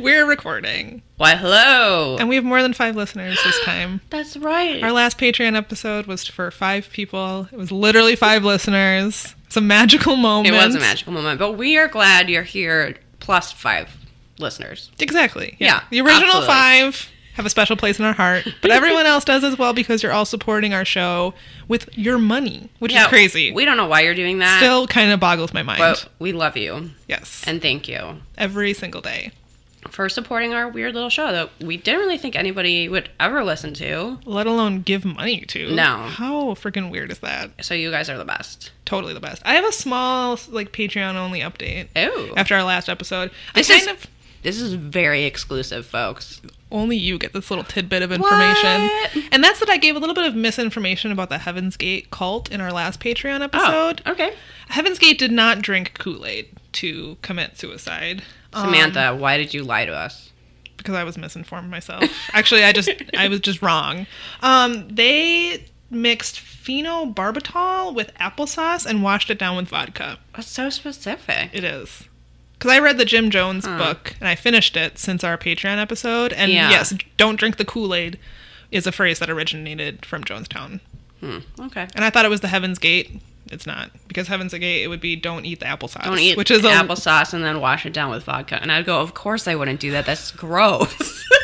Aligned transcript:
We're 0.00 0.26
recording. 0.26 1.02
Why, 1.16 1.36
hello. 1.36 2.16
And 2.18 2.28
we 2.28 2.34
have 2.36 2.44
more 2.44 2.62
than 2.62 2.72
five 2.72 2.96
listeners 2.96 3.38
this 3.44 3.60
time. 3.64 4.00
That's 4.10 4.36
right. 4.36 4.82
Our 4.82 4.92
last 4.92 5.18
Patreon 5.18 5.56
episode 5.56 6.06
was 6.06 6.26
for 6.26 6.50
five 6.50 6.88
people. 6.90 7.48
It 7.52 7.56
was 7.58 7.70
literally 7.70 8.16
five 8.16 8.44
listeners. 8.44 9.34
It's 9.46 9.56
a 9.56 9.60
magical 9.60 10.16
moment. 10.16 10.54
it 10.54 10.58
was 10.58 10.74
a 10.74 10.80
magical 10.80 11.12
moment, 11.12 11.38
but 11.38 11.52
we 11.52 11.76
are 11.76 11.88
glad 11.88 12.30
you're 12.30 12.42
here 12.44 12.96
plus 13.18 13.52
five 13.52 13.90
listeners. 14.38 14.90
Exactly. 15.00 15.56
Yeah, 15.58 15.82
The 15.90 16.00
original 16.00 16.28
absolutely. 16.28 16.46
five 16.48 17.10
have 17.34 17.46
a 17.46 17.50
special 17.50 17.76
place 17.76 17.98
in 17.98 18.04
our 18.04 18.12
heart, 18.12 18.46
but 18.62 18.70
everyone 18.70 19.06
else 19.06 19.24
does 19.24 19.44
as 19.44 19.56
well 19.58 19.72
because 19.72 20.02
you're 20.02 20.12
all 20.12 20.24
supporting 20.24 20.72
our 20.74 20.84
show 20.84 21.32
with 21.68 21.88
your 21.96 22.18
money, 22.18 22.68
which 22.80 22.94
is 22.94 23.06
crazy. 23.06 23.52
We 23.52 23.64
don't 23.64 23.76
know 23.76 23.86
why 23.86 24.00
you're 24.02 24.14
doing 24.14 24.38
that, 24.38 24.58
Still 24.60 24.86
kind 24.86 25.10
of 25.10 25.20
boggles 25.20 25.52
my 25.54 25.62
mind. 25.62 25.78
but 25.78 26.08
we 26.18 26.32
love 26.32 26.56
you 26.56 26.90
yes. 27.08 27.42
and 27.46 27.60
thank 27.62 27.88
you 27.88 28.16
Every 28.38 28.72
single 28.72 29.00
day. 29.00 29.32
For 29.88 30.08
supporting 30.08 30.52
our 30.52 30.68
weird 30.68 30.94
little 30.94 31.08
show 31.08 31.32
that 31.32 31.50
we 31.60 31.76
didn't 31.76 32.00
really 32.00 32.18
think 32.18 32.36
anybody 32.36 32.88
would 32.88 33.10
ever 33.18 33.42
listen 33.42 33.72
to. 33.74 34.18
Let 34.26 34.46
alone 34.46 34.82
give 34.82 35.04
money 35.04 35.40
to. 35.48 35.74
No. 35.74 35.96
How 36.08 36.48
freaking 36.54 36.90
weird 36.90 37.10
is 37.10 37.20
that? 37.20 37.64
So 37.64 37.74
you 37.74 37.90
guys 37.90 38.10
are 38.10 38.18
the 38.18 38.24
best. 38.24 38.72
Totally 38.84 39.14
the 39.14 39.20
best. 39.20 39.40
I 39.44 39.54
have 39.54 39.64
a 39.64 39.72
small, 39.72 40.38
like, 40.50 40.72
Patreon 40.72 41.14
only 41.14 41.40
update. 41.40 41.88
Oh, 41.96 42.34
After 42.36 42.54
our 42.56 42.64
last 42.64 42.88
episode, 42.88 43.30
This 43.54 43.70
I 43.70 43.74
is- 43.76 43.86
of 43.86 44.06
this 44.42 44.60
is 44.60 44.74
very 44.74 45.24
exclusive, 45.24 45.86
folks. 45.86 46.40
only 46.72 46.96
you 46.96 47.18
get 47.18 47.32
this 47.32 47.50
little 47.50 47.64
tidbit 47.64 48.02
of 48.02 48.12
information. 48.12 48.82
What? 48.82 49.16
And 49.32 49.42
that's 49.42 49.58
that 49.60 49.68
I 49.68 49.76
gave 49.76 49.96
a 49.96 49.98
little 49.98 50.14
bit 50.14 50.26
of 50.26 50.34
misinformation 50.34 51.10
about 51.12 51.28
the 51.28 51.38
Heaven's 51.38 51.76
Gate 51.76 52.10
cult 52.10 52.50
in 52.50 52.60
our 52.60 52.72
last 52.72 53.00
Patreon 53.00 53.40
Oh, 53.40 53.44
episode. 53.44 54.02
okay. 54.06 54.34
Heaven's 54.68 54.98
Gate 54.98 55.18
did 55.18 55.32
not 55.32 55.62
drink 55.62 55.94
Kool 55.98 56.24
Aid 56.24 56.48
to 56.74 57.16
commit 57.22 57.58
suicide. 57.58 58.22
Um, 58.52 58.66
Samantha, 58.66 59.16
why 59.16 59.36
did 59.36 59.52
you 59.54 59.62
lie 59.64 59.84
to 59.84 59.92
us? 59.92 60.26
because 60.76 60.94
I 60.94 61.04
was 61.04 61.18
misinformed 61.18 61.70
myself. 61.70 62.02
Actually, 62.32 62.64
I 62.64 62.72
just 62.72 62.88
I 63.14 63.28
was 63.28 63.40
just 63.40 63.60
wrong. 63.60 64.06
Um, 64.40 64.88
they 64.88 65.66
mixed 65.90 66.36
phenobarbital 66.36 67.94
with 67.94 68.14
applesauce 68.14 68.86
and 68.86 69.02
washed 69.02 69.28
it 69.30 69.38
down 69.38 69.56
with 69.56 69.68
vodka. 69.68 70.18
That's 70.34 70.48
so 70.48 70.70
specific. 70.70 71.50
It 71.52 71.64
is. 71.64 72.04
Because 72.60 72.72
I 72.72 72.78
read 72.78 72.98
the 72.98 73.04
Jim 73.06 73.30
Jones 73.30 73.64
Huh. 73.64 73.78
book 73.78 74.14
and 74.20 74.28
I 74.28 74.34
finished 74.34 74.76
it 74.76 74.98
since 74.98 75.24
our 75.24 75.38
Patreon 75.38 75.78
episode. 75.78 76.32
And 76.34 76.52
Yeah. 76.52 76.68
yes, 76.70 76.92
don't 77.16 77.36
drink 77.36 77.56
the 77.56 77.64
Kool 77.64 77.94
Aid 77.94 78.18
is 78.70 78.86
a 78.86 78.92
phrase 78.92 79.18
that 79.18 79.30
originated 79.30 80.04
from 80.04 80.22
Jonestown. 80.22 80.80
Hmm. 81.20 81.38
Okay. 81.58 81.88
And 81.94 82.04
I 82.04 82.10
thought 82.10 82.24
it 82.26 82.30
was 82.30 82.40
the 82.40 82.48
Heaven's 82.48 82.78
Gate. 82.78 83.20
It's 83.50 83.66
not. 83.66 83.90
Because 84.06 84.28
Heaven's 84.28 84.52
Gate, 84.52 84.82
it 84.84 84.88
would 84.88 85.00
be 85.00 85.16
don't 85.16 85.44
eat 85.46 85.60
the 85.60 85.66
applesauce. 85.66 86.04
Don't 86.04 86.18
eat 86.18 86.36
which 86.36 86.50
is 86.50 86.64
a, 86.64 86.68
applesauce 86.68 87.32
and 87.32 87.42
then 87.42 87.60
wash 87.60 87.86
it 87.86 87.92
down 87.94 88.10
with 88.10 88.24
vodka. 88.24 88.58
And 88.60 88.70
I'd 88.70 88.84
go, 88.84 89.00
of 89.00 89.14
course 89.14 89.48
I 89.48 89.54
wouldn't 89.54 89.80
do 89.80 89.90
that. 89.92 90.04
That's 90.06 90.30
gross. 90.30 91.26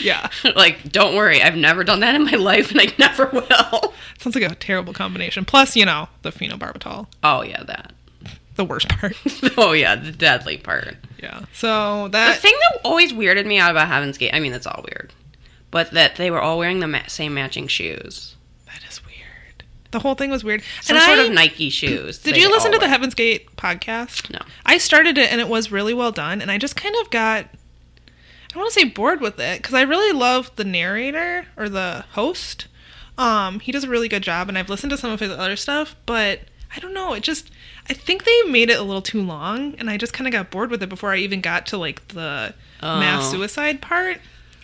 Yeah. 0.00 0.28
like, 0.56 0.90
don't 0.90 1.14
worry. 1.14 1.42
I've 1.42 1.56
never 1.56 1.84
done 1.84 2.00
that 2.00 2.14
in 2.14 2.24
my 2.24 2.32
life 2.32 2.70
and 2.70 2.80
I 2.80 2.92
never 2.98 3.26
will. 3.26 3.92
Sounds 4.18 4.34
like 4.34 4.50
a 4.50 4.54
terrible 4.54 4.92
combination. 4.92 5.44
Plus, 5.44 5.76
you 5.76 5.84
know, 5.84 6.08
the 6.22 6.30
phenobarbital. 6.32 7.06
Oh, 7.22 7.42
yeah, 7.42 7.62
that. 7.64 7.92
The 8.60 8.64
worst 8.66 8.88
part. 9.00 9.16
Oh, 9.56 9.72
yeah, 9.72 9.94
the 9.94 10.12
deadly 10.12 10.58
part. 10.58 10.96
yeah. 11.22 11.44
So 11.54 12.08
that 12.08 12.34
The 12.34 12.40
thing 12.42 12.52
that 12.60 12.80
always 12.84 13.10
weirded 13.10 13.46
me 13.46 13.58
out 13.58 13.70
about 13.70 13.88
Heaven's 13.88 14.18
Gate, 14.18 14.34
I 14.34 14.40
mean, 14.40 14.52
it's 14.52 14.66
all 14.66 14.84
weird, 14.86 15.14
but 15.70 15.92
that 15.92 16.16
they 16.16 16.30
were 16.30 16.42
all 16.42 16.58
wearing 16.58 16.80
the 16.80 16.86
ma- 16.86 17.06
same 17.06 17.32
matching 17.32 17.68
shoes. 17.68 18.36
that 18.66 18.82
is 18.86 19.00
weird. 19.02 19.64
The 19.92 20.00
whole 20.00 20.14
thing 20.14 20.30
was 20.30 20.44
weird. 20.44 20.62
Some 20.82 20.98
and 20.98 21.04
sort 21.06 21.18
I, 21.20 21.22
of 21.24 21.32
Nike 21.32 21.70
shoes. 21.70 22.18
Did 22.18 22.36
you 22.36 22.50
listen 22.50 22.70
to 22.72 22.78
the. 22.78 22.86
Heaven's 22.88 23.14
Gate 23.14 23.56
podcast? 23.56 24.30
No. 24.30 24.40
I 24.66 24.76
started 24.76 25.16
it 25.16 25.32
and 25.32 25.40
it 25.40 25.48
was 25.48 25.72
really 25.72 25.94
well 25.94 26.12
done, 26.12 26.42
and 26.42 26.50
I 26.50 26.58
just 26.58 26.76
kind 26.76 26.94
of 27.00 27.08
got. 27.08 27.46
I 27.46 28.52
don't 28.52 28.60
want 28.60 28.74
to 28.74 28.80
say 28.80 28.84
bored 28.88 29.22
with 29.22 29.40
it 29.40 29.62
because 29.62 29.72
I 29.74 29.82
really 29.82 30.12
love 30.12 30.50
the 30.56 30.64
narrator 30.64 31.46
or 31.56 31.70
the 31.70 32.04
host. 32.12 32.66
Um, 33.16 33.60
he 33.60 33.72
does 33.72 33.84
a 33.84 33.88
really 33.88 34.08
good 34.08 34.22
job, 34.22 34.50
and 34.50 34.58
I've 34.58 34.68
listened 34.68 34.90
to 34.90 34.98
some 34.98 35.10
of 35.12 35.20
his 35.20 35.30
other 35.30 35.56
stuff, 35.56 35.96
but 36.04 36.40
I 36.76 36.78
don't 36.78 36.92
know. 36.94 37.14
It 37.14 37.22
just 37.22 37.50
I 37.90 37.92
think 37.92 38.24
they 38.24 38.42
made 38.48 38.70
it 38.70 38.78
a 38.78 38.82
little 38.82 39.02
too 39.02 39.20
long, 39.20 39.74
and 39.78 39.90
I 39.90 39.96
just 39.96 40.12
kind 40.12 40.28
of 40.28 40.32
got 40.32 40.50
bored 40.50 40.70
with 40.70 40.82
it 40.82 40.88
before 40.88 41.10
I 41.12 41.16
even 41.16 41.40
got 41.40 41.66
to 41.66 41.76
like 41.76 42.06
the 42.08 42.54
mass 42.80 43.26
Oh. 43.28 43.32
suicide 43.32 43.82
part. 43.82 44.18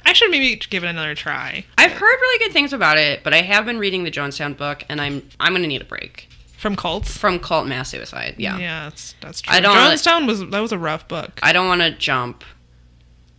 I 0.04 0.12
should 0.12 0.30
maybe 0.30 0.54
give 0.70 0.84
it 0.84 0.86
another 0.86 1.16
try 1.16 1.64
I've 1.76 1.90
heard 1.90 2.00
really 2.00 2.38
good 2.44 2.52
things 2.52 2.72
about 2.72 2.96
it, 2.96 3.24
but 3.24 3.34
I 3.34 3.42
have 3.42 3.64
been 3.66 3.78
reading 3.80 4.04
the 4.04 4.10
Jonestown 4.12 4.56
book, 4.56 4.84
and 4.88 5.00
I'm 5.00 5.28
I'm 5.40 5.52
gonna 5.52 5.66
need 5.66 5.82
a 5.82 5.84
break 5.84 6.28
from 6.56 6.76
cults. 6.76 7.16
from 7.18 7.40
cult 7.40 7.66
mass 7.66 7.90
suicide. 7.90 8.36
Yeah, 8.38 8.56
yeah, 8.58 8.84
that's, 8.84 9.14
that's 9.20 9.40
true. 9.40 9.54
I 9.56 9.60
don't 9.60 9.76
Jonestown 9.76 10.26
was 10.28 10.46
that 10.48 10.60
was 10.60 10.70
a 10.70 10.78
rough 10.78 11.08
book. 11.08 11.40
I 11.42 11.52
don't 11.52 11.66
want 11.66 11.80
to 11.82 11.90
jump 11.90 12.44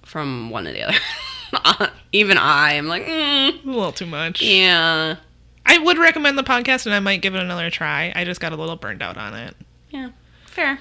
from 0.03 0.49
one 0.49 0.65
to 0.65 0.71
the 0.73 0.83
other. 0.83 1.91
Even 2.11 2.37
I 2.37 2.73
am 2.73 2.87
like, 2.87 3.05
mm, 3.05 3.63
a 3.65 3.67
little 3.69 3.93
too 3.93 4.05
much. 4.05 4.41
yeah, 4.41 5.15
I 5.65 5.77
would 5.77 5.97
recommend 5.97 6.37
the 6.37 6.43
podcast 6.43 6.85
and 6.85 6.93
I 6.93 6.99
might 6.99 7.21
give 7.21 7.35
it 7.35 7.41
another 7.41 7.69
try. 7.69 8.11
I 8.15 8.25
just 8.25 8.41
got 8.41 8.51
a 8.51 8.55
little 8.57 8.75
burned 8.75 9.01
out 9.01 9.15
on 9.17 9.33
it. 9.33 9.55
Yeah, 9.97 10.09
fair. 10.45 10.79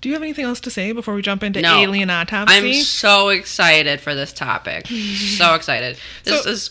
Do 0.00 0.08
you 0.08 0.14
have 0.14 0.22
anything 0.22 0.44
else 0.46 0.60
to 0.60 0.70
say 0.70 0.92
before 0.92 1.14
we 1.14 1.20
jump 1.22 1.42
into 1.42 1.60
No. 1.60 1.78
alien 1.78 2.08
autopsy? 2.10 2.54
I'm 2.54 2.72
so 2.84 3.28
excited 3.28 4.00
for 4.00 4.14
this 4.14 4.32
topic. 4.32 4.86
so 5.36 5.54
excited. 5.54 5.98
This 6.24 6.42
So- 6.42 6.50
is 6.50 6.70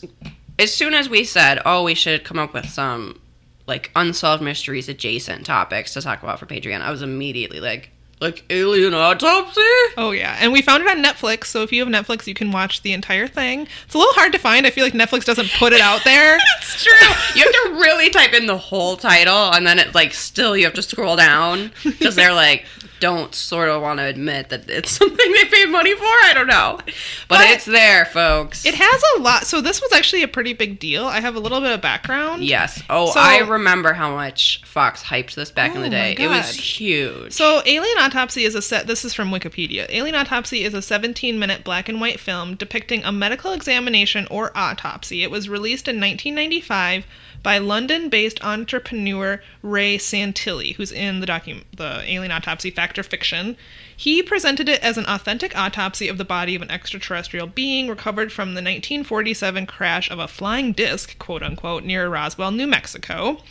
as 0.57 0.73
soon 0.73 0.93
as 0.93 1.09
we 1.09 1.23
said, 1.23 1.61
"Oh, 1.65 1.83
we 1.83 1.93
should 1.95 2.23
come 2.23 2.39
up 2.39 2.53
with 2.53 2.67
some 2.69 3.19
like 3.67 3.91
unsolved 3.95 4.41
mysteries 4.43 4.89
adjacent 4.89 5.45
topics 5.45 5.93
to 5.93 6.01
talk 6.01 6.23
about 6.23 6.39
for 6.39 6.45
Patreon." 6.47 6.81
I 6.81 6.89
was 6.91 7.01
immediately 7.01 7.59
like, 7.59 7.91
"Like 8.19 8.43
alien 8.49 8.93
autopsy?" 8.93 9.61
oh 9.97 10.11
yeah, 10.11 10.37
and 10.39 10.51
we 10.51 10.61
found 10.61 10.83
it 10.83 10.89
on 10.89 11.03
Netflix. 11.03 11.45
So 11.45 11.63
if 11.63 11.71
you 11.71 11.85
have 11.85 11.93
Netflix, 11.93 12.27
you 12.27 12.33
can 12.33 12.51
watch 12.51 12.81
the 12.81 12.93
entire 12.93 13.27
thing. 13.27 13.67
It's 13.85 13.95
a 13.95 13.97
little 13.97 14.13
hard 14.13 14.31
to 14.33 14.39
find. 14.39 14.65
I 14.65 14.69
feel 14.71 14.83
like 14.83 14.93
Netflix 14.93 15.25
doesn't 15.25 15.49
put 15.57 15.73
it 15.73 15.81
out 15.81 16.03
there. 16.03 16.37
It's 16.59 16.83
true. 16.83 17.07
You 17.35 17.43
have 17.43 17.53
to 17.53 17.79
really 17.81 18.09
type 18.09 18.33
in 18.33 18.45
the 18.45 18.57
whole 18.57 18.95
title, 18.97 19.51
and 19.53 19.65
then 19.65 19.79
it 19.79 19.95
like 19.95 20.13
still 20.13 20.55
you 20.55 20.65
have 20.65 20.73
to 20.75 20.81
scroll 20.81 21.15
down 21.15 21.71
because 21.83 22.15
they're 22.15 22.33
like 22.33 22.65
don't 22.99 23.33
sort 23.35 23.69
of 23.69 23.81
want 23.81 23.99
to 23.99 24.05
admit 24.05 24.49
that 24.49 24.69
it's 24.69 24.91
something 24.99 25.31
they 25.33 25.45
paid 25.45 25.69
money 25.69 25.95
for. 25.95 26.03
I 26.03 26.31
don't 26.33 26.47
know, 26.47 26.77
but, 26.83 26.93
But- 27.27 27.49
it's 27.51 27.65
there, 27.65 28.05
folks. 28.05 28.65
It 28.65 28.75
has 28.75 29.03
a 29.17 29.21
lot. 29.21 29.45
So 29.45 29.61
this 29.61 29.81
was 29.81 29.91
actually 29.93 30.23
a 30.23 30.27
pretty 30.27 30.53
big 30.53 30.79
deal. 30.79 31.05
I 31.05 31.19
have 31.19 31.35
a 31.35 31.39
little 31.39 31.61
bit 31.61 31.71
of 31.71 31.81
background. 31.81 32.43
Yes. 32.43 32.81
Oh, 32.89 33.11
So- 33.11 33.19
I 33.19 33.39
remember 33.39 33.93
how 33.93 34.13
much 34.15 34.61
Fox 34.65 35.03
hyped 35.03 35.35
this 35.35 35.51
back 35.51 35.71
in 35.71 35.77
Oh 35.79 35.81
the 35.81 35.89
day. 35.89 36.15
It 36.17 36.27
was 36.27 36.55
huge. 36.55 37.33
So, 37.33 37.61
Alien 37.65 37.97
Autopsy 37.99 38.43
is 38.43 38.55
a 38.55 38.61
set. 38.61 38.87
This 38.87 39.03
is 39.05 39.13
from 39.13 39.31
Wikipedia. 39.31 39.85
Alien 39.89 40.15
Autopsy 40.15 40.63
is 40.63 40.73
a 40.73 40.77
17-minute 40.79 41.63
black 41.63 41.89
and 41.89 41.99
white 42.01 42.19
film 42.19 42.55
depicting 42.55 43.03
a 43.03 43.11
medical 43.11 43.51
examination 43.51 44.27
or 44.29 44.51
autopsy. 44.55 45.23
It 45.23 45.31
was 45.31 45.47
released 45.49 45.87
in 45.87 45.95
1995 45.99 47.05
by 47.41 47.57
London-based 47.57 48.43
entrepreneur 48.43 49.41
Ray 49.61 49.97
Santilli, 49.97 50.75
who's 50.75 50.91
in 50.91 51.19
the 51.19 51.27
docu- 51.27 51.63
the 51.75 52.03
Alien 52.05 52.31
Autopsy 52.31 52.69
Fact 52.69 52.99
or 52.99 53.03
Fiction. 53.03 53.55
He 53.95 54.21
presented 54.23 54.69
it 54.69 54.81
as 54.81 54.97
an 54.97 55.05
authentic 55.07 55.57
autopsy 55.57 56.07
of 56.07 56.17
the 56.17 56.25
body 56.25 56.55
of 56.55 56.61
an 56.61 56.71
extraterrestrial 56.71 57.47
being 57.47 57.87
recovered 57.87 58.31
from 58.31 58.49
the 58.49 58.61
1947 58.61 59.65
crash 59.65 60.09
of 60.09 60.19
a 60.19 60.27
flying 60.27 60.73
disc, 60.73 61.17
quote 61.19 61.43
unquote, 61.43 61.83
near 61.83 62.09
Roswell, 62.09 62.51
New 62.51 62.67
Mexico. 62.67 63.41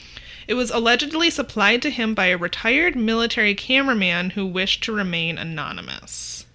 It 0.46 0.54
was 0.54 0.70
allegedly 0.70 1.28
supplied 1.28 1.82
to 1.82 1.90
him 1.90 2.14
by 2.14 2.26
a 2.26 2.38
retired 2.38 2.96
military 2.96 3.54
cameraman 3.54 4.30
who 4.30 4.46
wished 4.46 4.82
to 4.84 4.92
remain 4.92 5.36
anonymous. 5.36 6.46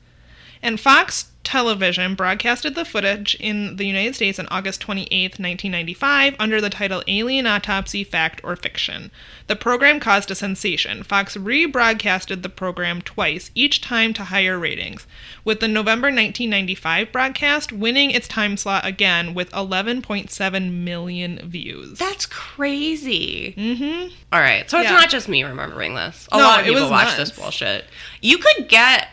And 0.64 0.80
Fox 0.80 1.33
Television 1.44 2.16
broadcasted 2.16 2.74
the 2.74 2.86
footage 2.86 3.36
in 3.40 3.76
the 3.76 3.86
United 3.86 4.16
States 4.16 4.40
on 4.40 4.48
August 4.50 4.80
28, 4.82 5.32
1995, 5.40 6.36
under 6.40 6.62
the 6.62 6.70
title 6.70 7.04
Alien 7.08 7.46
Autopsy 7.46 8.04
Fact 8.04 8.40
or 8.44 8.56
Fiction. 8.56 9.12
The 9.48 9.56
program 9.58 10.00
caused 10.00 10.32
a 10.32 10.36
sensation. 10.36 11.04
Fox 11.04 11.36
rebroadcasted 11.36 12.42
the 12.44 12.50
program 12.50 13.02
twice, 13.02 13.52
each 13.56 13.82
time 13.82 14.14
to 14.14 14.24
higher 14.26 14.58
ratings, 14.58 15.06
with 15.44 15.60
the 15.60 15.68
November 15.68 16.08
1995 16.08 17.12
broadcast 17.12 17.72
winning 17.74 18.12
its 18.12 18.28
time 18.28 18.56
slot 18.56 18.86
again 18.86 19.34
with 19.34 19.52
11.7 19.52 20.72
million 20.84 21.40
views. 21.44 22.00
That's 22.00 22.26
crazy. 22.26 23.54
mm-hmm. 23.58 24.14
All 24.32 24.40
right. 24.40 24.70
So 24.70 24.80
it's 24.80 24.90
Yeah. 24.90 24.96
not 24.96 25.10
just 25.10 25.28
me 25.28 25.44
remembering 25.44 25.96
this. 25.96 26.28
A 26.32 26.38
No, 26.38 26.44
lot 26.44 26.60
of 26.62 26.66
people 26.66 26.90
watch 26.90 27.06
nuts. 27.06 27.18
this 27.18 27.32
bullshit. 27.32 27.86
You 28.22 28.38
could 28.38 28.70
get 28.70 29.10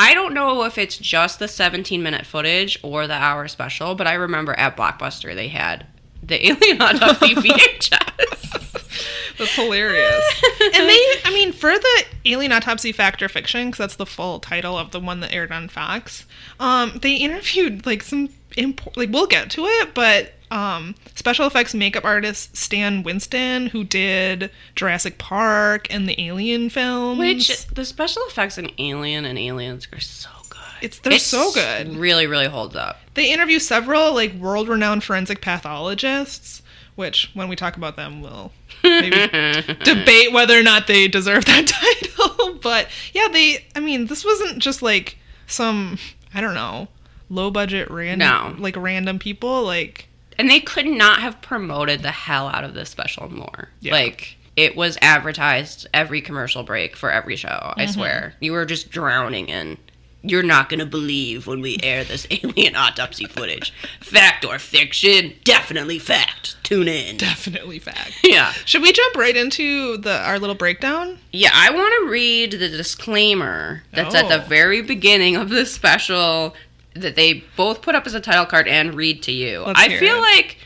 I 0.00 0.14
don't 0.14 0.32
know 0.32 0.64
if 0.64 0.78
it's 0.78 0.96
just 0.96 1.40
the 1.40 1.46
17 1.46 2.02
minute 2.02 2.24
footage 2.24 2.78
or 2.82 3.06
the 3.06 3.12
hour 3.12 3.46
special, 3.48 3.94
but 3.94 4.06
I 4.06 4.14
remember 4.14 4.58
at 4.58 4.74
Blockbuster 4.74 5.34
they 5.34 5.48
had 5.48 5.86
the 6.22 6.42
Alien 6.50 6.80
Autopsy 6.80 7.34
VHS. 7.90 9.36
That's 9.36 9.54
hilarious. 9.54 10.42
and 10.62 10.88
they, 10.88 10.98
I 11.24 11.30
mean, 11.34 11.52
for 11.52 11.78
the 11.78 12.04
Alien 12.24 12.52
Autopsy 12.52 12.92
Fact 12.92 13.22
or 13.22 13.28
Fiction, 13.28 13.66
because 13.68 13.78
that's 13.78 13.96
the 13.96 14.06
full 14.06 14.40
title 14.40 14.78
of 14.78 14.90
the 14.90 15.00
one 15.00 15.20
that 15.20 15.34
aired 15.34 15.52
on 15.52 15.68
Fox, 15.68 16.24
um, 16.58 16.98
they 17.02 17.16
interviewed 17.16 17.84
like 17.84 18.02
some, 18.02 18.30
imp- 18.56 18.96
like, 18.96 19.10
we'll 19.10 19.26
get 19.26 19.50
to 19.50 19.66
it, 19.66 19.92
but 19.94 20.32
um, 20.50 20.94
special 21.14 21.46
effects 21.46 21.74
makeup 21.74 22.04
artist 22.04 22.56
Stan 22.56 23.02
Winston, 23.02 23.66
who 23.66 23.84
did 23.84 24.50
Jurassic 24.74 25.18
Park 25.18 25.86
and 25.92 26.08
the 26.08 26.20
Alien 26.20 26.70
films. 26.70 27.18
Which 27.18 27.66
the 27.68 27.84
special 27.84 28.22
effects 28.28 28.58
in 28.58 28.70
Alien 28.78 29.24
and 29.24 29.38
Aliens 29.38 29.86
are 29.92 30.00
so 30.00 30.28
good. 30.48 30.58
It's 30.82 30.98
they're 31.00 31.18
so 31.18 31.52
good. 31.52 31.88
It 31.88 31.96
really, 31.98 32.26
really 32.26 32.46
holds 32.48 32.74
up. 32.74 32.98
They 33.14 33.32
interview 33.32 33.58
several 33.58 34.14
like 34.14 34.34
world-renowned 34.34 35.04
forensic 35.04 35.40
pathologists, 35.40 36.62
which 36.96 37.30
when 37.34 37.48
we 37.48 37.56
talk 37.56 37.76
about 37.76 37.96
them, 37.96 38.20
we'll 38.22 38.52
maybe 38.82 39.10
debate 39.84 40.32
whether 40.32 40.58
or 40.58 40.62
not 40.62 40.86
they 40.86 41.06
deserve 41.08 41.44
that 41.44 41.66
title. 42.18 42.54
but 42.62 42.88
yeah, 43.12 43.28
they. 43.28 43.66
I 43.76 43.80
mean, 43.80 44.06
this 44.06 44.24
wasn't 44.24 44.58
just 44.58 44.82
like 44.82 45.16
some 45.46 45.98
I 46.34 46.40
don't 46.40 46.54
know 46.54 46.88
low 47.28 47.50
budget 47.50 47.88
random 47.90 48.18
No. 48.28 48.54
like 48.58 48.76
random 48.76 49.18
people 49.18 49.62
like 49.64 50.08
And 50.40 50.48
they 50.48 50.60
could 50.60 50.86
not 50.86 51.20
have 51.20 51.42
promoted 51.42 52.02
the 52.02 52.10
hell 52.12 52.48
out 52.48 52.64
of 52.64 52.72
this 52.72 52.88
special 52.88 53.30
more. 53.30 53.68
Yeah. 53.80 53.92
Like 53.92 54.38
it 54.56 54.74
was 54.74 54.96
advertised 55.02 55.86
every 55.92 56.22
commercial 56.22 56.62
break 56.62 56.96
for 56.96 57.10
every 57.10 57.36
show. 57.36 57.74
I 57.76 57.82
mm-hmm. 57.82 57.92
swear, 57.92 58.34
you 58.40 58.52
were 58.52 58.64
just 58.64 58.90
drowning 58.90 59.50
in. 59.50 59.76
You're 60.22 60.42
not 60.42 60.70
gonna 60.70 60.86
believe 60.86 61.46
when 61.46 61.60
we 61.60 61.78
air 61.82 62.04
this 62.04 62.26
alien 62.42 62.74
autopsy 62.74 63.26
footage. 63.26 63.74
Fact 64.00 64.46
or 64.46 64.58
fiction? 64.58 65.34
Definitely 65.44 65.98
fact. 65.98 66.56
Tune 66.62 66.88
in. 66.88 67.18
definitely 67.18 67.78
fact. 67.78 68.12
Yeah. 68.24 68.52
Should 68.64 68.80
we 68.80 68.92
jump 68.92 69.16
right 69.16 69.36
into 69.36 69.98
the 69.98 70.22
our 70.22 70.38
little 70.38 70.54
breakdown? 70.54 71.18
Yeah, 71.32 71.50
I 71.52 71.70
want 71.70 71.94
to 72.00 72.10
read 72.10 72.52
the 72.52 72.68
disclaimer 72.70 73.82
that's 73.92 74.14
at 74.14 74.28
the 74.28 74.42
Oh. 74.42 74.48
very 74.48 74.80
beginning 74.80 75.36
of 75.36 75.50
this 75.50 75.74
special 75.74 76.54
that 76.94 77.16
they 77.16 77.44
both 77.56 77.82
put 77.82 77.94
up 77.94 78.06
as 78.06 78.14
a 78.14 78.20
title 78.20 78.46
card 78.46 78.68
and 78.68 78.94
read 78.94 79.22
to 79.24 79.32
you. 79.32 79.62
Let's 79.66 79.80
I 79.80 79.98
feel 79.98 80.16
it. 80.16 80.20
like 80.20 80.58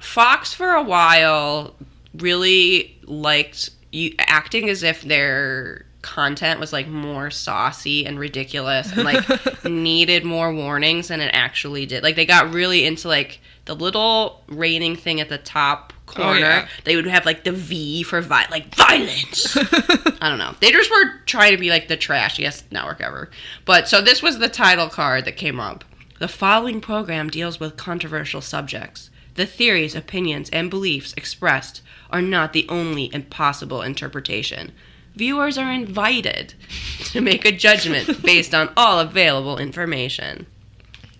Fox 0.00 0.52
for 0.52 0.70
a 0.70 0.82
while 0.82 1.74
really 2.14 2.98
liked 3.04 3.70
you 3.92 4.14
acting 4.18 4.68
as 4.68 4.82
if 4.82 5.02
their 5.02 5.86
content 6.02 6.58
was 6.58 6.72
like 6.72 6.88
more 6.88 7.30
saucy 7.30 8.04
and 8.04 8.18
ridiculous 8.18 8.90
and 8.92 9.04
like 9.04 9.64
needed 9.64 10.24
more 10.24 10.52
warnings 10.52 11.08
than 11.08 11.20
it 11.20 11.30
actually 11.32 11.86
did. 11.86 12.02
Like 12.02 12.16
they 12.16 12.26
got 12.26 12.52
really 12.52 12.84
into 12.84 13.08
like 13.08 13.40
the 13.64 13.74
little 13.74 14.42
rating 14.48 14.96
thing 14.96 15.20
at 15.20 15.28
the 15.28 15.38
top 15.38 15.91
corner. 16.14 16.30
Oh, 16.30 16.38
yeah. 16.38 16.68
They 16.84 16.96
would 16.96 17.06
have 17.06 17.26
like 17.26 17.44
the 17.44 17.52
V 17.52 18.02
for 18.02 18.20
vi- 18.20 18.46
like 18.50 18.74
violence. 18.74 19.56
I 20.20 20.28
don't 20.28 20.38
know. 20.38 20.54
They 20.60 20.70
just 20.70 20.90
were 20.90 21.20
trying 21.26 21.52
to 21.52 21.58
be 21.58 21.70
like 21.70 21.88
the 21.88 21.96
trashiest 21.96 22.70
network 22.70 23.00
ever. 23.00 23.30
But 23.64 23.88
so 23.88 24.00
this 24.00 24.22
was 24.22 24.38
the 24.38 24.48
title 24.48 24.88
card 24.88 25.24
that 25.24 25.36
came 25.36 25.58
up. 25.60 25.84
The 26.18 26.28
following 26.28 26.80
program 26.80 27.30
deals 27.30 27.58
with 27.58 27.76
controversial 27.76 28.40
subjects. 28.40 29.10
The 29.34 29.46
theories, 29.46 29.94
opinions, 29.94 30.50
and 30.50 30.70
beliefs 30.70 31.14
expressed 31.16 31.80
are 32.10 32.22
not 32.22 32.52
the 32.52 32.66
only 32.68 33.10
and 33.12 33.28
possible 33.30 33.80
interpretation. 33.82 34.72
Viewers 35.14 35.58
are 35.58 35.72
invited 35.72 36.54
to 37.06 37.20
make 37.20 37.44
a 37.44 37.52
judgment 37.52 38.22
based 38.22 38.54
on 38.54 38.70
all 38.76 38.98
available 39.00 39.58
information. 39.58 40.46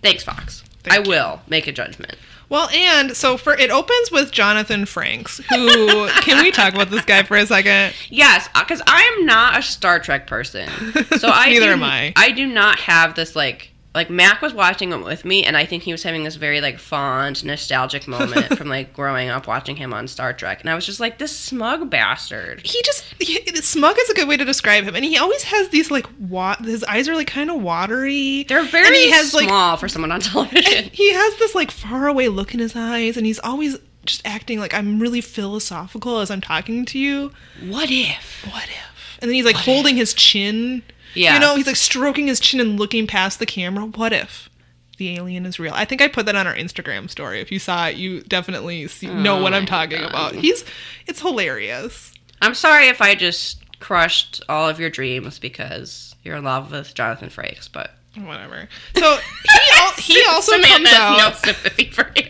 Thanks, 0.01 0.23
Fox. 0.23 0.63
Thank 0.83 0.93
I 0.95 1.03
you. 1.03 1.09
will 1.09 1.41
make 1.47 1.67
a 1.67 1.71
judgment. 1.71 2.15
Well, 2.53 2.69
and 2.69 3.17
so 3.17 3.35
for 3.35 3.55
it 3.55 3.71
opens 3.71 4.11
with 4.11 4.31
Jonathan 4.31 4.81
Frakes, 4.85 5.41
who 5.45 6.07
can 6.21 6.43
we 6.43 6.51
talk 6.51 6.75
about 6.75 6.91
this 6.91 7.03
guy 7.03 7.23
for 7.23 7.35
a 7.35 7.47
second? 7.47 7.95
Yes, 8.11 8.47
uh, 8.53 8.63
because 8.63 8.79
I 8.85 9.01
am 9.01 9.25
not 9.25 9.57
a 9.57 9.63
Star 9.63 9.99
Trek 9.99 10.27
person, 10.27 10.69
so 11.17 11.29
I 11.29 11.49
Neither 11.49 11.65
do, 11.65 11.71
am 11.71 11.81
I. 11.83 12.13
I 12.15 12.29
do 12.29 12.45
not 12.45 12.77
have 12.81 13.15
this 13.15 13.35
like 13.35 13.72
like 13.95 14.09
Mac 14.09 14.41
was 14.41 14.53
watching 14.53 14.91
it 14.91 15.03
with 15.03 15.23
me, 15.23 15.43
and 15.43 15.55
I 15.55 15.65
think 15.65 15.83
he 15.83 15.91
was 15.91 16.03
having 16.03 16.23
this 16.23 16.35
very 16.35 16.61
like 16.61 16.79
fond, 16.79 17.45
nostalgic 17.45 18.07
moment 18.07 18.57
from 18.57 18.67
like 18.67 18.93
growing 18.93 19.29
up 19.29 19.47
watching 19.47 19.75
him 19.75 19.93
on 19.93 20.07
Star 20.07 20.33
Trek, 20.33 20.61
and 20.61 20.69
I 20.69 20.75
was 20.75 20.85
just 20.85 20.99
like, 20.99 21.19
this 21.19 21.37
smug 21.37 21.89
bastard. 21.89 22.65
He 22.65 22.81
just 22.83 23.03
he, 23.19 23.39
smug 23.57 23.95
is 23.99 24.09
a 24.09 24.13
good 24.15 24.27
way 24.27 24.37
to 24.37 24.45
describe 24.45 24.83
him, 24.85 24.95
and 24.95 25.05
he 25.05 25.17
always 25.17 25.43
has 25.43 25.69
these 25.69 25.91
like 25.91 26.07
wa- 26.19 26.57
his 26.57 26.83
eyes 26.85 27.07
are 27.07 27.15
like 27.15 27.27
kind 27.27 27.51
of 27.51 27.61
watery. 27.61 28.43
They're 28.43 28.63
very 28.63 28.87
and 28.87 28.95
he 28.95 29.11
has 29.11 29.33
like 29.33 29.47
small 29.47 29.77
for 29.77 29.87
someone 29.87 30.11
on 30.11 30.21
television. 30.21 30.85
he 30.91 31.13
has 31.13 31.35
this 31.37 31.53
like 31.53 31.69
faraway 31.69 32.27
look 32.29 32.53
in 32.53 32.59
his 32.59 32.75
eyes, 32.75 33.15
and 33.17 33.25
he's 33.25 33.39
always 33.39 33.77
just 34.05 34.21
acting 34.25 34.59
like 34.59 34.73
I'm 34.73 34.99
really 34.99 35.21
philosophical 35.21 36.19
as 36.19 36.31
I'm 36.31 36.41
talking 36.41 36.85
to 36.85 36.99
you. 36.99 37.31
what 37.67 37.89
if? 37.91 38.45
What 38.51 38.65
if? 38.65 39.19
And 39.21 39.29
then 39.29 39.35
he's 39.35 39.45
like 39.45 39.55
holding 39.55 39.95
his 39.95 40.13
chin. 40.13 40.83
Yeah. 41.15 41.35
You 41.35 41.39
know, 41.39 41.55
he's 41.55 41.67
like 41.67 41.75
stroking 41.75 42.27
his 42.27 42.39
chin 42.39 42.59
and 42.59 42.79
looking 42.79 43.07
past 43.07 43.39
the 43.39 43.45
camera. 43.45 43.85
What 43.85 44.13
if 44.13 44.49
the 44.97 45.15
alien 45.15 45.45
is 45.45 45.59
real? 45.59 45.73
I 45.73 45.85
think 45.85 46.01
I 46.01 46.07
put 46.07 46.25
that 46.27 46.35
on 46.35 46.47
our 46.47 46.55
Instagram 46.55 47.09
story. 47.09 47.39
If 47.39 47.51
you 47.51 47.59
saw 47.59 47.87
it, 47.87 47.95
you 47.97 48.21
definitely 48.21 48.87
see, 48.87 49.07
know 49.07 49.41
what 49.41 49.53
Oh 49.53 49.57
I'm 49.57 49.65
talking 49.65 49.99
God. 50.01 50.09
about. 50.09 50.35
He's 50.35 50.63
it's 51.07 51.21
hilarious. 51.21 52.11
I'm 52.41 52.53
sorry 52.55 52.87
if 52.87 53.01
I 53.01 53.15
just 53.15 53.59
crushed 53.79 54.41
all 54.49 54.67
of 54.69 54.79
your 54.79 54.89
dreams 54.89 55.39
because 55.39 56.15
you're 56.23 56.35
in 56.37 56.43
love 56.43 56.71
with 56.71 56.93
Jonathan 56.93 57.29
Frakes, 57.29 57.69
but 57.71 57.91
Whatever. 58.15 58.69
So 58.95 59.15
he, 59.17 59.59
al- 59.81 59.93
he 59.93 60.23
also 60.29 60.51
Samantha 60.51 60.69
comes 60.75 60.93
out. 60.93 61.17
no 61.17 61.31
sympathy 61.33 61.89
for 61.89 62.11
you. 62.15 62.29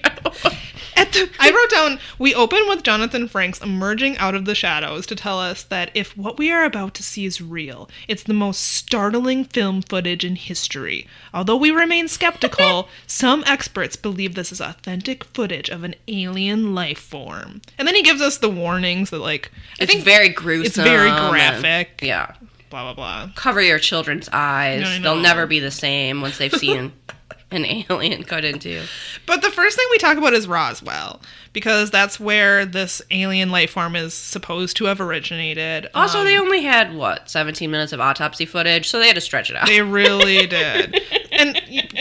At 0.95 1.12
the, 1.13 1.30
I 1.40 1.51
wrote 1.51 1.69
down, 1.69 2.00
we 2.19 2.34
open 2.36 2.68
with 2.68 2.84
Jonathan 2.84 3.28
Frakes 3.28 3.62
emerging 3.63 4.18
out 4.18 4.36
of 4.36 4.45
the 4.45 4.56
shadows 4.56 5.06
to 5.07 5.16
tell 5.16 5.40
us 5.40 5.63
that 5.63 5.92
if 5.94 6.16
what 6.18 6.38
we 6.38 6.51
are 6.51 6.63
about 6.63 6.94
to 6.95 7.04
see 7.04 7.25
is 7.25 7.42
real, 7.42 7.90
it's 8.07 8.24
the 8.24 8.34
most 8.34 8.60
startling 8.62 9.44
film 9.45 9.81
footage 9.81 10.24
in 10.24 10.36
history. 10.36 11.07
Although 11.34 11.57
we 11.57 11.72
remain 11.72 12.07
skeptical, 12.07 12.88
some 13.07 13.44
experts 13.48 13.95
believe 13.95 14.36
this 14.36 14.51
is 14.51 14.62
authentic 14.62 15.24
footage 15.24 15.69
of 15.69 15.84
an 15.84 15.95
alien 16.07 16.74
life 16.75 17.00
form. 17.00 17.62
And 17.78 17.88
then 17.88 17.96
he 17.96 18.04
gives 18.04 18.22
us 18.22 18.38
the 18.38 18.50
warnings 18.50 19.10
that, 19.10 19.19
like, 19.19 19.51
I 19.80 19.84
It's 19.84 19.92
think 19.94 20.04
very 20.06 20.30
gruesome. 20.30 20.66
it's 20.68 20.78
very 20.78 21.10
graphic. 21.10 22.00
yeah. 22.01 22.34
blah, 22.69 22.84
blah, 22.84 22.94
blah. 22.94 23.31
Cover 23.36 23.62
your 23.62 23.80
children's 23.80 24.30
eyes. 24.31 24.84
I 24.86 25.00
They'll 25.00 25.16
never 25.16 25.46
be 25.48 25.60
the 25.60 25.72
same 25.72 26.22
once 26.22 26.38
they've 26.38 26.54
seen 26.54 26.92
an 27.54 27.66
alien 27.90 28.24
cut 28.24 28.44
into. 28.46 28.84
But 29.26 29.42
the 29.42 29.50
first 29.52 29.76
thing 29.78 29.86
we 29.92 29.98
talk 29.98 30.18
about 30.18 30.34
is 30.34 30.48
Roswell, 30.48 31.22
because 31.54 31.92
that's 31.92 32.20
where 32.20 32.66
this 32.66 33.02
alien 33.12 33.50
life 33.52 33.72
form 33.72 33.96
is 33.96 34.14
supposed 34.14 34.78
to 34.78 34.86
have 34.86 35.00
originated. 35.00 35.88
Also, 35.94 36.20
Um, 36.20 36.26
they 36.26 36.38
only 36.38 36.62
had 36.64 36.94
what 36.96 37.30
17 37.30 37.70
minutes 37.72 37.94
of 37.94 38.00
autopsy 38.00 38.46
footage, 38.46 38.88
so 38.90 39.00
they 39.00 39.08
had 39.08 39.16
to 39.16 39.22
stretch 39.22 39.50
it 39.50 39.56
out. 39.56 39.68
They 39.68 39.82
really 39.82 40.46
did. 40.48 41.02
And 41.32 41.58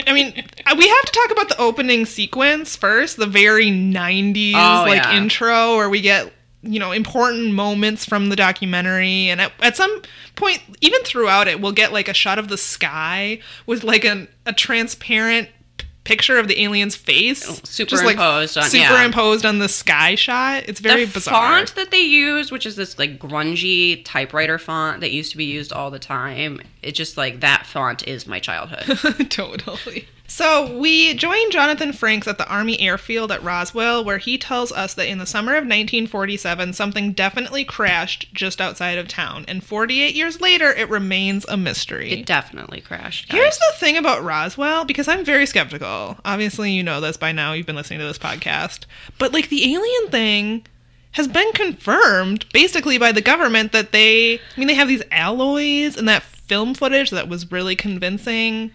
I 0.07 0.13
mean, 0.13 0.33
we 0.77 0.87
have 0.87 1.05
to 1.05 1.11
talk 1.11 1.31
about 1.31 1.49
the 1.49 1.57
opening 1.59 2.05
sequence 2.05 2.75
first, 2.75 3.17
the 3.17 3.25
very 3.25 3.67
90s 3.67 4.53
Oh, 4.55 4.85
like 4.87 5.03
yeah. 5.03 5.17
intro 5.17 5.75
where 5.77 5.89
we 5.89 6.01
get, 6.01 6.31
you 6.63 6.79
know, 6.79 6.91
important 6.91 7.53
moments 7.53 8.05
from 8.05 8.29
the 8.29 8.35
documentary 8.35 9.27
and 9.29 9.41
at, 9.41 9.51
at 9.59 9.75
some 9.75 10.01
point 10.35 10.61
even 10.81 11.01
throughout 11.03 11.47
it 11.47 11.59
we'll 11.61 11.71
get 11.73 11.91
like 11.93 12.07
a 12.07 12.13
shot 12.13 12.39
of 12.39 12.47
the 12.47 12.57
sky 12.57 13.39
with 13.65 13.83
like 13.83 14.03
an, 14.05 14.27
a 14.45 14.53
transparent 14.53 15.49
p- 15.77 15.85
picture 16.05 16.37
of 16.39 16.47
the 16.47 16.63
alien's 16.63 16.95
face 16.95 17.45
oh, 17.49 17.53
Superimposed 17.63 18.57
on- 18.57 18.63
yeah. 18.71 18.89
superimposed 18.89 19.45
on 19.45 19.59
the 19.59 19.69
sky 19.69 20.15
shot. 20.15 20.63
It's 20.67 20.79
very 20.79 21.05
bizarre. 21.05 21.07
the 21.07 21.13
bizarre. 21.19 21.57
font 21.57 21.75
that 21.75 21.91
they 21.91 22.01
use, 22.01 22.51
which 22.51 22.65
is 22.65 22.75
this 22.75 22.97
like 22.97 23.19
grungy 23.19 24.01
typewriter 24.05 24.57
font 24.57 25.01
that 25.01 25.11
used 25.11 25.31
to 25.31 25.37
be 25.37 25.45
used 25.45 25.71
all 25.73 25.91
the 25.91 25.99
time, 25.99 26.61
it 26.81 26.93
just 26.93 27.17
like 27.17 27.41
that 27.41 27.65
font 27.65 28.07
is 28.07 28.25
my 28.25 28.39
childhood. 28.39 29.29
totally. 29.29 30.07
So 30.33 30.75
we 30.75 31.13
join 31.13 31.51
Jonathan 31.51 31.91
Frakes 31.91 32.25
at 32.25 32.39
the 32.39 32.47
Army 32.47 32.79
Airfield 32.79 33.31
at 33.31 33.43
Roswell, 33.43 34.03
where 34.03 34.17
he 34.17 34.39
tells 34.39 34.71
us 34.71 34.95
that 34.95 35.07
in 35.07 35.19
the 35.19 35.27
summer 35.27 35.51
of 35.51 35.65
1947, 35.65 36.73
something 36.73 37.11
definitely 37.11 37.63
crashed 37.63 38.33
just 38.33 38.59
outside 38.59 38.97
of 38.97 39.07
town, 39.07 39.45
and 39.47 39.63
48 39.63 40.15
years 40.15 40.41
later, 40.41 40.71
it 40.73 40.89
remains 40.89 41.45
a 41.45 41.55
mystery. 41.55 42.11
it 42.13 42.25
definitely 42.25 42.81
crashed. 42.81 43.29
guys. 43.29 43.37
Here's 43.37 43.57
the 43.59 43.73
thing 43.75 43.95
about 43.95 44.23
Roswell, 44.23 44.85
because 44.85 45.07
I'm 45.07 45.23
very 45.23 45.45
skeptical. 45.45 46.17
Obviously, 46.25 46.71
you 46.71 46.81
know 46.81 46.99
this 46.99 47.15
by 47.15 47.31
now. 47.31 47.53
You've 47.53 47.67
been 47.67 47.75
listening 47.75 47.99
to 47.99 48.05
this 48.05 48.17
podcast. 48.17 48.85
But, 49.19 49.33
like, 49.33 49.49
the 49.49 49.71
alien 49.71 50.09
thing 50.09 50.65
has 51.11 51.27
been 51.27 51.51
confirmed 51.51 52.47
basically 52.51 52.97
by 52.97 53.11
the 53.11 53.21
government 53.21 53.71
that 53.71 53.91
they, 53.91 54.39
I 54.39 54.39
mean, 54.57 54.67
they 54.67 54.73
have 54.73 54.87
these 54.87 55.03
alloys 55.11 55.95
and 55.95 56.09
that 56.09 56.23
film 56.23 56.73
footage 56.73 57.11
that 57.11 57.29
was 57.29 57.51
really 57.51 57.75
convincing. 57.75 58.71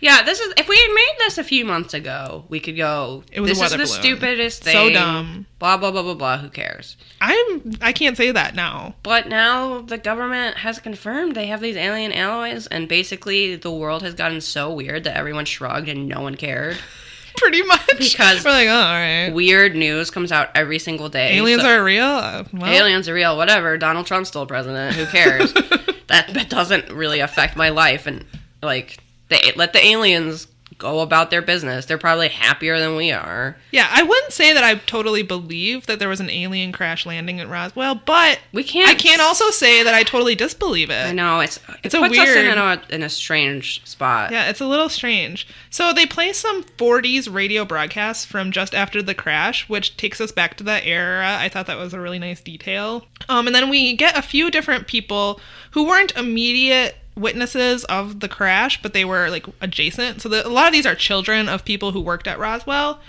Yeah, 0.00 0.22
this 0.22 0.40
is 0.40 0.52
if 0.56 0.68
we 0.68 0.76
had 0.76 0.94
made 0.94 1.14
this 1.18 1.38
a 1.38 1.44
few 1.44 1.64
months 1.64 1.92
ago, 1.94 2.44
we 2.48 2.58
could 2.58 2.76
go. 2.76 3.22
It 3.30 3.40
was 3.40 3.50
this 3.50 3.60
is 3.60 3.70
the 3.70 3.76
balloon. 3.76 3.88
stupidest 3.88 4.64
thing. 4.64 4.72
So 4.72 4.90
dumb. 4.90 5.46
Blah 5.58 5.76
blah 5.76 5.90
blah 5.90 6.02
blah 6.02 6.14
blah. 6.14 6.38
Who 6.38 6.48
cares? 6.48 6.96
I'm, 7.20 7.72
I 7.82 7.92
can't 7.92 8.16
say 8.16 8.30
that 8.30 8.54
now. 8.54 8.94
But 9.02 9.28
now 9.28 9.82
the 9.82 9.98
government 9.98 10.56
has 10.58 10.78
confirmed 10.78 11.34
they 11.36 11.48
have 11.48 11.60
these 11.60 11.76
alien 11.76 12.12
alloys, 12.12 12.66
and 12.66 12.88
basically 12.88 13.56
the 13.56 13.70
world 13.70 14.02
has 14.02 14.14
gotten 14.14 14.40
so 14.40 14.72
weird 14.72 15.04
that 15.04 15.16
everyone 15.16 15.44
shrugged 15.44 15.88
and 15.88 16.08
no 16.08 16.22
one 16.22 16.34
cared. 16.34 16.78
Pretty 17.36 17.62
much. 17.62 17.86
Because- 17.98 18.44
we're 18.44 18.50
like, 18.50 18.68
oh, 18.68 18.72
all 18.72 18.92
right. 18.92 19.30
Weird 19.30 19.76
news 19.76 20.10
comes 20.10 20.32
out 20.32 20.48
every 20.54 20.78
single 20.78 21.08
day. 21.08 21.36
Aliens 21.36 21.62
so- 21.62 21.68
are 21.68 21.84
real? 21.84 22.04
Uh, 22.04 22.44
well, 22.52 22.70
aliens 22.70 23.08
are 23.08 23.14
real. 23.14 23.36
Whatever. 23.36 23.78
Donald 23.78 24.06
Trump's 24.06 24.28
still 24.30 24.46
president. 24.46 24.96
Who 24.96 25.06
cares? 25.06 25.52
that 26.08 26.28
that 26.32 26.48
doesn't 26.48 26.90
really 26.90 27.20
affect 27.20 27.56
my 27.56 27.68
life. 27.68 28.06
And 28.06 28.24
like, 28.62 28.98
they 29.30 29.52
let 29.56 29.72
the 29.72 29.84
aliens 29.84 30.46
go 30.80 31.00
about 31.00 31.30
their 31.30 31.42
business. 31.42 31.84
They're 31.86 31.98
probably 31.98 32.28
happier 32.28 32.80
than 32.80 32.96
we 32.96 33.12
are. 33.12 33.56
Yeah, 33.70 33.86
I 33.90 34.02
wouldn't 34.02 34.32
say 34.32 34.52
that 34.52 34.64
I 34.64 34.76
totally 34.76 35.22
believe 35.22 35.86
that 35.86 35.98
there 35.98 36.08
was 36.08 36.20
an 36.20 36.30
alien 36.30 36.72
crash 36.72 37.04
landing 37.04 37.38
at 37.38 37.48
Roswell, 37.48 37.94
but 37.94 38.40
We 38.52 38.64
can't. 38.64 38.88
I 38.88 38.94
can't 38.94 39.20
also 39.20 39.50
say 39.50 39.82
that 39.82 39.94
I 39.94 40.02
totally 40.02 40.34
disbelieve 40.34 40.90
it. 40.90 41.06
I 41.06 41.12
know 41.12 41.40
it's 41.40 41.58
it 41.68 41.80
It's 41.84 41.94
a 41.94 41.98
puts 41.98 42.18
us 42.18 42.28
in 42.28 42.58
a 42.58 42.82
in 42.88 43.02
a 43.02 43.08
strange 43.08 43.86
spot. 43.86 44.32
Yeah, 44.32 44.48
it's 44.48 44.60
a 44.60 44.66
little 44.66 44.88
strange. 44.88 45.46
So 45.68 45.92
they 45.92 46.06
play 46.06 46.32
some 46.32 46.64
40s 46.64 47.32
radio 47.32 47.64
broadcasts 47.64 48.24
from 48.24 48.50
just 48.50 48.74
after 48.74 49.02
the 49.02 49.14
crash, 49.14 49.68
which 49.68 49.96
takes 49.96 50.20
us 50.20 50.32
back 50.32 50.56
to 50.56 50.64
that 50.64 50.86
era. 50.86 51.36
I 51.38 51.48
thought 51.48 51.66
that 51.66 51.78
was 51.78 51.92
a 51.94 52.00
really 52.00 52.18
nice 52.18 52.40
detail. 52.40 53.04
Um, 53.28 53.46
and 53.46 53.54
then 53.54 53.68
we 53.68 53.94
get 53.96 54.16
a 54.16 54.22
few 54.22 54.50
different 54.50 54.86
people 54.86 55.40
who 55.72 55.84
weren't 55.86 56.16
immediate 56.16 56.96
witnesses 57.20 57.84
of 57.84 58.20
the 58.20 58.28
crash, 58.28 58.80
but 58.82 58.92
they 58.92 59.04
were 59.04 59.30
like 59.30 59.46
adjacent. 59.60 60.22
So 60.22 60.28
the, 60.28 60.46
a 60.46 60.48
lot 60.48 60.66
of 60.66 60.72
these 60.72 60.86
are 60.86 60.94
children 60.94 61.48
of 61.48 61.64
people 61.64 61.92
who 61.92 62.00
worked 62.00 62.26
at 62.26 62.38
Roswell. 62.38 63.00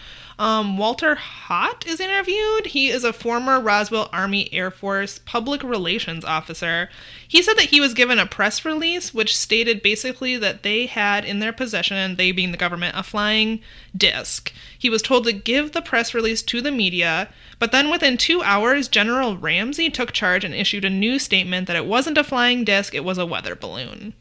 Um, 0.41 0.75
Walter 0.75 1.13
Haut 1.13 1.85
is 1.85 1.99
interviewed. 1.99 2.65
He 2.65 2.87
is 2.89 3.03
a 3.03 3.13
former 3.13 3.59
Roswell 3.59 4.09
Army 4.11 4.51
Air 4.51 4.71
Force 4.71 5.19
public 5.19 5.61
relations 5.61 6.25
officer. 6.25 6.89
He 7.27 7.43
said 7.43 7.57
that 7.57 7.69
he 7.69 7.79
was 7.79 7.93
given 7.93 8.17
a 8.17 8.25
press 8.25 8.65
release 8.65 9.13
which 9.13 9.37
stated 9.37 9.83
basically 9.83 10.37
that 10.37 10.63
they 10.63 10.87
had 10.87 11.25
in 11.25 11.41
their 11.41 11.53
possession, 11.53 12.15
they 12.15 12.31
being 12.31 12.51
the 12.51 12.57
government, 12.57 12.97
a 12.97 13.03
flying 13.03 13.61
disc. 13.95 14.51
He 14.79 14.89
was 14.89 15.03
told 15.03 15.25
to 15.25 15.31
give 15.31 15.73
the 15.73 15.81
press 15.83 16.15
release 16.15 16.41
to 16.41 16.59
the 16.59 16.71
media, 16.71 17.29
but 17.59 17.71
then 17.71 17.91
within 17.91 18.17
two 18.17 18.41
hours, 18.41 18.87
General 18.87 19.37
Ramey 19.37 19.93
took 19.93 20.11
charge 20.11 20.43
and 20.43 20.55
issued 20.55 20.85
a 20.85 20.89
new 20.89 21.19
statement 21.19 21.67
that 21.67 21.75
it 21.75 21.85
wasn't 21.85 22.17
a 22.17 22.23
flying 22.23 22.63
disc, 22.63 22.95
it 22.95 23.05
was 23.05 23.19
a 23.19 23.27
weather 23.27 23.53
balloon. 23.53 24.15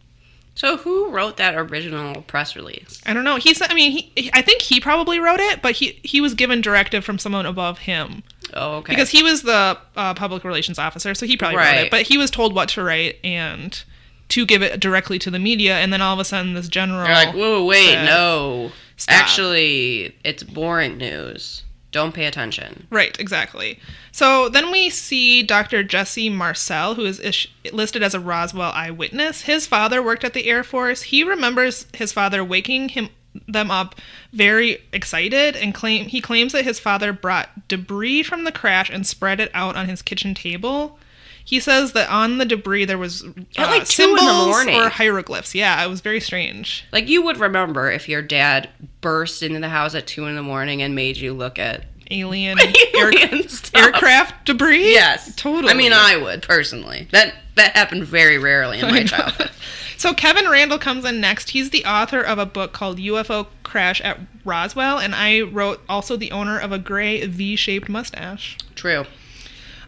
So 0.60 0.76
who 0.76 1.08
wrote 1.08 1.38
that 1.38 1.54
original 1.54 2.20
press 2.20 2.54
release? 2.54 3.00
I 3.06 3.14
don't 3.14 3.24
know. 3.24 3.36
He 3.36 3.54
said, 3.54 3.70
I 3.70 3.74
mean, 3.74 3.92
he, 4.14 4.30
I 4.34 4.42
think 4.42 4.60
he 4.60 4.78
probably 4.78 5.18
wrote 5.18 5.40
it, 5.40 5.62
but 5.62 5.72
he 5.76 5.98
he 6.02 6.20
was 6.20 6.34
given 6.34 6.60
directive 6.60 7.02
from 7.02 7.18
someone 7.18 7.46
above 7.46 7.78
him 7.78 8.22
Oh, 8.52 8.72
okay. 8.76 8.92
because 8.92 9.08
he 9.08 9.22
was 9.22 9.40
the 9.40 9.78
uh, 9.96 10.12
public 10.12 10.44
relations 10.44 10.78
officer, 10.78 11.14
so 11.14 11.24
he 11.24 11.38
probably 11.38 11.56
wrote 11.56 11.76
it. 11.86 11.90
But 11.90 12.02
he 12.02 12.18
was 12.18 12.30
told 12.30 12.54
what 12.54 12.68
to 12.70 12.82
write 12.82 13.16
and 13.24 13.82
to 14.28 14.44
give 14.44 14.60
it 14.62 14.78
directly 14.80 15.18
to 15.20 15.30
the 15.30 15.38
media, 15.38 15.76
and 15.78 15.94
then 15.94 16.02
all 16.02 16.12
of 16.12 16.20
a 16.20 16.26
sudden, 16.26 16.52
this 16.52 16.68
general. 16.68 17.04
They're 17.04 17.14
like, 17.14 17.34
whoa, 17.34 17.64
wait, 17.64 17.94
said, 17.94 18.04
no. 18.04 18.70
"Stop." 18.98 19.16
Actually, 19.16 20.14
it's 20.24 20.42
boring 20.42 20.98
news. 20.98 21.62
Don't 21.92 22.14
pay 22.14 22.26
attention. 22.26 22.86
Right, 22.90 23.18
exactly. 23.18 23.80
So 24.12 24.48
then 24.48 24.70
we 24.70 24.90
see 24.90 25.42
Dr. 25.42 25.82
Jesse 25.82 26.28
Marcel, 26.28 26.94
who 26.94 27.04
is 27.04 27.18
ish- 27.20 27.52
listed 27.72 28.02
as 28.02 28.14
a 28.14 28.20
Roswell 28.20 28.72
eyewitness. 28.72 29.42
His 29.42 29.66
father 29.66 30.02
worked 30.02 30.24
at 30.24 30.32
the 30.32 30.48
Air 30.48 30.62
Force. 30.62 31.02
He 31.02 31.24
remembers 31.24 31.86
his 31.94 32.12
father 32.12 32.44
waking 32.44 32.90
him 32.90 33.08
them 33.46 33.70
up 33.70 33.94
very 34.32 34.82
excited 34.92 35.54
and 35.54 35.72
claim 35.72 36.06
he 36.06 36.20
claims 36.20 36.52
that 36.52 36.64
his 36.64 36.80
father 36.80 37.12
brought 37.12 37.68
debris 37.68 38.24
from 38.24 38.42
the 38.42 38.50
crash 38.50 38.90
and 38.90 39.06
spread 39.06 39.38
it 39.38 39.50
out 39.54 39.76
on 39.76 39.88
his 39.88 40.02
kitchen 40.02 40.34
table. 40.34 40.98
He 41.44 41.58
says 41.60 41.92
that 41.92 42.08
on 42.10 42.38
the 42.38 42.44
debris 42.44 42.84
there 42.84 42.98
was 42.98 43.22
uh, 43.24 43.28
At, 43.56 43.66
like, 43.70 43.86
two 43.86 44.04
in 44.04 44.10
the 44.14 44.18
symbols 44.18 44.46
morning. 44.48 44.76
or 44.76 44.88
hieroglyphs. 44.88 45.54
Yeah, 45.54 45.82
it 45.84 45.88
was 45.88 46.00
very 46.00 46.20
strange. 46.20 46.84
Like, 46.92 47.08
you 47.08 47.22
would 47.22 47.38
remember 47.38 47.90
if 47.90 48.08
your 48.08 48.22
dad 48.22 48.68
burst 49.00 49.42
into 49.42 49.58
the 49.60 49.68
house 49.68 49.94
at 49.94 50.06
2 50.06 50.26
in 50.26 50.36
the 50.36 50.42
morning 50.42 50.82
and 50.82 50.94
made 50.94 51.16
you 51.16 51.32
look 51.32 51.58
at 51.58 51.86
Alien 52.12 52.58
alien 52.96 53.48
stuff. 53.48 53.80
aircraft 53.84 54.44
debris. 54.46 54.90
Yes. 54.92 55.32
totally. 55.36 55.72
I 55.72 55.76
mean, 55.76 55.92
I 55.92 56.16
would, 56.16 56.42
personally. 56.42 57.06
That, 57.12 57.34
that 57.54 57.76
happened 57.76 58.04
very 58.04 58.36
rarely 58.36 58.80
in 58.80 58.86
my 58.88 59.04
childhood. 59.04 59.50
So 59.96 60.12
Kevin 60.14 60.48
Randle 60.48 60.78
comes 60.78 61.04
in 61.04 61.20
next. 61.20 61.50
He's 61.50 61.70
the 61.70 61.84
author 61.84 62.20
of 62.20 62.38
a 62.38 62.46
book 62.46 62.72
called 62.72 62.98
UFO 62.98 63.46
Crash 63.62 64.00
at 64.00 64.18
Roswell, 64.44 64.98
and 64.98 65.14
I 65.14 65.42
wrote 65.42 65.82
also 65.88 66.16
the 66.16 66.32
owner 66.32 66.58
of 66.58 66.72
a 66.72 66.78
gray 66.80 67.24
V-shaped 67.26 67.88
mustache. 67.88 68.56
True. 68.74 69.04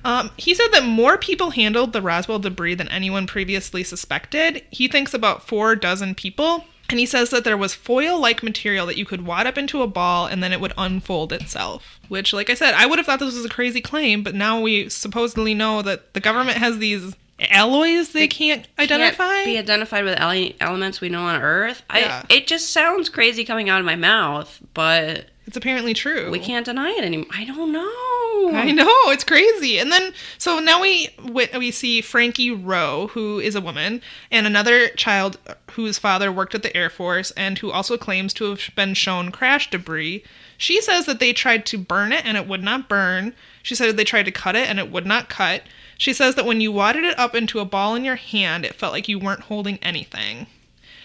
Um, 0.05 0.31
he 0.37 0.55
said 0.55 0.69
that 0.73 0.85
more 0.85 1.17
people 1.17 1.51
handled 1.51 1.93
the 1.93 2.03
Roswell 2.03 2.39
debris 2.39 2.75
than 2.75 2.89
anyone 2.89 3.27
previously 3.27 3.85
suspected. 3.85 4.65
He 4.71 4.89
thinks 4.89 5.15
about 5.15 5.47
four 5.47 5.77
dozen 5.77 6.15
people. 6.15 6.65
And 6.89 6.99
he 6.99 7.07
says 7.07 7.31
that 7.31 7.45
there 7.45 7.57
was 7.57 7.73
foil 7.73 8.21
like 8.21 8.43
material 8.43 8.85
that 8.87 8.99
you 8.99 9.07
could 9.07 9.25
wad 9.25 9.47
up 9.47 9.57
into 9.57 9.81
a 9.81 9.87
ball 9.87 10.27
and 10.27 10.43
then 10.43 10.53
it 10.53 10.61
would 10.61 10.75
unfold 10.77 11.33
itself. 11.33 12.01
Which, 12.09 12.35
like 12.35 12.51
I 12.51 12.55
said, 12.55 12.75
I 12.75 12.85
would 12.85 12.99
have 12.99 13.07
thought 13.07 13.19
this 13.19 13.35
was 13.35 13.47
a 13.47 13.49
crazy 13.49 13.81
claim, 13.81 14.23
but 14.23 14.35
now 14.35 14.61
we 14.61 14.91
supposedly 14.91 15.55
know 15.55 15.81
that 15.81 16.13
the 16.13 16.21
government 16.21 16.59
has 16.59 16.79
these 16.79 17.17
alloys 17.51 18.11
they 18.13 18.29
can't 18.29 18.69
identify. 18.79 19.25
Can't 19.25 19.47
be 19.47 19.59
identified 19.59 20.05
with 20.05 20.19
ele- 20.19 20.53
elements 20.61 21.01
we 21.01 21.09
know 21.09 21.23
on 21.23 21.41
Earth. 21.41 21.83
Yeah. 21.95 22.25
I, 22.29 22.35
it 22.35 22.47
just 22.47 22.73
sounds 22.73 23.09
crazy 23.09 23.45
coming 23.45 23.71
out 23.71 23.81
of 23.81 23.87
my 23.87 23.97
mouth, 23.97 24.61
but 24.75 25.27
it's 25.47 25.57
apparently 25.57 25.95
true. 25.95 26.31
we 26.31 26.39
can't 26.39 26.67
deny 26.67 26.91
it 26.91 27.05
anymore. 27.05 27.27
I 27.33 27.45
don't 27.45 27.73
know. 27.73 28.53
I 28.55 28.71
know 28.73 28.89
it's 29.07 29.25
crazy. 29.25 29.79
And 29.79 29.91
then 29.93 30.13
so 30.39 30.59
now 30.59 30.81
we 30.81 31.11
we 31.57 31.71
see 31.71 32.01
Frankie 32.01 32.51
Rowe, 32.51 33.09
who 33.09 33.39
is 33.39 33.55
a 33.55 33.61
woman, 33.61 34.03
and 34.31 34.47
another 34.47 34.89
child 34.89 35.39
whose 35.73 35.99
father 35.99 36.33
worked 36.33 36.55
at 36.55 36.63
the 36.63 36.77
Air 36.77 36.91
Force 36.91 37.31
and 37.33 37.59
who 37.59 37.71
also 37.71 37.97
claims 37.97 38.33
to 38.35 38.51
have 38.51 38.71
been 38.75 38.95
shown 38.95 39.31
crash 39.31 39.71
debris. 39.71 40.25
She 40.59 40.81
says 40.81 41.07
that 41.07 41.19
they 41.19 41.33
tried 41.33 41.67
to 41.67 41.79
burn 41.79 42.13
it 42.13 42.25
and 42.25 42.37
it 42.37 42.47
would 42.47 42.63
not 42.63 42.89
burn. 42.89 43.35
She 43.63 43.75
said 43.75 43.97
they 43.97 44.05
tried 44.05 44.25
to 44.27 44.33
cut 44.33 44.57
it 44.57 44.69
and 44.69 44.79
it 44.79 44.91
would 44.91 45.07
not 45.07 45.29
cut. 45.29 45.63
She 45.99 46.13
says 46.13 46.35
that 46.35 46.47
when 46.47 46.61
you 46.61 46.73
wadded 46.73 47.05
it 47.05 47.19
up 47.19 47.35
into 47.35 47.61
a 47.61 47.65
ball 47.65 47.95
in 47.95 48.05
your 48.05 48.17
hand, 48.17 48.65
it 48.65 48.75
felt 48.75 48.93
like 48.93 49.09
you 49.09 49.19
weren't 49.19 49.43
holding 49.43 49.79
anything. 49.79 50.47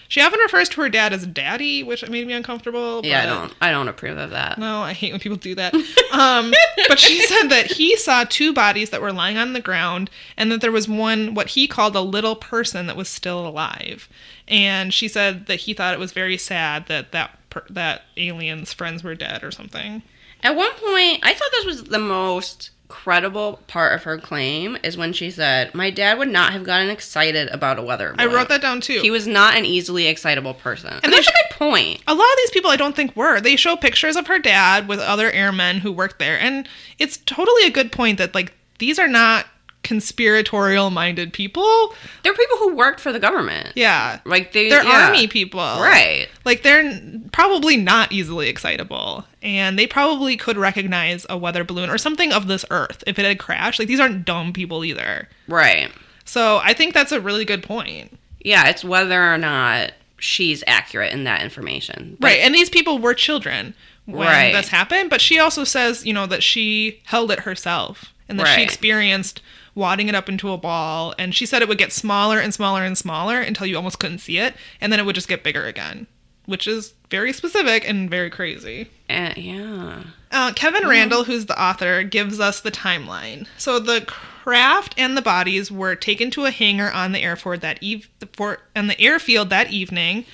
She 0.09 0.21
often 0.21 0.39
refers 0.39 0.69
to 0.69 0.81
her 0.81 0.89
dad 0.89 1.11
as 1.13 1.27
daddy, 1.27 1.83
which 1.83 2.07
made 2.09 2.25
me 2.27 2.33
uncomfortable. 2.33 3.01
Yeah, 3.03 3.23
I 3.23 3.25
don't. 3.25 3.53
I 3.61 3.71
don't 3.71 3.87
approve 3.87 4.17
of 4.17 4.29
that. 4.31 4.57
no, 4.57 4.81
I 4.81 4.93
hate 4.93 5.11
when 5.11 5.19
people 5.19 5.37
do 5.37 5.55
that. 5.55 5.73
Um, 6.09 6.51
but 6.87 6.97
she 6.97 7.21
said 7.21 7.49
that 7.49 7.67
he 7.67 7.95
saw 7.97 8.23
two 8.23 8.51
bodies 8.51 8.89
that 8.89 9.01
were 9.01 9.11
lying 9.11 9.37
on 9.37 9.53
the 9.53 9.59
ground, 9.59 10.09
and 10.35 10.51
that 10.51 10.61
there 10.61 10.71
was 10.71 10.87
one 10.87 11.35
what 11.35 11.49
he 11.49 11.67
called 11.67 11.95
a 11.95 12.01
little 12.01 12.35
person 12.35 12.87
that 12.87 12.95
was 12.95 13.07
still 13.09 13.45
alive. 13.45 14.09
And 14.47 14.91
she 14.93 15.07
said 15.07 15.45
that 15.45 15.59
he 15.59 15.73
thought 15.73 15.93
it 15.93 15.99
was 15.99 16.13
very 16.13 16.37
sad 16.37 16.87
that 16.87 17.11
that 17.11 17.37
per- 17.51 17.65
that 17.69 18.03
alien's 18.15 18.73
friends 18.73 19.03
were 19.03 19.13
dead 19.15 19.43
or 19.43 19.51
something. 19.51 20.01
At 20.41 20.55
one 20.55 20.71
point, 20.73 21.19
I 21.23 21.33
thought 21.33 21.51
this 21.51 21.65
was 21.65 21.83
the 21.83 21.99
most 21.99 22.71
credible 22.89 23.59
part 23.67 23.93
of 23.93 24.03
her 24.03 24.17
claim 24.17 24.77
is 24.83 24.95
when 24.97 25.11
she 25.13 25.29
said, 25.29 25.73
"My 25.75 25.89
dad 25.89 26.17
would 26.17 26.29
not 26.29 26.53
have 26.53 26.63
gotten 26.63 26.89
excited 26.89 27.49
about 27.49 27.79
a 27.79 27.81
weather 27.81 28.15
I 28.17 28.25
wrote 28.25 28.49
that 28.49 28.61
down 28.61 28.81
too. 28.81 28.99
He 29.01 29.11
was 29.11 29.27
not 29.27 29.55
an 29.57 29.65
easily 29.65 30.07
excitable 30.07 30.53
person." 30.53 30.93
And, 30.93 31.05
And 31.05 31.13
that's 31.13 31.25
they 31.25 31.31
a 31.31 31.49
good 31.49 31.57
point. 31.57 32.01
a 32.07 32.13
lot 32.13 32.23
of 32.23 32.37
these 32.37 32.51
people 32.51 32.71
I 32.71 32.75
don't 32.77 32.95
think 32.95 33.15
were. 33.15 33.39
They 33.41 33.55
show 33.55 33.75
pictures 33.75 34.15
of 34.15 34.27
her 34.27 34.39
dad 34.39 34.87
with 34.87 34.99
other 34.99 35.31
airmen 35.31 35.79
who 35.79 35.91
worked 35.91 36.19
there, 36.19 36.39
and 36.39 36.67
it's 36.99 37.17
totally 37.25 37.65
a 37.65 37.71
good 37.71 37.91
point 37.91 38.17
that 38.19 38.33
like 38.33 38.53
these 38.79 38.99
are 38.99 39.07
not 39.07 39.45
conspiratorial 39.83 40.89
minded 40.89 41.33
people. 41.33 41.93
They're 42.23 42.33
people 42.33 42.57
who 42.57 42.75
worked 42.75 42.99
for 42.99 43.11
the 43.11 43.19
government. 43.19 43.71
Yeah. 43.75 44.19
Like 44.25 44.51
they, 44.53 44.69
They're 44.69 44.83
yeah. 44.83 45.07
army 45.07 45.27
people. 45.27 45.59
right? 45.59 46.27
Like 46.45 46.63
they're 46.63 46.99
probably 47.31 47.77
not 47.77 48.11
easily 48.11 48.49
excitable, 48.49 49.25
and 49.41 49.77
they 49.79 49.87
probably 49.87 50.37
could 50.37 50.57
recognize 50.57 51.25
a 51.29 51.37
weather 51.37 51.63
balloon 51.63 51.89
or 51.89 51.97
something 51.97 52.31
of 52.31 52.47
this 52.47 52.65
Earth 52.69 53.03
if 53.07 53.17
it 53.19 53.25
had 53.25 53.39
crashed. 53.39 53.79
Like 53.79 53.87
these 53.87 53.99
aren't 53.99 54.25
dumb 54.25 54.53
people 54.53 54.83
either. 54.85 55.27
Right. 55.47 55.89
So 56.25 56.59
I 56.63 56.73
think 56.73 56.93
that's 56.93 57.11
a 57.11 57.21
really 57.21 57.45
good 57.45 57.63
point. 57.63 58.17
Yeah, 58.41 58.67
it's 58.67 58.83
whether 58.83 59.33
or 59.33 59.37
not 59.37 59.91
she's 60.19 60.63
accurate 60.67 61.13
in 61.13 61.23
that 61.25 61.41
information. 61.41 62.17
But- 62.19 62.27
right, 62.27 62.39
and 62.39 62.53
these 62.53 62.69
people 62.69 62.99
were 62.99 63.13
children 63.13 63.73
when 64.05 64.27
Right. 64.27 64.53
this 64.53 64.69
happened, 64.69 65.09
but 65.09 65.21
she 65.21 65.37
also 65.39 65.63
says, 65.63 66.05
you 66.05 66.13
know, 66.13 66.25
that 66.27 66.41
she 66.43 67.01
held 67.05 67.29
it 67.31 67.41
herself 67.41 68.13
and 68.29 68.39
that 68.39 68.47
she 68.55 68.61
experienced 68.63 69.41
wadding 69.77 70.09
it 70.09 70.15
up 70.15 70.27
into 70.27 70.51
a 70.51 70.57
ball, 70.57 71.13
and 71.17 71.33
she 71.33 71.45
said 71.45 71.61
it 71.61 71.67
would 71.67 71.77
get 71.77 71.93
smaller 71.93 72.39
and 72.39 72.53
smaller 72.53 72.83
and 72.83 72.97
smaller 72.97 73.39
until 73.39 73.67
you 73.67 73.77
almost 73.77 73.99
couldn't 73.99 74.17
see 74.17 74.39
it, 74.39 74.55
and 74.81 74.91
then 74.91 74.99
it 74.99 75.05
would 75.05 75.15
just 75.15 75.27
get 75.27 75.43
bigger 75.43 75.63
again, 75.65 76.07
which 76.45 76.67
is 76.67 76.93
very 77.09 77.31
specific 77.31 77.87
and 77.87 78.09
very 78.09 78.29
crazy. 78.29 78.89
Uh, 79.09 79.33
yeah. 79.37 80.03
Uh, 80.31 80.51
Kevin 80.53 80.87
Randle, 80.87 81.23
who's 81.23 81.45
the 81.45 81.61
author, 81.61 82.03
gives 82.03 82.39
us 82.39 82.59
the 82.59 82.71
timeline. 82.71 83.47
So 83.57 83.79
the 83.79 84.01
craft 84.05 84.95
and 84.97 85.15
the 85.15 85.21
bodies 85.21 85.71
were 85.71 85.95
taken 85.95 86.31
to 86.31 86.45
a 86.45 86.51
hangar 86.51 86.91
on 86.91 87.11
the 87.11 87.21
airport 87.21 87.61
that 87.61 87.81
eve 87.81 88.09
the 88.19 88.27
fort 88.27 88.61
on 88.75 88.87
the 88.87 88.99
airfield 88.99 89.49
that 89.51 89.71
evening. 89.71 90.25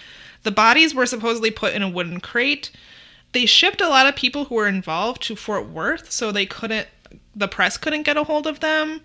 The 0.43 0.51
bodies 0.51 0.95
were 0.95 1.05
supposedly 1.05 1.51
put 1.51 1.73
in 1.73 1.83
a 1.83 1.89
wooden 1.89 2.19
crate. 2.19 2.71
They 3.33 3.45
shipped 3.45 3.81
a 3.81 3.89
lot 3.89 4.07
of 4.07 4.15
people 4.15 4.45
who 4.45 4.55
were 4.55 4.67
involved 4.67 5.21
to 5.23 5.35
Fort 5.35 5.67
Worth, 5.67 6.11
so 6.11 6.31
they 6.31 6.45
couldn't. 6.45 6.87
The 7.35 7.47
press 7.47 7.77
couldn't 7.77 8.03
get 8.03 8.17
a 8.17 8.23
hold 8.23 8.45
of 8.47 8.59
them. 8.59 9.01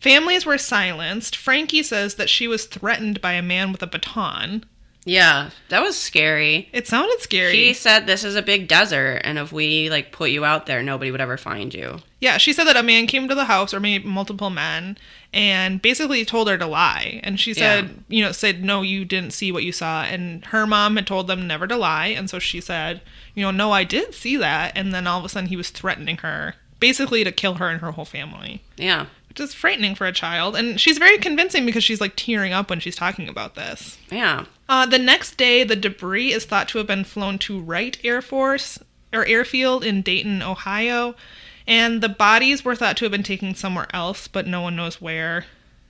Families 0.00 0.44
were 0.46 0.58
silenced. 0.58 1.36
Frankie 1.36 1.82
says 1.82 2.14
that 2.16 2.30
she 2.30 2.46
was 2.46 2.66
threatened 2.66 3.20
by 3.20 3.32
a 3.32 3.42
man 3.42 3.72
with 3.72 3.82
a 3.82 3.86
baton. 3.86 4.64
Yeah, 5.08 5.50
that 5.68 5.82
was 5.82 5.96
scary. 5.96 6.68
It 6.72 6.88
sounded 6.88 7.20
scary. 7.20 7.54
He 7.56 7.72
said 7.74 8.06
this 8.06 8.24
is 8.24 8.34
a 8.34 8.42
big 8.42 8.66
desert, 8.66 9.20
and 9.22 9.38
if 9.38 9.52
we 9.52 9.88
like 9.88 10.10
put 10.10 10.30
you 10.30 10.44
out 10.44 10.66
there, 10.66 10.82
nobody 10.82 11.12
would 11.12 11.20
ever 11.20 11.36
find 11.36 11.72
you. 11.72 12.00
Yeah, 12.20 12.38
she 12.38 12.52
said 12.52 12.64
that 12.64 12.76
a 12.76 12.82
man 12.82 13.06
came 13.06 13.28
to 13.28 13.34
the 13.36 13.44
house, 13.44 13.72
or 13.72 13.78
maybe 13.78 14.04
multiple 14.04 14.50
men, 14.50 14.98
and 15.32 15.80
basically 15.80 16.24
told 16.24 16.48
her 16.48 16.58
to 16.58 16.66
lie. 16.66 17.20
And 17.22 17.38
she 17.38 17.54
said, 17.54 17.84
Yeah. 17.84 17.90
you 18.08 18.24
know, 18.24 18.32
said, 18.32 18.64
no, 18.64 18.82
you 18.82 19.04
didn't 19.04 19.30
see 19.30 19.52
what 19.52 19.62
you 19.62 19.70
saw. 19.70 20.02
And 20.02 20.44
her 20.46 20.66
mom 20.66 20.96
had 20.96 21.06
told 21.06 21.28
them 21.28 21.46
never 21.46 21.68
to 21.68 21.76
lie. 21.76 22.08
And 22.08 22.28
so 22.28 22.40
she 22.40 22.60
said, 22.60 23.00
you 23.34 23.44
know, 23.44 23.52
no, 23.52 23.70
I 23.70 23.84
did 23.84 24.12
see 24.12 24.36
that. 24.38 24.72
And 24.74 24.92
then 24.92 25.06
all 25.06 25.20
of 25.20 25.24
a 25.24 25.28
sudden 25.28 25.50
he 25.50 25.56
was 25.56 25.70
threatening 25.70 26.16
her, 26.18 26.54
basically 26.80 27.22
to 27.22 27.30
kill 27.30 27.54
her 27.54 27.68
and 27.68 27.80
her 27.80 27.92
whole 27.92 28.04
family, 28.06 28.62
Yeah, 28.76 29.06
is 29.40 29.54
frightening 29.54 29.94
for 29.94 30.06
a 30.06 30.12
child. 30.12 30.56
And 30.56 30.80
she's 30.80 30.98
very 30.98 31.18
convincing 31.18 31.66
because 31.66 31.84
she's 31.84 32.00
like 32.00 32.14
tearing 32.16 32.52
up 32.52 32.70
when 32.70 32.80
she's 32.80 32.96
talking 32.96 33.28
about 33.28 33.54
this. 33.54 33.98
yeah. 34.10 34.44
Uh, 34.68 34.84
the 34.84 34.98
next 34.98 35.36
day, 35.36 35.62
the 35.62 35.76
debris 35.76 36.32
is 36.32 36.44
thought 36.44 36.68
to 36.68 36.78
have 36.78 36.86
been 36.88 37.04
flown 37.04 37.38
to 37.38 37.60
Wright 37.60 37.96
Air 38.02 38.20
Force 38.20 38.80
or 39.12 39.24
airfield 39.26 39.84
in 39.84 40.02
Dayton, 40.02 40.42
Ohio, 40.42 41.14
and 41.66 42.00
the 42.00 42.08
bodies 42.08 42.64
were 42.64 42.74
thought 42.74 42.96
to 42.98 43.04
have 43.04 43.12
been 43.12 43.22
taken 43.22 43.54
somewhere 43.54 43.86
else, 43.94 44.26
but 44.28 44.46
no 44.46 44.60
one 44.60 44.76
knows 44.76 45.00
where. 45.00 45.46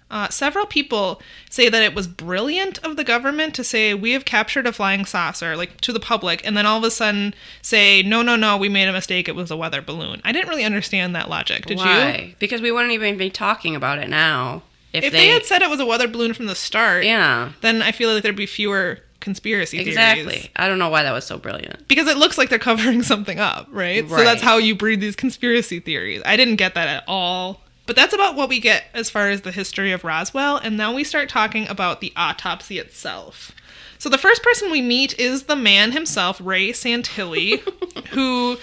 Uh, 0.09 0.29
several 0.29 0.67
people 0.67 1.21
say 1.51 1.69
that 1.69 1.83
it 1.83 1.95
was 1.95 2.07
brilliant 2.07 2.79
of 2.85 2.97
the 2.97 3.03
government 3.03 3.55
to 3.55 3.65
say 3.65 3.93
we 3.93 4.13
have 4.13 4.25
captured 4.25 4.67
a 4.67 4.73
flying 4.73 5.05
saucer, 5.05 5.57
like 5.57 5.81
to 5.81 5.93
the 5.93 5.99
public, 5.99 6.47
and 6.47 6.57
then 6.57 6.65
all 6.65 6.79
of 6.79 6.85
a 6.85 6.91
sudden 6.91 7.35
say 7.61 8.03
no, 8.03 8.23
no, 8.23 8.37
no, 8.37 8.57
we 8.57 8.69
made 8.69 8.89
a 8.89 8.93
mistake. 8.93 9.29
It 9.29 9.35
was 9.35 9.51
a 9.51 9.57
weather 9.57 9.83
balloon. 9.83 10.21
I 10.25 10.33
didn't 10.33 10.49
really 10.49 10.65
understand 10.65 11.15
that 11.17 11.29
logic. 11.29 11.67
Did 11.67 11.79
you? 11.79 11.85
Why? 11.85 12.35
Because 12.39 12.61
we 12.61 12.71
wouldn't 12.71 12.93
even 12.93 13.19
be 13.19 13.31
talking 13.31 13.75
about 13.75 13.99
it 13.99 14.09
now 14.09 14.63
if, 14.97 15.05
If 15.05 15.13
they, 15.13 15.29
had 15.29 15.45
said 15.45 15.63
it 15.63 15.69
was 15.69 15.81
a 15.81 15.87
weather 15.87 16.09
balloon 16.09 16.33
from 16.33 16.47
the 16.47 16.55
start, 16.55 17.05
yeah, 17.05 17.53
then 17.61 17.83
I 17.83 17.93
feel 17.93 18.13
like 18.13 18.23
there'd 18.23 18.35
be 18.35 18.47
fewer 18.47 18.99
conspiracy 19.21 19.79
theories. 19.79 19.95
exactly. 19.95 20.51
I 20.57 20.69
don't 20.69 20.79
know 20.79 20.89
why 20.89 21.03
that 21.03 21.13
was 21.13 21.27
so 21.27 21.37
brilliant. 21.37 21.87
because 21.89 22.07
it 22.07 22.17
looks 22.17 22.39
like 22.39 22.49
they're 22.49 22.59
covering 22.59 23.03
something 23.03 23.39
up, 23.39 23.69
right? 23.71 24.09
So 24.09 24.25
that's 24.25 24.41
how 24.41 24.57
you 24.59 24.75
breed 24.75 25.01
these 25.01 25.17
conspiracy 25.17 25.81
theories. 25.81 26.23
I 26.25 26.37
didn't 26.37 26.57
get 26.57 26.75
that 26.75 26.89
at 26.89 27.05
all. 27.07 27.61
But 27.87 27.97
that's 27.97 28.15
about 28.15 28.35
what 28.35 28.49
we 28.49 28.61
get 28.61 28.85
as 28.93 29.11
far 29.11 29.31
as 29.31 29.43
the 29.43 29.53
history 29.53 29.93
of 29.93 30.05
Roswell, 30.05 30.57
and 30.57 30.77
now 30.77 30.93
we 30.93 31.05
start 31.05 31.29
talking 31.29 31.69
about 31.69 32.01
the 32.01 32.13
autopsy 32.17 32.79
itself. 32.79 33.53
So 33.99 34.09
the 34.09 34.19
first 34.19 34.43
person 34.43 34.71
we 34.71 34.83
meet 34.83 35.19
is 35.19 35.45
the 35.45 35.57
man 35.57 35.93
himself, 35.93 36.41
Ray 36.43 36.71
Santilli, 36.71 37.61
who 38.11 38.59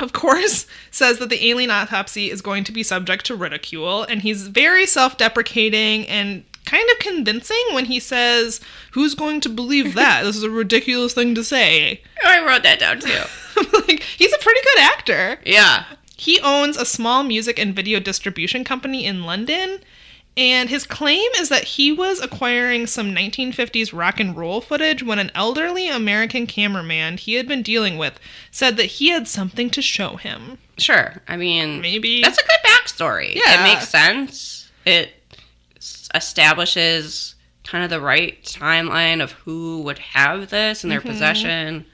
of 0.00 0.12
course 0.12 0.66
says 0.90 1.18
that 1.18 1.30
the 1.30 1.48
alien 1.48 1.70
autopsy 1.70 2.30
is 2.30 2.42
going 2.42 2.64
to 2.64 2.72
be 2.72 2.82
subject 2.82 3.24
to 3.26 3.36
ridicule, 3.36 4.02
and 4.02 4.22
he's 4.22 4.48
very 4.48 4.86
self-deprecating 4.86 6.06
and 6.08 6.44
kind 6.64 6.88
of 6.90 6.98
convincing 6.98 7.62
when 7.72 7.84
he 7.84 8.00
says, 8.00 8.60
"Who's 8.92 9.14
going 9.14 9.40
to 9.42 9.48
believe 9.48 9.94
that? 9.94 10.22
This 10.24 10.36
is 10.36 10.42
a 10.42 10.50
ridiculous 10.50 11.14
thing 11.14 11.34
to 11.36 11.44
say." 11.44 12.02
I 12.24 12.44
wrote 12.44 12.62
that 12.64 12.80
down 12.80 13.00
too. 13.00 13.22
like 13.88 14.02
he's 14.02 14.32
a 14.32 14.38
pretty 14.38 14.60
good 14.62 14.82
actor. 14.82 15.38
yeah, 15.46 15.84
He 16.24 16.40
owns 16.40 16.76
a 16.76 16.86
small 16.86 17.22
music 17.22 17.58
and 17.58 17.74
video 17.76 18.00
distribution 18.00 18.64
company 18.64 19.04
in 19.04 19.24
London, 19.24 19.80
and 20.36 20.68
his 20.70 20.86
claim 20.86 21.30
is 21.36 21.48
that 21.50 21.64
he 21.64 21.92
was 21.92 22.18
acquiring 22.20 22.86
some 22.86 23.14
1950s 23.14 23.92
rock 23.96 24.18
and 24.18 24.36
roll 24.36 24.60
footage 24.60 25.02
when 25.02 25.18
an 25.18 25.30
elderly 25.34 25.88
American 25.88 26.46
cameraman 26.46 27.18
he 27.18 27.34
had 27.34 27.46
been 27.46 27.62
dealing 27.62 27.98
with 27.98 28.18
said 28.50 28.76
that 28.78 28.86
he 28.86 29.10
had 29.10 29.28
something 29.28 29.68
to 29.70 29.82
show 29.82 30.16
him. 30.16 30.58
sure. 30.78 31.22
I 31.28 31.36
mean, 31.36 31.80
Maybe 31.80 32.22
that's 32.22 32.38
a 32.38 32.42
good 32.42 32.60
backstory. 32.66 33.34
Yeah. 33.34 33.60
it 33.60 33.62
makes 33.74 33.88
sense. 33.88 34.70
It 34.86 35.12
establishes 36.14 37.34
kind 37.64 37.84
of 37.84 37.90
the 37.90 38.00
right 38.00 38.42
timeline 38.44 39.22
of 39.22 39.32
who 39.32 39.82
would 39.82 39.98
have 39.98 40.50
this 40.50 40.84
in 40.84 40.90
their 40.90 41.00
Mm-hmm. 41.00 41.08
possession. 41.10 41.86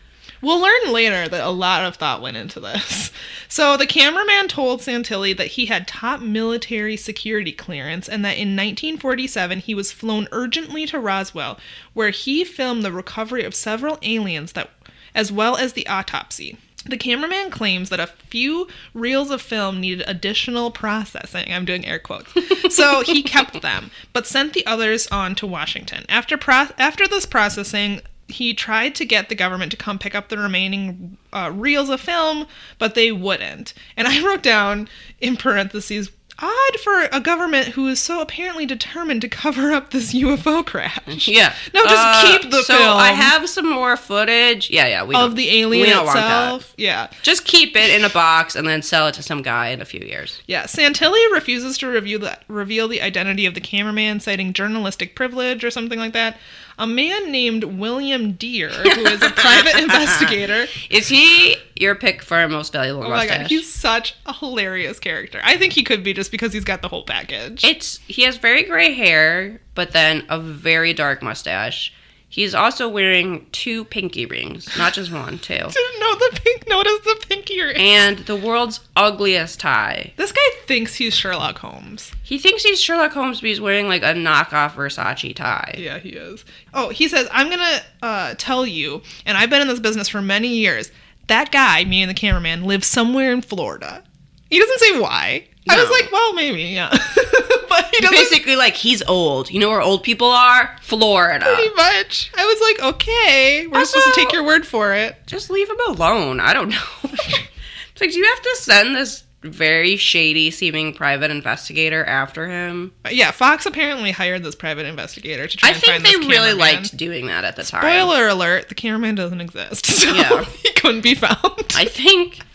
We'll 0.42 0.60
learn 0.60 0.92
later 0.92 1.28
that 1.28 1.46
a 1.46 1.50
lot 1.50 1.84
of 1.84 1.96
thought 1.96 2.22
went 2.22 2.36
into 2.36 2.60
this. 2.60 3.10
So 3.52 3.76
the 3.76 3.84
cameraman 3.84 4.46
told 4.46 4.80
Santilli 4.80 5.36
that 5.36 5.48
he 5.48 5.66
had 5.66 5.88
top 5.88 6.20
military 6.20 6.96
security 6.96 7.50
clearance 7.50 8.08
and 8.08 8.24
that 8.24 8.36
in 8.36 8.54
1947 8.54 9.58
he 9.58 9.74
was 9.74 9.90
flown 9.90 10.28
urgently 10.30 10.86
to 10.86 11.00
Roswell 11.00 11.58
where 11.92 12.10
he 12.10 12.44
filmed 12.44 12.84
the 12.84 12.92
recovery 12.92 13.42
of 13.42 13.56
several 13.56 13.98
aliens 14.02 14.52
that 14.52 14.70
as 15.16 15.32
well 15.32 15.56
as 15.56 15.72
the 15.72 15.88
autopsy. 15.88 16.58
The 16.86 16.96
cameraman 16.96 17.50
claims 17.50 17.90
that 17.90 17.98
a 17.98 18.06
few 18.06 18.68
reels 18.94 19.32
of 19.32 19.42
film 19.42 19.80
needed 19.80 20.04
additional 20.06 20.70
processing. 20.70 21.52
I'm 21.52 21.64
doing 21.64 21.84
air 21.84 21.98
quotes. 21.98 22.32
So 22.70 23.02
he 23.02 23.24
kept 23.24 23.62
them, 23.62 23.90
but 24.12 24.28
sent 24.28 24.52
the 24.52 24.64
others 24.64 25.08
on 25.08 25.34
to 25.34 25.46
Washington. 25.46 26.06
After 26.08 26.36
pro- 26.36 26.68
after 26.78 27.08
this 27.08 27.26
processing, 27.26 28.00
he 28.30 28.54
tried 28.54 28.94
to 28.96 29.04
get 29.04 29.28
the 29.28 29.34
government 29.34 29.70
to 29.72 29.76
come 29.76 29.98
pick 29.98 30.14
up 30.14 30.28
the 30.28 30.38
remaining 30.38 31.16
uh, 31.32 31.50
reels 31.54 31.88
of 31.90 32.00
film, 32.00 32.46
but 32.78 32.94
they 32.94 33.12
wouldn't. 33.12 33.74
And 33.96 34.08
I 34.08 34.24
wrote 34.24 34.42
down 34.42 34.88
in 35.20 35.36
parentheses, 35.36 36.10
odd 36.42 36.80
for 36.82 37.02
a 37.12 37.20
government 37.20 37.68
who 37.68 37.86
is 37.86 38.00
so 38.00 38.22
apparently 38.22 38.64
determined 38.64 39.20
to 39.20 39.28
cover 39.28 39.72
up 39.72 39.90
this 39.90 40.14
UFO 40.14 40.64
crash. 40.64 41.28
Yeah. 41.28 41.54
No, 41.74 41.82
just 41.84 41.96
Uh, 41.98 42.38
keep 42.38 42.50
the 42.50 42.62
so 42.62 42.74
film 42.78 42.96
I 42.96 43.08
have 43.08 43.46
some 43.46 43.68
more 43.68 43.94
footage. 43.94 44.70
Yeah, 44.70 44.86
yeah. 44.86 45.04
We 45.04 45.14
of 45.14 45.36
the 45.36 45.50
alien 45.60 45.86
we 45.86 45.92
don't 45.92 46.06
want 46.06 46.16
that. 46.16 46.44
itself. 46.54 46.74
Yeah. 46.78 47.08
Just 47.20 47.44
keep 47.44 47.76
it 47.76 47.90
in 47.90 48.06
a 48.06 48.08
box 48.08 48.56
and 48.56 48.66
then 48.66 48.80
sell 48.80 49.06
it 49.08 49.14
to 49.16 49.22
some 49.22 49.42
guy 49.42 49.68
in 49.68 49.82
a 49.82 49.84
few 49.84 50.00
years. 50.00 50.40
Yeah, 50.46 50.64
Santilli 50.64 51.30
refuses 51.30 51.76
to 51.76 51.88
review 51.88 52.16
the, 52.16 52.38
reveal 52.48 52.88
the 52.88 53.02
identity 53.02 53.44
of 53.44 53.52
the 53.52 53.60
cameraman, 53.60 54.20
citing 54.20 54.54
journalistic 54.54 55.14
privilege 55.14 55.62
or 55.62 55.70
something 55.70 55.98
like 55.98 56.14
that. 56.14 56.38
A 56.78 56.86
man 56.86 57.30
named 57.30 57.64
William 57.64 58.32
Dear, 58.32 58.68
who 58.70 59.06
is 59.06 59.22
a 59.22 59.30
private 59.30 59.76
investigator. 59.82 60.66
Is 60.88 61.08
he 61.08 61.56
your 61.76 61.94
pick 61.94 62.22
for 62.22 62.36
our 62.36 62.48
most 62.48 62.72
valuable 62.72 63.04
Oh 63.04 63.10
my 63.10 63.16
mustache? 63.18 63.38
god, 63.42 63.46
he's 63.48 63.72
such 63.72 64.14
a 64.26 64.32
hilarious 64.32 64.98
character. 64.98 65.40
I 65.44 65.56
think 65.56 65.72
he 65.72 65.82
could 65.82 66.02
be 66.02 66.12
just 66.12 66.30
because 66.30 66.52
he's 66.52 66.64
got 66.64 66.82
the 66.82 66.88
whole 66.88 67.04
package. 67.04 67.64
It's 67.64 67.98
he 68.06 68.22
has 68.22 68.36
very 68.38 68.62
gray 68.64 68.94
hair, 68.94 69.60
but 69.74 69.92
then 69.92 70.24
a 70.28 70.38
very 70.40 70.92
dark 70.94 71.22
mustache. 71.22 71.92
He's 72.32 72.54
also 72.54 72.88
wearing 72.88 73.46
two 73.50 73.84
pinky 73.86 74.24
rings, 74.24 74.68
not 74.78 74.92
just 74.92 75.10
one, 75.10 75.40
two. 75.40 75.54
didn't 75.54 76.00
know 76.00 76.14
the 76.14 76.40
pink. 76.42 76.68
Notice 76.68 77.00
the 77.00 77.24
pinky 77.28 77.60
ring. 77.60 77.76
And 77.76 78.18
the 78.20 78.36
world's 78.36 78.78
ugliest 78.94 79.58
tie. 79.58 80.12
This 80.16 80.30
guy 80.30 80.40
thinks 80.66 80.94
he's 80.94 81.12
Sherlock 81.12 81.58
Holmes. 81.58 82.12
He 82.22 82.38
thinks 82.38 82.62
he's 82.62 82.80
Sherlock 82.80 83.10
Holmes, 83.10 83.40
but 83.40 83.48
he's 83.48 83.60
wearing 83.60 83.88
like 83.88 84.02
a 84.02 84.14
knockoff 84.14 84.74
Versace 84.74 85.34
tie. 85.34 85.74
Yeah, 85.76 85.98
he 85.98 86.10
is. 86.10 86.44
Oh, 86.72 86.90
he 86.90 87.08
says, 87.08 87.28
I'm 87.32 87.48
going 87.48 87.58
to 87.58 87.82
uh, 88.00 88.34
tell 88.38 88.64
you, 88.64 89.02
and 89.26 89.36
I've 89.36 89.50
been 89.50 89.62
in 89.62 89.68
this 89.68 89.80
business 89.80 90.08
for 90.08 90.22
many 90.22 90.48
years, 90.48 90.92
that 91.26 91.50
guy, 91.50 91.82
me 91.82 92.00
and 92.00 92.08
the 92.08 92.14
cameraman, 92.14 92.62
lives 92.62 92.86
somewhere 92.86 93.32
in 93.32 93.42
Florida. 93.42 94.04
He 94.48 94.60
doesn't 94.60 94.78
say 94.78 95.00
why. 95.00 95.48
I 95.68 95.80
was 95.80 95.90
like, 95.90 96.10
well, 96.10 96.32
maybe, 96.34 96.62
yeah. 96.62 96.88
but 97.68 97.84
he 97.92 98.00
doesn't 98.00 98.10
Basically, 98.16 98.56
like 98.56 98.74
he's 98.74 99.02
old. 99.02 99.50
You 99.50 99.60
know 99.60 99.68
where 99.68 99.82
old 99.82 100.02
people 100.02 100.28
are? 100.28 100.76
Florida. 100.80 101.44
pretty 101.44 101.74
much. 101.74 102.30
I 102.36 102.46
was 102.46 102.60
like, 102.60 102.94
okay, 102.94 103.66
we're 103.66 103.84
supposed 103.84 104.14
to 104.14 104.20
take 104.20 104.32
your 104.32 104.44
word 104.44 104.66
for 104.66 104.94
it. 104.94 105.16
Just 105.26 105.50
leave 105.50 105.68
him 105.68 105.76
alone. 105.88 106.40
I 106.40 106.52
don't 106.52 106.70
know. 106.70 106.82
it's 107.04 108.00
like, 108.00 108.10
do 108.10 108.18
you 108.18 108.24
have 108.24 108.42
to 108.42 108.56
send 108.58 108.96
this 108.96 109.24
very 109.42 109.96
shady 109.96 110.50
seeming 110.50 110.92
private 110.92 111.30
investigator 111.30 112.04
after 112.04 112.48
him? 112.48 112.92
Yeah, 113.10 113.30
Fox 113.30 113.64
apparently 113.66 114.10
hired 114.10 114.42
this 114.42 114.54
private 114.54 114.86
investigator 114.86 115.46
to 115.46 115.56
try 115.56 115.70
I 115.70 115.72
and 115.72 115.80
think 115.82 116.02
they 116.04 116.16
really 116.28 116.52
liked 116.52 116.96
doing 116.96 117.26
that 117.26 117.44
at 117.44 117.56
the 117.56 117.62
time. 117.64 117.80
Spoiler 117.82 118.28
alert, 118.28 118.68
the 118.68 118.74
cameraman 118.74 119.14
doesn't 119.14 119.40
exist. 119.40 119.86
So 120.00 120.12
Yeah. 120.14 120.44
he 120.62 120.72
couldn't 120.72 121.02
be 121.02 121.14
found. 121.14 121.38
I 121.74 121.84
think 121.84 122.40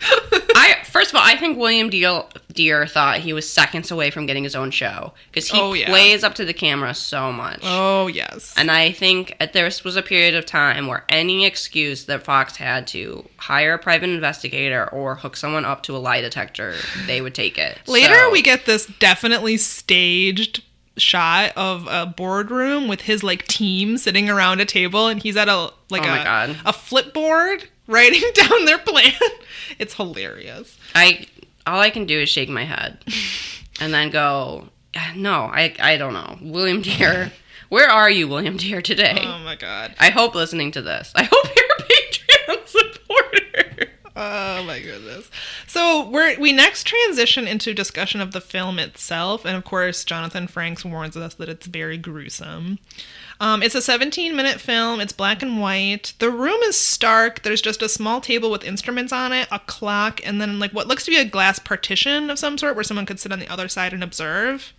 I 0.56 0.76
first 0.84 1.10
of 1.10 1.16
all, 1.16 1.22
I 1.24 1.36
think 1.36 1.58
William 1.58 1.90
Dear, 1.90 2.22
Dear 2.52 2.86
thought 2.86 3.18
he 3.18 3.32
was 3.32 3.48
seconds 3.48 3.90
away 3.90 4.10
from 4.10 4.26
getting 4.26 4.42
his 4.44 4.54
own 4.56 4.70
show 4.70 5.12
because 5.30 5.48
he 5.48 5.58
Oh, 5.60 5.72
yeah. 5.74 5.88
plays 5.88 6.24
up 6.24 6.34
to 6.36 6.44
the 6.44 6.54
camera 6.54 6.94
so 6.94 7.30
much. 7.32 7.60
Oh, 7.62 8.06
yes. 8.06 8.54
And 8.56 8.70
I 8.70 8.92
think 8.92 9.36
there 9.52 9.64
was 9.84 9.96
a 9.96 10.02
period 10.02 10.34
of 10.34 10.46
time 10.46 10.86
where 10.86 11.04
any 11.08 11.44
excuse 11.46 12.04
that 12.06 12.22
Fox 12.24 12.56
had 12.56 12.86
to 12.88 13.28
hire 13.36 13.74
a 13.74 13.78
private 13.78 14.08
investigator 14.10 14.88
or 14.90 15.16
hook 15.16 15.36
someone 15.36 15.64
up 15.64 15.82
to 15.84 15.96
a 15.96 15.98
lie 15.98 16.20
detector, 16.20 16.74
they 17.06 17.20
would 17.20 17.34
take 17.34 17.58
it. 17.58 17.78
Later, 17.86 18.14
So- 18.14 18.30
we 18.30 18.42
get 18.42 18.66
this 18.66 18.86
definitely 18.98 19.56
staged 19.56 20.62
shot 20.98 21.52
of 21.56 21.86
a 21.90 22.06
boardroom 22.06 22.88
with 22.88 23.02
his 23.02 23.22
like 23.22 23.46
team 23.46 23.98
sitting 23.98 24.30
around 24.30 24.60
a 24.60 24.64
table, 24.64 25.08
and 25.08 25.22
he's 25.22 25.36
at 25.36 25.48
a 25.48 25.70
like 25.90 26.02
Oh 26.06 26.12
a 26.12 26.50
a 26.68 26.72
flipboard 26.72 27.64
writing 27.86 28.22
down 28.34 28.64
their 28.64 28.78
plan. 28.78 29.12
It's 29.78 29.94
hilarious. 29.94 30.76
I 30.94 31.26
all 31.66 31.80
I 31.80 31.90
can 31.90 32.06
do 32.06 32.20
is 32.20 32.28
shake 32.28 32.48
my 32.48 32.64
head 32.64 33.04
and 33.80 33.92
then 33.92 34.10
go, 34.10 34.68
no, 35.14 35.42
I 35.44 35.74
I 35.80 35.96
don't 35.98 36.14
know. 36.14 36.38
William 36.40 36.80
Dear, 36.80 37.30
where 37.68 37.88
are 37.90 38.08
you, 38.10 38.26
William 38.28 38.56
Dear, 38.56 38.80
today? 38.80 39.18
Oh 39.20 39.38
my 39.40 39.56
god. 39.56 39.94
I 40.00 40.08
hope 40.10 40.34
listening 40.34 40.70
to 40.72 40.82
this. 40.82 41.12
I 41.14 41.24
hope 41.24 41.44
you're 41.56 41.66
a 41.78 41.82
Patreon 41.82 42.66
supporter. 42.68 43.88
Oh 44.58 44.64
my 44.64 44.80
goodness. 44.80 45.30
So 45.66 46.08
we're 46.08 46.40
we 46.40 46.50
next 46.50 46.84
transition 46.84 47.46
into 47.46 47.74
discussion 47.74 48.22
of 48.22 48.32
the 48.32 48.40
film 48.40 48.78
itself, 48.78 49.44
and 49.44 49.54
of 49.54 49.64
course, 49.64 50.04
Jonathan 50.04 50.48
Frakes 50.48 50.90
warns 50.90 51.18
us 51.18 51.34
that 51.34 51.50
it's 51.50 51.66
very 51.66 51.98
gruesome. 51.98 52.78
Um, 53.40 53.62
it's 53.62 53.74
a 53.74 53.82
17 53.82 54.34
minute 54.34 54.58
film. 54.58 55.00
It's 55.00 55.12
black 55.12 55.42
and 55.42 55.60
white. 55.60 56.14
The 56.18 56.30
room 56.30 56.62
is 56.62 56.78
stark. 56.78 57.42
There's 57.42 57.60
just 57.60 57.82
a 57.82 57.90
small 57.90 58.22
table 58.22 58.50
with 58.50 58.64
instruments 58.64 59.12
on 59.12 59.34
it, 59.34 59.48
a 59.52 59.58
clock, 59.58 60.20
and 60.24 60.40
then 60.40 60.58
like 60.58 60.72
what 60.72 60.86
looks 60.86 61.04
to 61.04 61.10
be 61.10 61.18
a 61.18 61.24
glass 61.24 61.58
partition 61.58 62.30
of 62.30 62.38
some 62.38 62.56
sort 62.56 62.74
where 62.74 62.84
someone 62.84 63.04
could 63.04 63.20
sit 63.20 63.32
on 63.32 63.38
the 63.38 63.48
other 63.48 63.68
side 63.68 63.92
and 63.92 64.02
observe. 64.02 64.72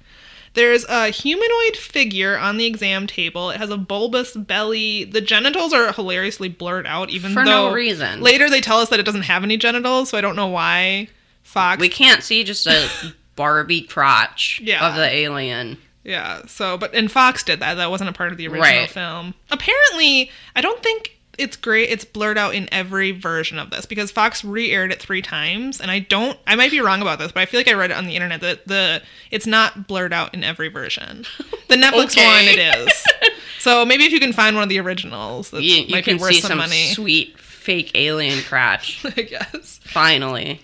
There's 0.58 0.84
a 0.86 1.10
humanoid 1.10 1.78
figure 1.78 2.38
on 2.38 2.58
the 2.58 2.66
exam 2.66 3.06
table. 3.08 3.52
It 3.52 3.58
has 3.58 3.70
a 3.70 3.78
bulbous 3.78 4.36
belly. 4.36 5.04
The 5.06 5.22
genitals 5.22 5.72
are 5.72 5.94
hilariously 5.94 6.50
blurred 6.50 6.88
out, 6.88 7.10
even 7.12 7.32
For 7.32 7.46
though 7.46 7.70
no 7.70 7.74
reason. 7.74 8.22
later 8.22 8.50
they 8.50 8.60
tell 8.60 8.80
us 8.80 8.90
that 8.90 9.00
it 9.00 9.04
doesn't 9.04 9.22
have 9.24 9.44
any 9.44 9.58
genitals. 9.58 10.10
So 10.10 10.18
I 10.18 10.22
don't 10.22 10.36
know 10.36 10.48
why 10.48 11.08
Fox. 11.44 11.80
We 11.80 11.90
can't 11.90 12.24
see 12.24 12.44
just 12.44 12.66
a 12.68 12.90
Barbie 13.36 13.82
crotch 13.84 14.60
Yeah. 14.64 14.86
of 14.88 14.96
the 14.96 15.08
alien. 15.08 15.78
Yeah. 16.04 16.42
So, 16.48 16.78
but 16.78 16.94
and 16.96 17.12
Fox 17.12 17.44
did 17.44 17.60
that. 17.60 17.76
That 17.76 17.92
wasn't 17.92 18.10
a 18.10 18.14
part 18.14 18.32
of 18.32 18.38
the 18.38 18.48
original 18.48 18.64
Right. 18.82 18.90
film. 18.90 19.36
Apparently, 19.52 20.32
I 20.56 20.62
don't 20.62 20.82
think 20.82 21.17
it's 21.38 21.56
great. 21.56 21.90
It's 21.90 22.04
blurred 22.06 22.38
out 22.38 22.56
in 22.56 22.68
every 22.74 23.12
version 23.12 23.60
of 23.60 23.70
this 23.70 23.86
because 23.86 24.10
Fox 24.12 24.44
re-aired 24.44 24.92
it 24.92 25.00
three 25.02 25.22
times, 25.22 25.80
and 25.80 25.92
I 25.92 26.00
don't. 26.00 26.38
I 26.48 26.56
might 26.56 26.72
be 26.72 26.80
wrong 26.82 27.02
about 27.02 27.20
this, 27.20 27.32
but 27.32 27.42
I 27.42 27.46
feel 27.46 27.60
like 27.60 27.68
I 27.68 27.74
read 27.74 27.92
it 27.92 27.98
on 27.98 28.06
the 28.06 28.16
internet 28.16 28.42
that 28.42 28.68
the 28.68 29.02
it's 29.32 29.46
not 29.48 29.88
blurred 29.88 30.14
out 30.14 30.34
in 30.34 30.44
every 30.44 30.68
version. 30.70 31.26
The 31.70 31.76
Netflix 31.78 32.18
Okay. 32.18 32.26
one, 32.26 32.46
it 32.46 32.60
is. 32.60 33.06
So 33.60 33.84
maybe 33.86 34.06
if 34.06 34.14
you 34.14 34.20
can 34.22 34.32
find 34.34 34.56
one 34.56 34.64
of 34.64 34.70
the 34.70 34.80
originals, 34.80 35.50
that 35.50 35.62
You, 35.62 35.82
you 35.82 35.96
might 35.96 36.06
can 36.06 36.16
be 36.18 36.22
worth 36.22 36.36
see 36.36 36.40
some, 36.42 36.50
some 36.50 36.58
money. 36.60 36.86
sweet 36.94 37.38
fake 37.38 37.92
alien 37.96 38.42
crotch. 38.44 39.04
I 39.18 39.24
guess. 39.24 39.80
Finally. 39.84 40.62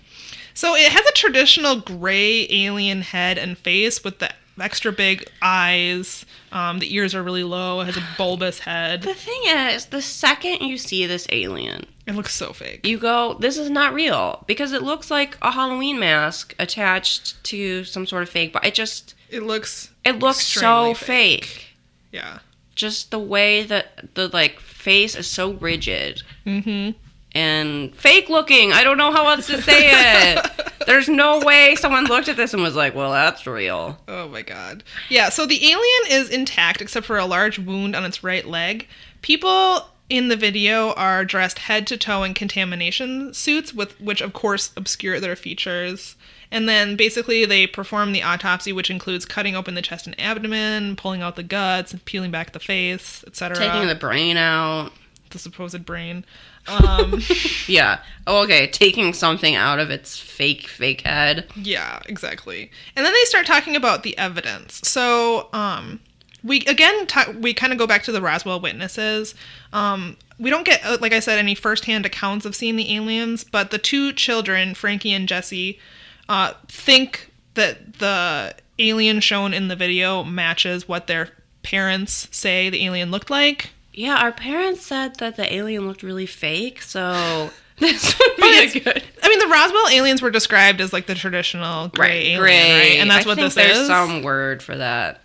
So 0.53 0.73
it 0.75 0.89
has 0.89 1.05
a 1.05 1.11
traditional 1.11 1.81
gray 1.81 2.47
alien 2.49 3.01
head 3.01 3.37
and 3.37 3.57
face 3.57 4.03
with 4.05 4.19
the 4.19 4.29
extra 4.59 4.91
big 4.91 5.25
eyes. 5.41 6.25
Um, 6.51 6.79
the 6.79 6.93
ears 6.95 7.15
are 7.15 7.23
really 7.23 7.43
low. 7.43 7.81
It 7.81 7.85
has 7.85 7.97
a 7.97 8.03
bulbous 8.17 8.59
head. 8.59 9.01
The 9.01 9.13
thing 9.13 9.41
is, 9.45 9.87
the 9.87 10.01
second 10.01 10.61
you 10.61 10.77
see 10.77 11.05
this 11.05 11.25
alien, 11.29 11.85
It 12.05 12.15
looks 12.15 12.33
so 12.35 12.53
fake. 12.53 12.85
you 12.85 12.97
go, 12.97 13.35
this 13.39 13.57
is 13.57 13.69
not 13.69 13.93
real. 13.93 14.43
Because 14.47 14.71
it 14.73 14.83
looks 14.83 15.09
like 15.09 15.37
a 15.41 15.51
Halloween 15.51 15.99
mask 15.99 16.55
attached 16.59 17.43
to 17.45 17.83
some 17.83 18.05
sort 18.05 18.23
of 18.23 18.29
fake. 18.29 18.53
But 18.53 18.65
it 18.65 18.73
just, 18.73 19.15
It 19.29 19.43
looks. 19.43 19.91
it 20.05 20.19
looks 20.19 20.45
so 20.45 20.93
fake. 20.93 21.45
fake. 21.45 21.65
Yeah. 22.11 22.39
Just 22.75 23.11
the 23.11 23.19
way 23.19 23.63
that 23.63 24.15
the 24.15 24.27
like 24.29 24.59
face 24.59 25.15
is 25.15 25.27
so 25.27 25.53
rigid 25.53 26.23
Mm-hmm. 26.45 26.97
And 27.33 27.95
fake 27.95 28.29
looking. 28.29 28.71
I 28.71 28.83
don't 28.83 28.97
know 28.97 29.11
how 29.11 29.27
else 29.27 29.47
to 29.47 29.61
say 29.61 30.33
it. 30.35 30.51
There's 30.85 31.09
no 31.09 31.39
way 31.39 31.75
someone 31.75 32.05
looked 32.05 32.27
at 32.29 32.35
this 32.37 32.53
and 32.53 32.61
was 32.61 32.75
like, 32.75 32.93
well, 32.93 33.11
that's 33.11 33.47
real. 33.47 33.97
Oh 34.07 34.27
my 34.27 34.41
god. 34.41 34.83
Yeah. 35.09 35.29
So 35.29 35.45
the 35.45 35.65
alien 35.71 36.11
is 36.21 36.29
intact 36.29 36.81
except 36.81 37.05
for 37.05 37.17
a 37.17 37.25
large 37.25 37.57
wound 37.57 37.95
on 37.95 38.03
its 38.03 38.23
right 38.23 38.45
leg. 38.45 38.87
People 39.21 39.87
in 40.09 40.27
the 40.27 40.35
video 40.35 40.91
are 40.93 41.23
dressed 41.25 41.59
head 41.59 41.87
to 41.87 41.97
toe 41.97 42.23
in 42.23 42.33
contamination 42.33 43.33
suits, 43.33 43.73
with 43.73 43.99
which 43.99 44.21
of 44.21 44.33
course 44.33 44.71
obscure 44.75 45.19
their 45.19 45.35
features. 45.35 46.15
And 46.51 46.69
then 46.69 46.95
basically 46.95 47.45
they 47.45 47.65
perform 47.65 48.11
the 48.11 48.21
autopsy, 48.21 48.71
which 48.73 48.91
includes 48.91 49.25
cutting 49.25 49.55
open 49.55 49.73
the 49.73 49.81
chest 49.81 50.05
and 50.05 50.19
abdomen, 50.19 50.95
pulling 50.97 51.23
out 51.23 51.35
the 51.35 51.41
guts, 51.41 51.95
peeling 52.05 52.29
back 52.29 52.51
the 52.51 52.59
face, 52.59 53.23
etc. 53.25 53.57
Taking 53.57 53.87
the 53.87 53.95
brain 53.95 54.37
out. 54.37 54.91
the 55.31 55.39
supposed 55.39 55.83
brain. 55.83 56.25
Um, 56.67 57.21
Yeah. 57.67 57.99
Oh, 58.27 58.43
okay. 58.43 58.67
Taking 58.67 59.13
something 59.13 59.55
out 59.55 59.79
of 59.79 59.89
its 59.89 60.17
fake, 60.17 60.67
fake 60.67 61.01
head. 61.01 61.45
Yeah, 61.55 61.99
exactly. 62.07 62.71
And 62.95 63.05
then 63.05 63.13
they 63.13 63.23
start 63.25 63.45
talking 63.45 63.75
about 63.75 64.03
the 64.03 64.17
evidence. 64.17 64.81
So, 64.83 65.49
um, 65.53 65.99
we 66.43 66.59
again 66.61 67.07
ta- 67.07 67.33
we 67.39 67.53
kind 67.53 67.71
of 67.71 67.79
go 67.79 67.87
back 67.87 68.03
to 68.03 68.11
the 68.11 68.21
Roswell 68.21 68.59
witnesses. 68.59 69.33
Um, 69.71 70.17
we 70.39 70.49
don't 70.49 70.65
get, 70.65 70.83
uh, 70.85 70.97
like 70.99 71.13
I 71.13 71.19
said, 71.19 71.39
any 71.39 71.55
firsthand 71.55 72.05
accounts 72.05 72.45
of 72.45 72.55
seeing 72.55 72.75
the 72.75 72.93
aliens, 72.95 73.43
but 73.45 73.71
the 73.71 73.77
two 73.77 74.11
children, 74.11 74.73
Frankie 74.73 75.13
and 75.13 75.27
Jesse, 75.27 75.79
uh, 76.27 76.53
think 76.67 77.31
that 77.53 77.99
the 77.99 78.55
alien 78.79 79.19
shown 79.21 79.53
in 79.53 79.67
the 79.69 79.75
video 79.75 80.23
matches 80.23 80.87
what 80.87 81.07
their 81.07 81.29
parents 81.61 82.27
say 82.31 82.69
the 82.69 82.83
alien 82.85 83.09
looked 83.11 83.29
like. 83.29 83.69
Yeah, 83.93 84.15
our 84.17 84.31
parents 84.31 84.85
said 84.85 85.15
that 85.17 85.35
the 85.35 85.53
alien 85.53 85.87
looked 85.87 86.03
really 86.03 86.25
fake, 86.25 86.81
so 86.81 87.49
this 87.77 88.17
would 88.19 88.35
be 88.37 88.79
good. 88.79 89.03
I 89.21 89.29
mean, 89.29 89.39
the 89.39 89.47
Roswell 89.47 89.87
aliens 89.89 90.21
were 90.21 90.31
described 90.31 90.81
as 90.81 90.91
like 90.93 91.05
the 91.07 91.15
traditional 91.15 91.89
gray 91.89 92.33
alien, 92.33 92.41
right? 92.41 92.97
And 92.99 93.09
that's 93.11 93.25
I 93.25 93.29
what 93.29 93.35
think 93.35 93.45
this 93.47 93.55
there's 93.55 93.77
is. 93.77 93.87
some 93.87 94.23
word 94.23 94.61
for 94.63 94.75
that 94.77 95.21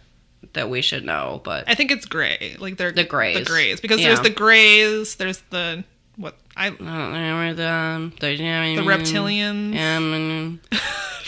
that 0.54 0.70
we 0.70 0.81
should 0.83 1.04
know, 1.04 1.40
but 1.44 1.64
I 1.68 1.74
think 1.74 1.90
it's 1.90 2.07
gray. 2.07 2.57
Like 2.59 2.76
they're 2.76 2.92
The 2.92 3.04
grays. 3.04 3.38
The 3.38 3.44
grays 3.44 3.81
because 3.81 4.00
Yeah. 4.00 4.09
there's 4.09 4.20
the 4.20 4.31
grays. 4.31 5.16
There's 5.16 5.38
the 5.50 5.85
what 6.16 6.37
I 6.57 6.70
don't 6.70 6.81
remember 6.81 7.54
the 7.54 8.12
the, 8.20 8.37
the 8.37 8.83
reptilians. 8.83 9.78
Um, 9.78 10.61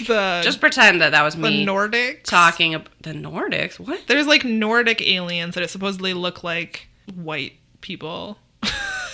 The 0.07 0.41
just 0.43 0.61
pretend 0.61 1.03
that 1.03 1.11
that 1.11 1.23
was 1.23 1.35
the 1.35 1.43
me 1.43 1.67
Nordics. 1.67 2.23
talking 2.23 2.75
about 2.75 2.89
the 3.03 3.13
Nordics. 3.13 3.79
What? 3.79 4.07
There's 4.07 4.27
like 4.27 4.45
Nordic 4.47 5.03
aliens 5.03 5.57
that 5.57 5.69
supposedly 5.69 6.15
look 6.15 6.43
like 6.43 6.89
white 7.15 7.55
people. 7.81 8.39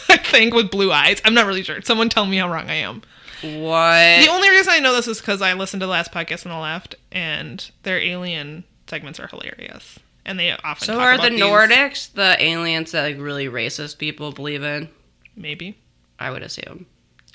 I 0.08 0.16
think 0.18 0.54
with 0.54 0.70
blue 0.70 0.92
eyes. 0.92 1.20
I'm 1.24 1.34
not 1.34 1.46
really 1.46 1.62
sure. 1.62 1.80
Someone 1.82 2.08
tell 2.08 2.26
me 2.26 2.36
how 2.38 2.50
wrong 2.50 2.68
I 2.70 2.74
am. 2.74 3.02
What? 3.42 4.24
The 4.24 4.28
only 4.30 4.48
reason 4.50 4.72
I 4.72 4.80
know 4.80 4.94
this 4.94 5.08
is 5.08 5.20
because 5.20 5.42
I 5.42 5.52
listened 5.52 5.80
to 5.80 5.86
the 5.86 5.90
last 5.92 6.10
podcast 6.12 6.46
on 6.46 6.52
the 6.52 6.58
left, 6.58 6.94
and 7.12 7.68
their 7.82 7.98
alien 8.00 8.64
segments 8.86 9.20
are 9.20 9.26
hilarious, 9.26 9.98
and 10.24 10.38
they 10.38 10.52
often 10.52 10.86
so 10.86 10.92
talk 10.94 11.02
are 11.02 11.12
about 11.14 11.24
the 11.24 11.30
these- 11.30 11.40
Nordics 11.42 12.12
the 12.12 12.36
aliens 12.42 12.92
that 12.92 13.02
like 13.02 13.18
really 13.18 13.46
racist 13.46 13.98
people 13.98 14.32
believe 14.32 14.62
in? 14.62 14.88
Maybe 15.36 15.76
I 16.18 16.30
would 16.30 16.42
assume. 16.42 16.86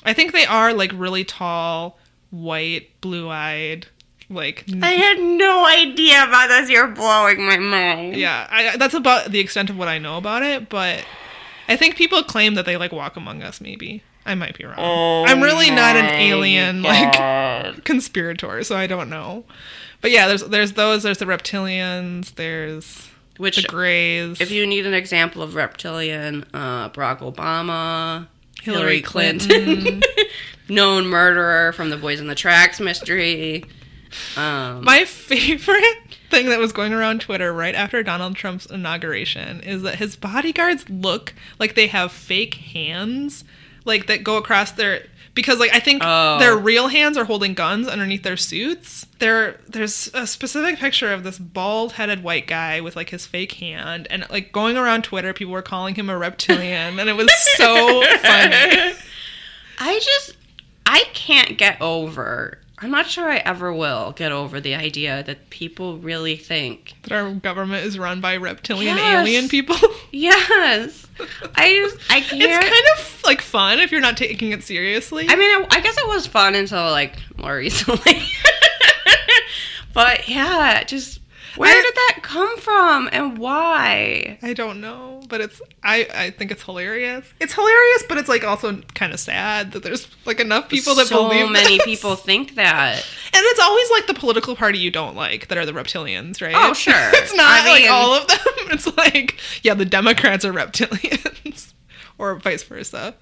I 0.03 0.13
think 0.13 0.31
they 0.31 0.45
are 0.45 0.73
like 0.73 0.91
really 0.95 1.23
tall, 1.23 1.99
white, 2.31 2.99
blue-eyed, 3.01 3.85
like 4.31 4.65
I 4.81 4.91
had 4.91 5.19
no 5.19 5.65
idea 5.65 6.23
about 6.23 6.47
this. 6.47 6.69
You're 6.69 6.87
blowing 6.87 7.45
my 7.45 7.57
mind. 7.57 8.15
yeah. 8.15 8.47
I, 8.49 8.77
that's 8.77 8.93
about 8.93 9.31
the 9.31 9.39
extent 9.39 9.69
of 9.69 9.77
what 9.77 9.87
I 9.87 9.97
know 9.97 10.17
about 10.17 10.43
it, 10.43 10.69
but 10.69 11.05
I 11.67 11.75
think 11.75 11.95
people 11.95 12.23
claim 12.23 12.55
that 12.55 12.65
they 12.65 12.77
like 12.77 12.91
walk 12.91 13.15
among 13.15 13.41
us. 13.43 13.61
Maybe 13.61 14.03
I 14.25 14.35
might 14.35 14.57
be 14.57 14.65
wrong. 14.65 14.75
Oh 14.77 15.25
I'm 15.25 15.41
really 15.41 15.69
not 15.69 15.95
an 15.95 16.05
alien 16.05 16.81
like 16.83 17.83
conspirator, 17.83 18.63
so 18.63 18.75
I 18.75 18.87
don't 18.87 19.09
know. 19.09 19.45
But 20.01 20.11
yeah, 20.11 20.27
there's 20.27 20.43
there's 20.43 20.73
those. 20.73 21.03
There's 21.03 21.19
the 21.19 21.25
reptilians. 21.25 22.35
There's 22.35 23.09
Which, 23.37 23.57
the 23.57 23.67
grays. 23.67 24.41
if 24.41 24.51
you 24.51 24.65
need 24.65 24.85
an 24.85 24.93
example 24.93 25.41
of 25.41 25.55
reptilian, 25.55 26.45
uh, 26.53 26.89
Barack 26.89 27.19
Obama, 27.19 28.27
Hillary 28.61 28.79
Hillary, 28.79 29.01
Clinton, 29.01 30.01
known 30.69 31.07
murderer 31.07 31.71
from 31.73 31.89
the 31.89 31.97
Boys 31.97 32.19
in 32.19 32.27
the 32.27 32.35
Tracks 32.35 32.79
mystery. 32.79 33.63
Um, 34.37 34.83
My 34.83 35.05
favorite 35.05 36.17
thing 36.29 36.49
that 36.49 36.59
was 36.59 36.71
going 36.71 36.93
around 36.93 37.21
Twitter 37.21 37.51
right 37.53 37.75
after 37.75 38.03
Donald 38.03 38.35
Trump's 38.35 38.65
inauguration 38.65 39.59
is 39.61 39.81
that 39.83 39.95
his 39.95 40.15
bodyguards 40.15 40.89
look 40.89 41.33
like 41.59 41.75
they 41.75 41.87
have 41.87 42.11
fake 42.11 42.55
hands, 42.55 43.43
like 43.85 44.07
that 44.07 44.23
go 44.23 44.37
across 44.37 44.71
their 44.71 45.05
because 45.33 45.59
like 45.59 45.73
I 45.73 45.79
think 45.79 46.01
Oh. 46.05 46.39
their 46.39 46.57
real 46.57 46.89
hands 46.89 47.15
are 47.17 47.23
holding 47.23 47.53
guns 47.53 47.87
underneath 47.87 48.23
their 48.23 48.35
suits. 48.37 49.05
There 49.19 49.59
there's 49.67 50.09
a 50.13 50.27
specific 50.27 50.77
picture 50.77 51.11
of 51.13 51.23
this 51.23 51.37
bald-headed 51.39 52.21
white 52.21 52.47
guy 52.47 52.81
with 52.81 52.97
like 52.97 53.09
his 53.11 53.25
fake 53.25 53.53
hand 53.53 54.07
and 54.09 54.25
like 54.29 54.51
going 54.51 54.75
around 54.75 55.03
Twitter 55.05 55.31
people 55.33 55.53
were 55.53 55.61
calling 55.61 55.95
him 55.95 56.09
a 56.09 56.17
reptilian 56.17 56.99
and 56.99 57.09
it 57.09 57.15
was 57.15 57.31
so 57.55 58.03
funny. 58.21 58.93
I 59.83 59.99
just, 59.99 60.35
I 60.85 61.05
can't 61.13 61.57
get 61.57 61.81
over. 61.81 62.59
I'm 62.83 62.89
not 62.91 63.07
sure 63.07 63.29
I 63.29 63.37
ever 63.37 63.71
will 63.71 64.11
get 64.13 64.31
over 64.31 64.59
the 64.59 64.73
idea 64.73 65.21
that 65.23 65.49
people 65.51 65.97
really 65.99 66.35
think. 66.35 66.93
That 67.03 67.11
our 67.11 67.31
government 67.31 67.85
is 67.85 67.99
run 67.99 68.21
by 68.21 68.37
reptilian 68.37 68.97
Yes. 68.97 69.27
alien 69.27 69.49
people. 69.49 69.75
Yes, 70.13 71.07
I 71.55 71.73
just, 71.73 72.11
I 72.11 72.19
can't. 72.19 72.41
It's 72.41 72.69
kind 72.69 72.85
of 72.99 73.21
like 73.23 73.39
fun 73.39 73.79
if 73.79 73.91
you're 73.93 74.01
not 74.01 74.17
taking 74.17 74.51
it 74.51 74.61
seriously. 74.61 75.25
I 75.29 75.35
mean, 75.37 75.49
I, 75.49 75.67
I 75.77 75.79
guess 75.79 75.97
it 75.97 76.05
was 76.07 76.27
fun 76.27 76.53
until 76.53 76.81
like 76.91 77.15
more 77.37 77.55
recently. 77.55 78.21
but 79.93 80.27
yeah, 80.27 80.83
just 80.83 81.20
where 81.55 81.81
did 81.81 81.93
that 81.93 82.19
come 82.21 82.57
from 82.57 83.09
and 83.11 83.37
why? 83.37 84.37
I 84.41 84.53
don't 84.53 84.79
know, 84.81 85.21
but 85.29 85.41
it's 85.41 85.61
I 85.83 86.07
I 86.13 86.29
think 86.31 86.51
it's 86.51 86.63
hilarious. 86.63 87.25
It's 87.39 87.53
hilarious, 87.53 88.03
but 88.07 88.17
it's 88.17 88.29
like 88.29 88.43
also 88.43 88.81
kind 88.95 89.13
of 89.13 89.19
sad 89.19 89.71
that 89.73 89.83
there's 89.83 90.07
like 90.25 90.39
enough 90.39 90.69
people 90.69 90.95
that 90.95 91.09
believe. 91.09 91.21
so 91.21 91.29
believe 91.29 91.51
many 91.51 91.77
this. 91.77 91.85
people 91.85 92.15
think 92.15 92.55
that. 92.55 92.95
and 92.97 93.33
it's 93.33 93.59
always 93.59 93.89
like 93.91 94.07
the 94.07 94.13
political 94.13 94.55
party 94.55 94.79
you 94.79 94.91
don't 94.91 95.15
like 95.15 95.47
that 95.49 95.57
are 95.57 95.65
the 95.65 95.73
reptilians, 95.73 96.41
right? 96.41 96.55
Oh, 96.55 96.73
sure. 96.73 96.93
it's 97.13 97.33
not 97.35 97.61
I 97.65 97.69
like 97.69 97.89
all 97.89 98.13
of 98.13 98.27
them. 98.27 98.37
It's 98.71 98.87
like 98.97 99.37
yeah, 99.63 99.73
the 99.73 99.83
Democrats 99.85 100.45
are 100.45 100.53
reptilians, 100.53 101.73
or 102.17 102.35
vice 102.35 102.63
versa. 102.63 103.15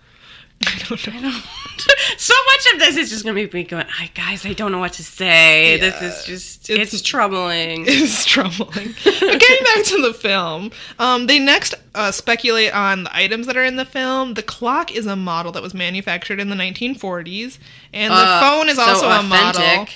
I 0.67 0.77
don't 0.89 1.21
know. 1.21 1.31
so 2.17 2.33
much 2.47 2.73
of 2.73 2.79
this 2.79 2.97
is 2.97 3.09
just 3.09 3.23
gonna 3.23 3.33
make 3.35 3.53
me 3.53 3.63
going, 3.63 3.85
"I 3.99 4.09
guys, 4.13 4.45
I 4.45 4.53
don't 4.53 4.71
know 4.71 4.79
what 4.79 4.93
to 4.93 5.03
say. 5.03 5.77
this 5.77 6.01
is 6.01 6.25
just 6.25 6.69
It's- 6.69 6.93
it's, 6.93 7.01
troubling." 7.01 7.85
is 7.87 8.25
troubling. 8.25 8.93
But 9.03 9.19
getting 9.39 9.63
back 9.63 9.83
to 9.85 10.01
the 10.01 10.13
film, 10.13 10.71
um, 10.99 11.27
they 11.27 11.39
next 11.39 11.75
uh, 11.95 12.11
speculate 12.11 12.73
on 12.73 13.03
the 13.05 13.15
items 13.15 13.47
that 13.47 13.55
are 13.55 13.63
in 13.63 13.77
the 13.77 13.85
film. 13.85 14.33
The 14.33 14.43
clock 14.43 14.93
is 14.93 15.05
a 15.05 15.15
model 15.15 15.51
that 15.53 15.63
was 15.63 15.73
manufactured 15.73 16.39
in 16.39 16.49
the 16.49 16.55
1940s, 16.55 17.57
and 17.93 18.11
the 18.11 18.17
Uh, 18.17 18.41
phone 18.41 18.67
is 18.69 18.75
so 18.75 18.81
also 18.83 19.09
a 19.09 19.23
model. 19.23 19.87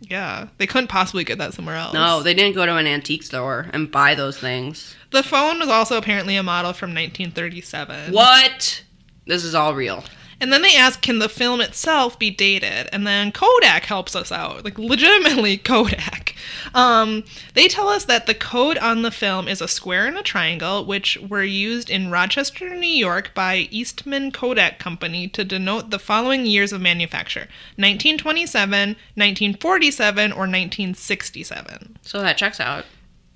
Yeah, 0.00 0.48
they 0.58 0.66
couldn't 0.66 0.88
possibly 0.88 1.24
get 1.24 1.38
that 1.38 1.52
somewhere 1.54 1.76
else. 1.76 1.92
No, 1.92 2.22
they 2.22 2.32
didn't 2.34 2.54
go 2.54 2.64
to 2.66 2.74
an 2.76 2.86
antique 2.86 3.22
store 3.22 3.68
and 3.72 3.90
buy 3.90 4.14
those 4.14 4.38
things. 4.38 4.96
the 5.10 5.22
phone 5.22 5.58
was 5.60 5.68
also 5.68 5.96
apparently 5.98 6.36
a 6.36 6.42
model 6.42 6.72
from 6.72 6.90
1937. 6.94 8.12
What? 8.12 8.82
This 9.30 9.44
is 9.44 9.54
all 9.54 9.76
real. 9.76 10.02
And 10.40 10.52
then 10.52 10.62
they 10.62 10.74
ask, 10.74 11.00
can 11.02 11.20
the 11.20 11.28
film 11.28 11.60
itself 11.60 12.18
be 12.18 12.30
dated? 12.30 12.88
And 12.92 13.06
then 13.06 13.30
Kodak 13.30 13.84
helps 13.84 14.16
us 14.16 14.32
out, 14.32 14.64
like 14.64 14.76
legitimately 14.76 15.56
Kodak. 15.72 16.34
Um, 16.74 17.22
they 17.54 17.68
tell 17.68 17.86
us 17.86 18.06
that 18.06 18.26
the 18.26 18.34
code 18.34 18.76
on 18.78 19.02
the 19.02 19.12
film 19.12 19.46
is 19.46 19.60
a 19.60 19.68
square 19.68 20.08
and 20.08 20.18
a 20.18 20.22
triangle, 20.24 20.84
which 20.84 21.16
were 21.28 21.44
used 21.44 21.90
in 21.90 22.10
Rochester, 22.10 22.70
New 22.70 22.88
York 22.88 23.32
by 23.32 23.68
Eastman 23.70 24.32
Kodak 24.32 24.80
Company 24.80 25.28
to 25.28 25.44
denote 25.44 25.90
the 25.90 26.00
following 26.00 26.44
years 26.44 26.72
of 26.72 26.80
manufacture 26.80 27.46
1927, 27.76 28.96
1947, 29.14 30.32
or 30.32 30.38
1967. 30.38 31.98
So 32.02 32.20
that 32.20 32.36
checks 32.36 32.58
out. 32.58 32.84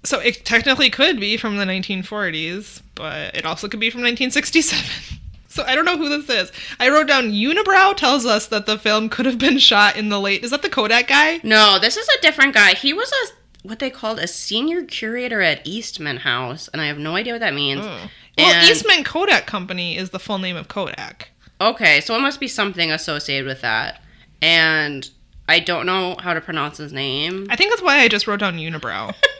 So 0.02 0.18
it 0.18 0.44
technically 0.44 0.90
could 0.90 1.20
be 1.20 1.36
from 1.36 1.56
the 1.56 1.64
1940s, 1.64 2.82
but 2.96 3.36
it 3.36 3.46
also 3.46 3.68
could 3.68 3.78
be 3.78 3.90
from 3.90 4.00
1967. 4.00 5.20
So 5.54 5.62
I 5.62 5.76
don't 5.76 5.84
know 5.84 5.96
who 5.96 6.08
this 6.08 6.28
is. 6.28 6.50
I 6.80 6.88
wrote 6.88 7.06
down 7.06 7.30
Unibrow 7.30 7.96
tells 7.96 8.26
us 8.26 8.48
that 8.48 8.66
the 8.66 8.76
film 8.76 9.08
could 9.08 9.24
have 9.24 9.38
been 9.38 9.58
shot 9.58 9.96
in 9.96 10.08
the 10.08 10.20
late. 10.20 10.42
Is 10.42 10.50
that 10.50 10.62
the 10.62 10.68
Kodak 10.68 11.06
guy? 11.06 11.38
No, 11.44 11.78
this 11.80 11.96
is 11.96 12.08
a 12.08 12.20
different 12.20 12.54
guy. 12.54 12.74
He 12.74 12.92
was 12.92 13.12
a 13.12 13.68
what 13.68 13.78
they 13.78 13.88
called 13.88 14.18
a 14.18 14.26
senior 14.26 14.82
curator 14.84 15.40
at 15.40 15.64
Eastman 15.64 16.16
House, 16.18 16.66
and 16.72 16.82
I 16.82 16.86
have 16.86 16.98
no 16.98 17.14
idea 17.14 17.34
what 17.34 17.38
that 17.40 17.54
means. 17.54 17.82
Oh. 17.84 18.10
Well, 18.36 18.52
And- 18.52 18.68
Eastman 18.68 19.04
Kodak 19.04 19.46
Company 19.46 19.96
is 19.96 20.10
the 20.10 20.18
full 20.18 20.38
name 20.38 20.56
of 20.56 20.66
Kodak. 20.66 21.30
Okay, 21.60 22.00
so 22.00 22.16
it 22.16 22.20
must 22.20 22.40
be 22.40 22.48
something 22.48 22.90
associated 22.90 23.46
with 23.46 23.60
that. 23.60 24.02
And 24.42 25.08
I 25.48 25.60
don't 25.60 25.86
know 25.86 26.16
how 26.18 26.34
to 26.34 26.40
pronounce 26.40 26.78
his 26.78 26.92
name. 26.92 27.46
I 27.48 27.54
think 27.54 27.70
that's 27.70 27.80
why 27.80 28.00
I 28.00 28.08
just 28.08 28.26
wrote 28.26 28.40
down 28.40 28.56
Unibrow. 28.58 29.14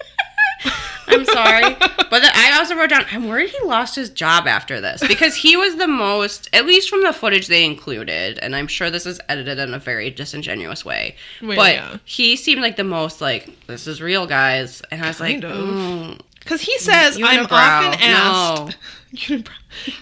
I'm 1.07 1.25
sorry. 1.25 1.75
but 1.75 2.21
then 2.21 2.31
I 2.35 2.57
also 2.59 2.77
wrote 2.77 2.91
down, 2.91 3.05
I'm 3.11 3.29
worried 3.29 3.51
he 3.51 3.67
lost 3.67 3.95
his 3.97 4.11
job 4.11 4.47
after 4.47 4.81
this 4.81 5.07
because 5.07 5.37
he 5.37 5.57
was 5.57 5.77
the 5.77 5.87
most, 5.89 6.49
at 6.53 6.67
least 6.67 6.89
from 6.89 7.03
the 7.03 7.13
footage 7.13 7.47
they 7.47 7.65
included, 7.65 8.39
and 8.39 8.55
I'm 8.55 8.67
sure 8.67 8.91
this 8.91 9.07
is 9.07 9.21
edited 9.29 9.59
in 9.59 9.75
a 9.75 9.79
very 9.79 10.11
disingenuous 10.11 10.85
way. 10.85 11.17
Well, 11.43 11.57
but 11.57 11.75
yeah. 11.75 11.97
he 12.05 12.37
seemed 12.37 12.63
like 12.63 12.77
the 12.77 12.85
most, 12.85 13.21
like, 13.21 13.67
this 13.67 13.87
is 13.87 14.01
real, 14.01 14.27
guys. 14.27 14.83
And 14.91 15.03
I 15.03 15.09
was 15.09 15.19
Kind 15.19 15.45
like, 15.45 15.53
mm, 15.53 16.21
Because 16.45 16.61
he 16.61 16.79
says, 16.79 17.17
I'm 17.17 17.47
Unibrow, 17.47 17.53
often 17.53 18.01
asked. 18.01 18.03
no. 18.03 18.71
Unibrow. 19.15 19.49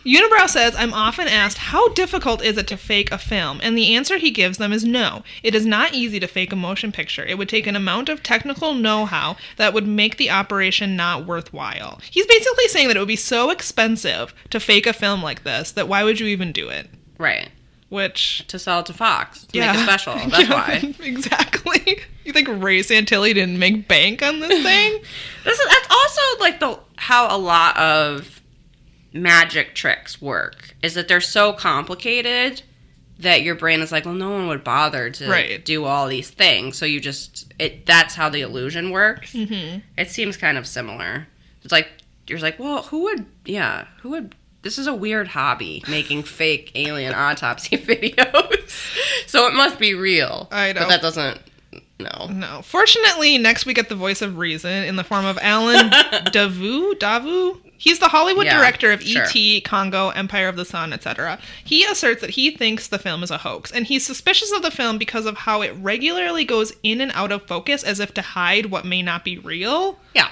Unibrow 0.04 0.48
says, 0.48 0.74
I'm 0.76 0.92
often 0.92 1.28
asked, 1.28 1.58
how 1.58 1.88
difficult 1.88 2.42
is 2.42 2.58
it 2.58 2.66
to 2.68 2.76
fake 2.76 3.10
a 3.10 3.18
film? 3.18 3.60
And 3.62 3.76
the 3.76 3.94
answer 3.94 4.18
he 4.18 4.30
gives 4.30 4.58
them 4.58 4.72
is 4.72 4.84
no. 4.84 5.22
It 5.42 5.54
is 5.54 5.64
not 5.64 5.94
easy 5.94 6.20
to 6.20 6.26
fake 6.26 6.52
a 6.52 6.56
motion 6.56 6.92
picture. 6.92 7.24
It 7.24 7.38
would 7.38 7.48
take 7.48 7.66
an 7.66 7.76
amount 7.76 8.08
of 8.08 8.22
technical 8.22 8.74
know 8.74 9.06
how 9.06 9.36
that 9.56 9.72
would 9.72 9.86
make 9.86 10.16
the 10.16 10.30
operation 10.30 10.96
not 10.96 11.26
worthwhile. 11.26 12.00
He's 12.10 12.26
basically 12.26 12.68
saying 12.68 12.88
that 12.88 12.96
it 12.96 13.00
would 13.00 13.08
be 13.08 13.16
so 13.16 13.50
expensive 13.50 14.34
to 14.50 14.60
fake 14.60 14.86
a 14.86 14.92
film 14.92 15.22
like 15.22 15.42
this 15.42 15.72
that 15.72 15.88
why 15.88 16.04
would 16.04 16.20
you 16.20 16.26
even 16.26 16.52
do 16.52 16.68
it? 16.68 16.88
right. 17.18 17.48
Which. 17.92 18.44
To 18.48 18.58
sell 18.58 18.82
to 18.84 18.92
Fox, 18.94 19.44
to 19.44 19.58
Yeah. 19.58 19.72
make 19.72 19.80
a 19.80 19.84
special. 19.84 20.14
That's 20.30 20.48
Yeah, 20.48 20.54
why. 20.54 20.94
exactly. 21.02 22.00
You 22.24 22.32
think 22.32 22.46
Ray 22.48 22.78
Santilli 22.82 23.34
didn't 23.34 23.58
make 23.58 23.88
bank 23.88 24.22
on 24.22 24.38
this 24.38 24.62
thing? 24.62 25.02
This 25.44 25.58
is, 25.58 25.66
that's 25.68 25.88
also 25.90 26.20
like 26.38 26.60
the 26.60 26.78
how 26.96 27.36
a 27.36 27.36
lot 27.36 27.76
of 27.76 28.40
magic 29.12 29.74
tricks 29.74 30.22
work 30.22 30.76
is 30.84 30.94
that 30.94 31.08
they're 31.08 31.20
so 31.20 31.52
complicated 31.52 32.62
that 33.18 33.42
your 33.42 33.56
brain 33.56 33.80
is 33.80 33.90
like, 33.90 34.04
well, 34.04 34.14
no 34.14 34.30
one 34.30 34.46
would 34.46 34.62
bother 34.62 35.10
to 35.10 35.28
Right. 35.28 35.64
do 35.64 35.84
all 35.84 36.06
these 36.06 36.30
things. 36.30 36.76
So 36.78 36.86
you 36.86 37.00
just 37.00 37.52
it 37.58 37.86
that's 37.86 38.14
how 38.14 38.28
the 38.28 38.42
illusion 38.42 38.90
works. 38.90 39.32
mm-hmm. 39.32 39.80
It 39.98 40.08
seems 40.08 40.36
kind 40.36 40.56
of 40.56 40.66
similar. 40.66 41.26
It's 41.64 41.72
like 41.72 41.88
you're 42.28 42.38
like, 42.38 42.58
well, 42.60 42.82
who 42.84 43.00
would? 43.02 43.26
Yeah, 43.44 43.86
who 44.02 44.10
would? 44.10 44.36
This 44.62 44.78
is 44.78 44.86
a 44.86 44.94
weird 44.94 45.28
hobby, 45.28 45.82
making 45.88 46.22
fake 46.22 46.70
alien 46.74 47.14
autopsy 47.14 47.76
videos. 47.78 48.68
so 49.26 49.46
it 49.46 49.54
must 49.54 49.78
be 49.78 49.94
real. 49.94 50.48
I 50.52 50.72
know. 50.72 50.80
but 50.82 50.88
that 50.88 51.02
doesn't. 51.02 51.40
No. 51.98 52.26
No. 52.30 52.62
Fortunately, 52.62 53.38
next 53.38 53.64
we 53.66 53.74
get 53.74 53.88
the 53.88 53.94
voice 53.94 54.22
of 54.22 54.36
reason 54.38 54.70
in 54.84 54.96
the 54.96 55.04
form 55.04 55.24
of 55.24 55.38
Alan 55.40 55.90
Daviau. 55.90 56.94
Daviau. 56.94 57.58
He's 57.76 57.98
the 57.98 58.08
Hollywood 58.08 58.46
Yeah, 58.46 58.58
director 58.58 58.92
of 58.92 59.02
sure. 59.02 59.24
E.T., 59.24 59.60
Congo, 59.62 60.10
Empire 60.10 60.46
of 60.46 60.54
the 60.54 60.64
Sun, 60.64 60.92
etc. 60.92 61.38
He 61.64 61.84
asserts 61.84 62.20
that 62.20 62.30
he 62.30 62.52
thinks 62.52 62.86
the 62.86 62.98
film 62.98 63.24
is 63.24 63.30
a 63.32 63.38
hoax, 63.38 63.72
and 63.72 63.84
he's 63.86 64.06
suspicious 64.06 64.52
of 64.52 64.62
the 64.62 64.70
film 64.70 64.98
because 64.98 65.26
of 65.26 65.36
how 65.36 65.62
it 65.62 65.74
regularly 65.80 66.44
goes 66.44 66.72
in 66.84 67.00
and 67.00 67.10
out 67.16 67.32
of 67.32 67.42
focus 67.48 67.82
as 67.82 67.98
if 67.98 68.14
to 68.14 68.22
hide 68.22 68.66
what 68.66 68.84
may 68.84 69.02
not 69.02 69.24
be 69.24 69.38
real. 69.38 69.98
Yeah, 70.14 70.28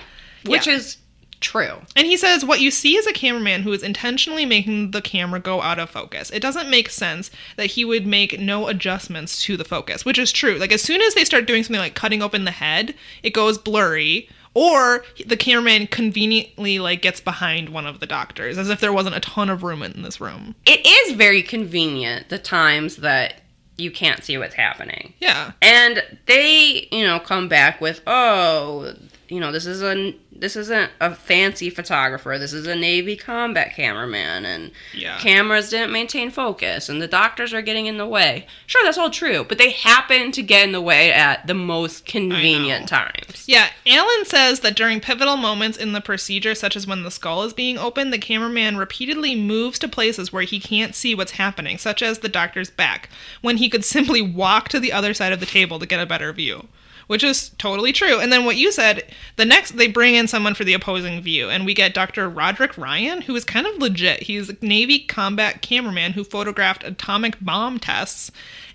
which 0.46 0.68
Yeah. 0.68 0.74
is 0.74 0.98
true. 1.40 1.80
And 1.96 2.06
he 2.06 2.16
says, 2.16 2.44
What 2.44 2.60
you 2.60 2.70
see 2.70 2.96
is 2.96 3.06
a 3.06 3.12
cameraman 3.12 3.62
who 3.62 3.72
is 3.72 3.82
intentionally 3.82 4.46
making 4.46 4.92
the 4.92 5.02
camera 5.02 5.40
go 5.40 5.62
out 5.62 5.78
of 5.78 5.90
focus. 5.90 6.30
It 6.30 6.40
doesn't 6.40 6.70
make 6.70 6.88
sense 6.88 7.30
that 7.56 7.66
he 7.66 7.84
would 7.84 8.06
make 8.06 8.38
no 8.38 8.68
adjustments 8.68 9.42
to 9.44 9.56
the 9.56 9.64
focus, 9.64 10.04
which 10.04 10.18
is 10.18 10.32
true. 10.32 10.56
Like, 10.56 10.72
as 10.72 10.82
soon 10.82 11.00
as 11.00 11.14
they 11.14 11.24
start 11.24 11.46
doing 11.46 11.62
something 11.62 11.80
like 11.80 11.94
cutting 11.94 12.22
open 12.22 12.44
the 12.44 12.50
head, 12.50 12.94
it 13.22 13.30
goes 13.30 13.58
blurry. 13.58 14.28
Or 14.52 15.04
the 15.24 15.36
cameraman 15.36 15.86
conveniently 15.86 16.80
like 16.80 17.02
gets 17.02 17.20
behind 17.20 17.68
one 17.68 17.86
of 17.86 18.00
the 18.00 18.06
doctors, 18.06 18.58
as 18.58 18.68
if 18.68 18.80
there 18.80 18.92
wasn't 18.92 19.14
a 19.14 19.20
ton 19.20 19.48
of 19.48 19.62
room 19.62 19.82
in 19.82 20.02
this 20.02 20.20
room. 20.20 20.56
It 20.66 20.84
is 20.84 21.16
very 21.16 21.42
convenient 21.42 22.30
the 22.30 22.38
times 22.38 22.96
that 22.96 23.42
you 23.76 23.92
can't 23.92 24.22
see 24.24 24.36
what's 24.36 24.54
happening. 24.54 25.14
Yeah, 25.20 25.52
And 25.62 26.02
they, 26.26 26.88
you 26.90 27.06
know, 27.06 27.18
come 27.20 27.48
back 27.48 27.80
with, 27.80 28.00
"Oh, 28.06 28.92
you 29.28 29.40
know, 29.40 29.52
this 29.52 29.66
is 29.66 29.82
a 29.82 30.12
this 30.40 30.56
isn't 30.56 30.90
a 31.00 31.14
fancy 31.14 31.70
photographer. 31.70 32.36
This 32.38 32.52
is 32.52 32.66
a 32.66 32.74
Navy 32.74 33.16
combat 33.16 33.74
cameraman 33.74 34.44
and 34.44 34.70
Yeah. 34.94 35.18
cameras 35.18 35.68
didn't 35.70 35.92
maintain 35.92 36.30
focus 36.30 36.88
and 36.88 37.00
the 37.00 37.06
doctors 37.06 37.52
are 37.54 37.62
getting 37.62 37.86
in 37.86 37.98
the 37.98 38.06
way." 38.06 38.46
Sure, 38.66 38.82
that's 38.84 38.98
all 38.98 39.10
true, 39.10 39.44
but 39.48 39.58
they 39.58 39.70
happen 39.70 40.32
to 40.32 40.42
get 40.42 40.64
in 40.64 40.72
the 40.72 40.80
way 40.80 41.12
at 41.12 41.46
the 41.46 41.54
most 41.54 42.06
convenient 42.06 42.88
times. 42.88 43.44
Yeah, 43.46 43.68
Alan 43.86 44.24
says 44.24 44.60
that 44.60 44.76
during 44.76 45.00
pivotal 45.00 45.36
moments 45.36 45.76
in 45.76 45.92
the 45.92 46.00
procedure, 46.00 46.54
such 46.54 46.76
as 46.76 46.86
when 46.86 47.02
the 47.02 47.10
skull 47.10 47.42
is 47.44 47.52
being 47.52 47.78
opened, 47.78 48.12
the 48.12 48.18
cameraman 48.18 48.76
repeatedly 48.76 49.34
moves 49.34 49.78
to 49.80 49.88
places 49.88 50.32
where 50.32 50.42
he 50.42 50.58
can't 50.60 50.94
see 50.94 51.14
what's 51.14 51.32
happening, 51.32 51.78
such 51.78 52.02
as 52.02 52.18
the 52.20 52.28
doctor's 52.28 52.70
back, 52.70 53.08
when 53.40 53.58
he 53.58 53.68
could 53.68 53.84
simply 53.90 54.22
walk 54.22 54.68
to 54.70 54.80
the 54.80 54.92
other 54.92 55.12
side 55.14 55.32
of 55.32 55.40
the 55.40 55.46
table 55.46 55.78
to 55.78 55.86
get 55.86 56.00
a 56.00 56.06
better 56.06 56.32
view. 56.32 56.68
Which 57.10 57.24
is 57.24 57.48
totally 57.58 57.92
true. 57.92 58.20
And 58.20 58.32
then 58.32 58.44
what 58.44 58.54
you 58.56 58.70
said, 58.70 59.02
the 59.34 59.44
next 59.44 59.72
they 59.76 59.88
bring 59.88 60.14
in 60.14 60.28
someone 60.28 60.54
for 60.54 60.62
the 60.62 60.74
opposing 60.74 61.20
view, 61.20 61.50
and 61.50 61.66
we 61.66 61.74
get 61.74 61.92
Dr. 61.92 62.28
Roderick 62.28 62.78
Ryan, 62.78 63.22
who 63.22 63.34
is 63.34 63.44
kind 63.44 63.66
of 63.66 63.78
legit. 63.78 64.22
He's 64.22 64.48
a 64.50 64.56
Navy 64.62 65.00
combat 65.00 65.60
cameraman 65.60 66.12
who 66.12 66.22
photographed 66.22 66.84
atomic 66.84 67.34
bomb 67.40 67.80
tests. 67.80 68.30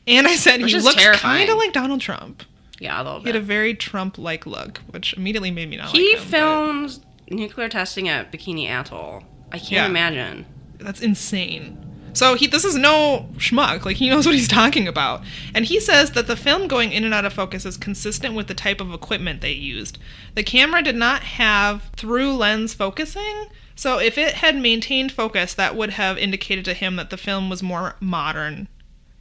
And 0.05 0.27
I 0.27 0.35
said 0.35 0.61
Which 0.61 0.73
he 0.73 0.79
looks 0.81 1.01
kind 1.19 1.49
of 1.49 1.55
like 1.57 1.71
Donald 1.71 2.01
Trump. 2.01 2.43
Yeah, 2.77 3.01
a 3.01 3.03
little 3.03 3.19
bit. 3.19 3.27
He 3.27 3.29
had 3.29 3.41
a 3.41 3.45
very 3.45 3.73
Trump-like 3.73 4.45
look, 4.45 4.79
which 4.89 5.13
immediately 5.13 5.49
made 5.51 5.69
me 5.69 5.77
not 5.77 5.91
He 5.91 6.17
like 6.17 6.25
him. 6.25 6.87
but 6.87 6.99
nuclear 7.33 7.69
testing 7.69 8.09
at 8.09 8.33
Bikini 8.33 8.67
Atoll. 8.67 9.23
I 9.53 9.59
can't 9.59 9.71
Yeah. 9.71 9.85
imagine. 9.85 10.45
That's 10.77 10.99
insane. 10.99 11.77
So 12.15 12.35
he, 12.35 12.47
this 12.47 12.65
is 12.65 12.75
no 12.75 13.29
schmuck. 13.37 13.85
Like 13.85 13.97
he 13.97 14.09
knows 14.09 14.25
what 14.25 14.35
he's 14.35 14.47
talking 14.47 14.87
about, 14.87 15.21
and 15.53 15.65
he 15.65 15.79
says 15.79 16.11
that 16.11 16.27
the 16.27 16.35
film 16.35 16.67
going 16.67 16.91
in 16.91 17.03
and 17.03 17.13
out 17.13 17.25
of 17.25 17.33
focus 17.33 17.65
is 17.65 17.77
consistent 17.77 18.33
with 18.33 18.47
the 18.47 18.53
type 18.53 18.79
of 18.79 18.93
equipment 18.93 19.41
they 19.41 19.51
used. 19.51 19.97
The 20.33 20.43
camera 20.43 20.81
did 20.81 20.95
not 20.95 21.23
have 21.23 21.91
through 21.95 22.33
lens 22.33 22.73
focusing, 22.73 23.47
so 23.75 23.99
if 23.99 24.17
it 24.17 24.35
had 24.35 24.55
maintained 24.55 25.11
focus, 25.11 25.53
that 25.53 25.75
would 25.75 25.91
have 25.91 26.17
indicated 26.17 26.63
to 26.65 26.73
him 26.73 26.95
that 26.95 27.09
the 27.09 27.17
film 27.17 27.49
was 27.49 27.61
more 27.61 27.95
modern 27.99 28.69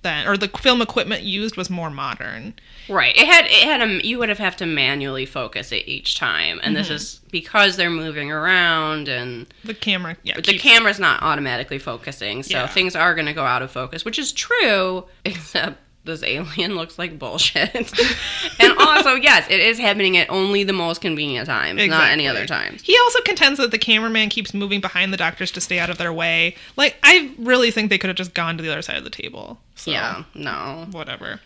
than, 0.05 0.29
or 0.29 0.37
the 0.37 0.47
film 0.47 0.81
equipment 0.81 1.23
used 1.23 1.57
was 1.57 1.69
more 1.69 1.91
modern. 1.91 2.55
Right. 2.89 3.17
It 3.17 3.27
had 3.27 3.47
it 3.47 3.65
had 3.65 3.81
a 3.83 4.07
you 4.07 4.19
would 4.19 4.29
have 4.29 4.39
have 4.39 4.57
to 4.59 4.67
manually 4.67 5.27
focus 5.27 5.73
it 5.73 5.89
each 5.89 6.17
time, 6.17 6.61
and 6.63 6.77
this 6.77 6.87
mm-hmm. 6.87 6.95
is 6.97 7.21
because 7.33 7.77
they're 7.77 7.91
moving 7.91 8.31
around 8.31 9.09
and 9.09 9.53
The 9.65 9.75
camera, 9.75 10.17
yeah, 10.23 10.37
the 10.37 10.43
keeps- 10.43 10.63
camera's 10.63 11.01
not 11.01 11.23
automatically 11.23 11.81
focusing, 11.81 12.45
so 12.45 12.59
Yeah. 12.59 12.67
things 12.69 12.95
are 12.95 13.15
going 13.15 13.27
to 13.27 13.33
go 13.33 13.45
out 13.45 13.63
of 13.63 13.73
focus, 13.73 14.05
which 14.05 14.19
is 14.21 14.31
true, 14.31 15.07
except 15.25 15.79
this 16.05 16.23
alien 16.23 16.75
looks 16.77 16.99
like 16.99 17.19
bullshit. 17.19 17.75
and 18.61 18.73
also, 18.79 19.15
yes, 19.15 19.47
it 19.51 19.61
is 19.61 19.79
happening 19.79 20.17
at 20.17 20.29
only 20.31 20.63
the 20.65 20.73
most 20.73 21.01
convenient 21.01 21.47
times, 21.47 21.85
not 21.89 22.11
any 22.11 22.27
other 22.29 22.43
Exactly. 22.43 22.69
times. 22.71 22.83
He 22.83 22.97
also 23.05 23.21
contends 23.23 23.59
that 23.59 23.71
the 23.71 23.79
cameraman 23.79 24.29
keeps 24.29 24.53
moving 24.55 24.81
behind 24.81 25.13
the 25.13 25.17
doctors 25.17 25.51
to 25.53 25.61
stay 25.61 25.79
out 25.79 25.91
of 25.91 25.99
their 25.99 26.13
way. 26.13 26.57
Like, 26.77 26.97
I 27.03 27.33
really 27.39 27.71
think 27.71 27.91
they 27.91 27.99
could 27.99 28.09
have 28.09 28.17
just 28.17 28.35
gone 28.35 28.57
to 28.57 28.63
the 28.63 28.71
other 28.71 28.83
side 28.83 28.97
of 28.97 29.05
the 29.05 29.11
table. 29.11 29.59
So, 29.77 29.91
Yeah, 29.91 30.25
no. 30.35 30.87
whatever. 30.91 31.41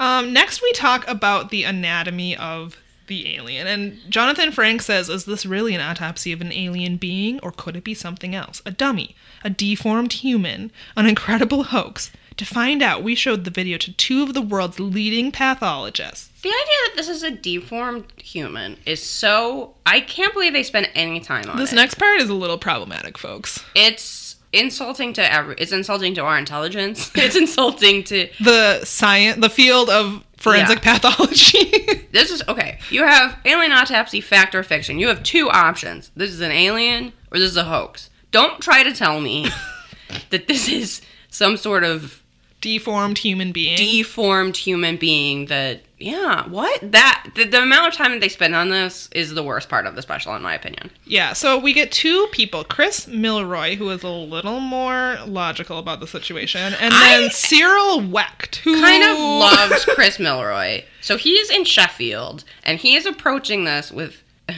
Um, 0.00 0.32
next, 0.32 0.62
we 0.62 0.72
talk 0.72 1.06
about 1.08 1.50
the 1.50 1.64
anatomy 1.64 2.36
of 2.36 2.76
the 3.08 3.34
alien. 3.36 3.66
And 3.66 3.98
Jonathan 4.08 4.52
Frank 4.52 4.82
says, 4.82 5.08
Is 5.08 5.24
this 5.24 5.44
really 5.46 5.74
an 5.74 5.80
autopsy 5.80 6.30
of 6.32 6.40
an 6.40 6.52
alien 6.52 6.96
being, 6.96 7.40
or 7.42 7.50
could 7.50 7.74
it 7.76 7.82
be 7.84 7.94
something 7.94 8.34
else? 8.34 8.62
A 8.64 8.70
dummy, 8.70 9.16
a 9.42 9.50
deformed 9.50 10.12
human, 10.14 10.70
an 10.96 11.06
incredible 11.06 11.64
hoax? 11.64 12.10
To 12.38 12.44
find 12.46 12.82
out, 12.82 13.02
we 13.02 13.14
showed 13.14 13.44
the 13.44 13.50
video 13.50 13.78
to 13.78 13.92
two 13.92 14.22
of 14.22 14.32
the 14.32 14.40
world's 14.42 14.78
leading 14.78 15.32
pathologists. 15.32 16.28
The 16.42 16.48
idea 16.50 16.54
that 16.86 16.92
this 16.96 17.08
is 17.08 17.22
a 17.24 17.30
deformed 17.32 18.04
human 18.16 18.76
is 18.86 19.02
so. 19.02 19.74
I 19.84 20.00
can't 20.00 20.32
believe 20.32 20.52
they 20.52 20.62
spent 20.62 20.88
any 20.94 21.18
time 21.20 21.50
on 21.50 21.56
This 21.56 21.72
it. 21.72 21.74
This 21.74 21.82
next 21.82 21.94
part 21.94 22.20
is 22.20 22.28
a 22.30 22.34
little 22.34 22.58
problematic, 22.58 23.18
folks. 23.18 23.64
it's 23.74 24.36
insulting 24.52 25.12
to 25.14 25.32
every. 25.32 25.56
It's 25.58 25.72
insulting 25.72 26.14
to 26.14 26.22
our 26.22 26.38
intelligence. 26.38 27.10
It's 27.16 27.34
insulting 27.36 28.04
to. 28.04 28.28
The 28.40 28.84
science, 28.84 29.40
the 29.40 29.50
field 29.50 29.90
of 29.90 30.24
forensic 30.36 30.84
Yeah. 30.84 30.98
pathology. 30.98 32.04
This 32.12 32.30
is 32.30 32.42
okay. 32.48 32.78
You 32.90 33.02
have 33.02 33.36
alien 33.44 33.72
autopsy, 33.72 34.20
fact 34.20 34.54
or 34.54 34.62
fiction. 34.62 34.98
You 34.98 35.08
have 35.08 35.22
two 35.22 35.50
options. 35.50 36.10
This 36.16 36.30
is 36.30 36.40
an 36.40 36.52
alien 36.52 37.12
or 37.32 37.38
this 37.38 37.50
is 37.50 37.56
a 37.56 37.64
hoax. 37.64 38.08
Don't 38.30 38.60
try 38.62 38.82
to 38.84 38.92
tell 38.94 39.20
me 39.20 39.48
that 40.30 40.46
this 40.48 40.68
is 40.68 41.02
some 41.28 41.56
sort 41.58 41.84
of 41.84 42.22
Deformed 42.60 43.18
human 43.18 43.52
being. 43.52 43.76
deformed 43.76 44.56
human 44.56 44.96
being 44.96 45.46
that 45.46 45.82
yeah 46.00 46.48
what 46.48 46.80
that 46.92 47.30
the, 47.36 47.44
the 47.44 47.62
amount 47.62 47.86
of 47.88 47.94
time 47.94 48.10
that 48.12 48.20
they 48.20 48.28
spend 48.28 48.54
on 48.54 48.68
this 48.68 49.08
is 49.12 49.34
the 49.34 49.42
worst 49.44 49.68
part 49.68 49.86
of 49.86 49.94
the 49.94 50.02
special 50.02 50.34
in 50.34 50.42
my 50.42 50.54
opinion 50.54 50.90
Yeah, 51.04 51.32
so 51.34 51.56
we 51.58 51.72
get 51.72 51.92
two 51.92 52.26
people 52.32 52.64
Chris 52.64 53.06
Milroy, 53.06 53.76
who 53.76 53.88
is 53.90 54.02
a 54.02 54.08
little 54.08 54.58
more 54.60 55.18
logical 55.26 55.78
about 55.78 56.00
the 56.00 56.06
situation, 56.08 56.60
and 56.80 56.92
then 56.92 57.24
I- 57.24 57.28
Cyril 57.30 58.00
Wecht, 58.00 58.56
who 58.56 58.80
kind 58.80 59.04
of 59.04 59.18
loves 59.18 59.84
chris 59.84 60.18
milroy 60.18 60.82
so 61.00 61.16
he's 61.16 61.50
in 61.50 61.64
sheffield 61.64 62.42
and 62.64 62.78
he 62.80 62.96
is 62.96 63.06
approaching 63.06 63.64
this 63.64 63.92
with 63.92 64.22
a 64.48 64.54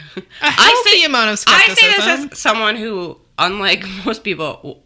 healthy 0.50 1.02
amount 1.04 1.30
of 1.30 1.38
skepticism. 1.38 1.88
I 1.88 2.00
say 2.06 2.16
this 2.26 2.32
as 2.32 2.38
someone 2.38 2.76
who, 2.76 3.18
unlike 3.38 3.84
most 4.06 4.22
people, 4.24 4.82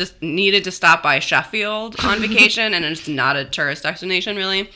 just 0.00 0.20
needed 0.22 0.64
to 0.64 0.70
stop 0.70 1.02
by 1.02 1.18
Sheffield 1.18 1.96
on 2.02 2.20
vacation, 2.26 2.72
and 2.74 2.84
it's 2.84 3.06
not 3.06 3.36
a 3.36 3.44
tourist 3.44 3.82
destination 3.82 4.34
really. 4.34 4.70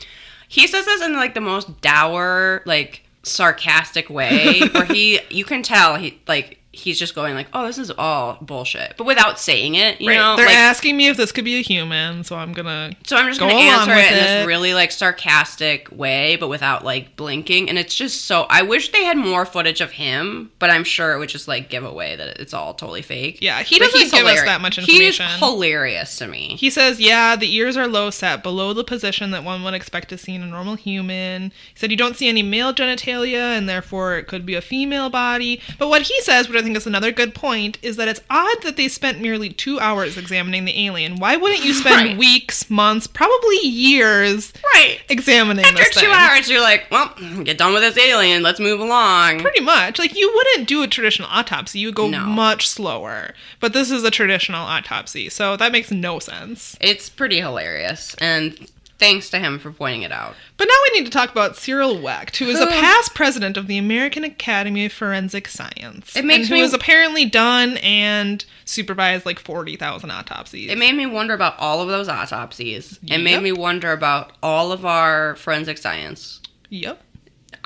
He 0.47 0.67
says 0.67 0.85
this 0.85 1.01
in 1.01 1.13
like 1.13 1.33
the 1.33 1.41
most 1.41 1.81
dour, 1.81 2.61
like 2.65 3.01
sarcastic 3.23 4.09
way, 4.09 4.61
where 4.71 4.85
he, 4.85 5.19
you 5.31 5.43
can 5.43 5.63
tell 5.63 5.95
he 5.95 6.21
like 6.27 6.59
he's 6.77 6.99
just 6.99 7.15
going 7.15 7.33
like, 7.35 7.47
"Oh, 7.53 7.65
this 7.65 7.77
is 7.77 7.91
all 7.91 8.37
bullshit," 8.41 8.95
but 8.97 9.05
without 9.05 9.39
saying 9.39 9.75
it. 9.75 9.99
You 10.01 10.09
Right, 10.09 10.17
know, 10.17 10.35
they're 10.35 10.45
like, 10.45 10.55
asking 10.55 10.95
me 10.97 11.07
if 11.07 11.17
this 11.17 11.31
could 11.31 11.45
be 11.45 11.57
a 11.57 11.61
human, 11.61 12.23
so 12.23 12.35
I'm 12.35 12.53
gonna. 12.53 12.91
so 13.05 13.15
I'm 13.17 13.27
just 13.27 13.39
go 13.39 13.47
along 13.47 13.59
answer 13.61 13.91
with 13.95 14.05
it 14.05 14.11
in 14.11 14.17
it. 14.17 14.21
this 14.21 14.47
really 14.47 14.73
like 14.73 14.91
sarcastic 14.91 15.87
way, 15.91 16.35
but 16.35 16.47
without 16.47 16.83
like 16.83 17.15
blinking. 17.15 17.69
And 17.69 17.77
it's 17.77 17.95
just 17.95 18.25
so. 18.25 18.45
I 18.49 18.61
wish 18.61 18.91
they 18.91 19.03
had 19.03 19.17
more 19.17 19.45
footage 19.45 19.81
of 19.81 19.91
him, 19.91 20.51
but 20.59 20.69
I'm 20.69 20.83
sure 20.83 21.13
it 21.13 21.19
would 21.19 21.29
just 21.29 21.47
like 21.47 21.69
give 21.69 21.83
away 21.83 22.15
that 22.15 22.39
it's 22.39 22.53
all 22.53 22.73
totally 22.73 23.01
fake. 23.01 23.39
Yeah, 23.41 23.61
he 23.63 23.79
But 23.79 23.85
doesn't 23.85 23.99
give 24.01 24.11
us 24.13 24.17
hilarious. 24.19 24.43
that 24.45 24.61
much 24.61 24.77
information. 24.77 25.25
He's 25.27 25.39
hilarious 25.39 26.17
to 26.17 26.27
me. 26.27 26.55
He 26.57 26.69
says, 26.69 26.99
yeah, 26.99 27.35
the 27.35 27.53
ears 27.55 27.77
are 27.77 27.87
low 27.87 28.09
set, 28.09 28.43
below 28.43 28.73
the 28.73 28.83
position 28.83 29.31
that 29.31 29.43
one 29.43 29.63
would 29.63 29.73
expect 29.73 30.09
to 30.09 30.17
see 30.17 30.35
in 30.35 30.41
a 30.43 30.47
normal 30.47 30.75
human. 30.75 31.51
He 31.73 31.79
said, 31.79 31.91
you 31.91 31.97
don't 31.97 32.15
see 32.15 32.27
any 32.29 32.43
male 32.43 32.73
genitalia, 32.73 33.57
and 33.57 33.67
therefore 33.67 34.17
it 34.17 34.27
could 34.27 34.45
be 34.45 34.55
a 34.55 34.61
female 34.61 35.09
body. 35.09 35.61
But 35.79 35.89
what 35.89 36.03
he 36.03 36.19
says, 36.21 36.47
I 36.49 36.61
think 36.65 36.75
is 36.75 36.85
another 36.85 37.13
good 37.13 37.33
point, 37.33 37.77
is 37.81 37.95
that 37.95 38.09
it's 38.09 38.19
odd 38.29 38.57
that 38.63 38.75
they 38.75 38.89
spent 38.89 39.21
merely 39.21 39.49
two 39.49 39.79
hours 39.79 40.17
examining 40.17 40.65
the 40.65 40.85
alien. 40.85 41.15
Why 41.15 41.37
wouldn't 41.37 41.63
you 41.63 41.73
spend 41.73 41.95
Right. 41.95 42.17
weeks, 42.17 42.69
months, 42.69 43.07
probably 43.07 43.59
years 43.65 44.51
right. 44.73 44.99
examining 45.07 45.63
After 45.65 45.83
two 45.85 45.99
thing? 46.01 46.09
hours, 46.09 46.49
you're 46.49 46.59
like, 46.61 46.91
well, 46.91 47.13
get 47.43 47.57
done 47.57 47.71
with 47.73 47.81
this 47.83 47.97
alien. 47.97 48.43
Let's 48.43 48.59
move 48.59 48.81
along. 48.81 49.39
Pretty 49.39 49.61
much. 49.61 49.97
Like, 49.99 50.15
you 50.15 50.29
wouldn't 50.35 50.67
do 50.67 50.83
a 50.83 50.87
traditional 50.87 51.29
autopsy. 51.31 51.79
You 51.79 51.87
would 51.87 51.95
go 51.95 52.09
No. 52.09 52.19
much 52.25 52.67
slower. 52.67 53.33
But 53.61 53.71
this 53.73 53.91
is 53.91 54.03
a 54.03 54.11
traditional 54.11 54.65
autopsy, 54.65 55.29
so 55.29 55.55
that 55.55 55.71
makes 55.71 55.91
no 55.91 56.19
sense. 56.19 56.75
It's 56.81 57.09
pretty 57.09 57.39
hilarious, 57.39 58.15
and 58.19 58.57
thanks 58.97 59.29
to 59.31 59.39
him 59.39 59.59
for 59.59 59.71
pointing 59.71 60.03
it 60.03 60.11
out. 60.11 60.35
But 60.57 60.65
now 60.67 60.73
we 60.91 60.99
need 60.99 61.05
to 61.05 61.11
talk 61.11 61.31
about 61.31 61.55
Cyril 61.57 61.99
Wecht, 62.01 62.37
who 62.37 62.47
is 62.47 62.59
a 62.59 62.67
past 62.67 63.13
president 63.13 63.57
of 63.57 63.67
the 63.67 63.77
American 63.77 64.23
Academy 64.23 64.85
of 64.85 64.93
Forensic 64.93 65.47
Science. 65.47 66.15
It 66.15 66.25
makes 66.25 66.41
and 66.41 66.47
who 66.49 66.53
me- 66.55 66.61
has 66.61 66.73
apparently 66.73 67.25
done 67.25 67.77
and 67.77 68.43
supervised 68.63 69.25
like 69.25 69.39
40,000 69.39 70.09
autopsies. 70.11 70.69
It 70.71 70.77
made 70.77 70.95
me 70.95 71.05
wonder 71.05 71.33
about 71.33 71.55
all 71.59 71.81
of 71.81 71.87
those 71.87 72.07
autopsies. 72.07 72.99
It 73.07 73.17
made 73.19 73.41
me 73.41 73.51
wonder 73.51 73.91
about 73.91 74.31
all 74.41 74.71
of 74.71 74.85
our 74.85 75.35
forensic 75.35 75.77
science. 75.77 76.41
yep. 76.69 77.01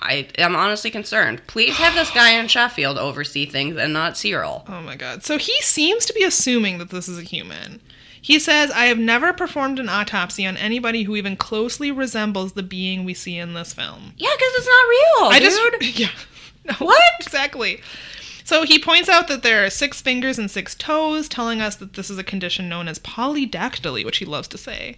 I 0.01 0.29
am 0.37 0.55
honestly 0.55 0.91
concerned. 0.91 1.41
Please 1.47 1.75
have 1.75 1.93
this 1.93 2.09
guy 2.11 2.31
in 2.39 2.47
Sheffield 2.47 2.97
oversee 2.97 3.45
things 3.45 3.75
and 3.75 3.91
not 3.91 4.17
Cyril. 4.17 4.63
Oh 4.69 4.81
my 4.81 4.95
god. 4.95 5.25
So 5.25 5.37
he 5.37 5.53
seems 5.61 6.05
to 6.05 6.13
be 6.13 6.23
assuming 6.23 6.77
that 6.77 6.89
this 6.89 7.09
is 7.09 7.17
a 7.19 7.23
human. 7.23 7.81
He 8.21 8.39
says, 8.39 8.71
I 8.71 8.85
have 8.85 8.99
never 8.99 9.33
performed 9.33 9.79
an 9.79 9.89
autopsy 9.89 10.45
on 10.45 10.57
anybody 10.57 11.03
who 11.03 11.15
even 11.15 11.35
closely 11.35 11.91
resembles 11.91 12.53
the 12.53 12.63
being 12.63 13.05
we 13.05 13.13
see 13.13 13.37
in 13.37 13.53
this 13.53 13.73
film. 13.73 14.13
Yeah, 14.17 14.29
because 14.35 14.53
it's 14.55 14.67
not 14.67 14.89
real. 14.89 15.31
I 15.31 15.39
dude. 15.39 15.81
just. 15.81 15.99
Yeah. 15.99 16.09
No, 16.65 16.85
What? 16.85 17.01
Exactly. 17.21 17.81
So 18.43 18.63
he 18.63 18.79
points 18.79 19.09
out 19.09 19.27
that 19.27 19.43
there 19.43 19.63
are 19.63 19.69
six 19.69 20.01
fingers 20.01 20.39
and 20.39 20.49
six 20.49 20.73
toes, 20.73 21.29
telling 21.29 21.61
us 21.61 21.75
that 21.75 21.93
this 21.93 22.09
is 22.09 22.17
a 22.17 22.23
condition 22.23 22.67
known 22.67 22.87
as 22.87 22.97
polydactyly, 22.99 24.03
which 24.03 24.17
he 24.17 24.25
loves 24.25 24.47
to 24.47 24.57
say. 24.57 24.97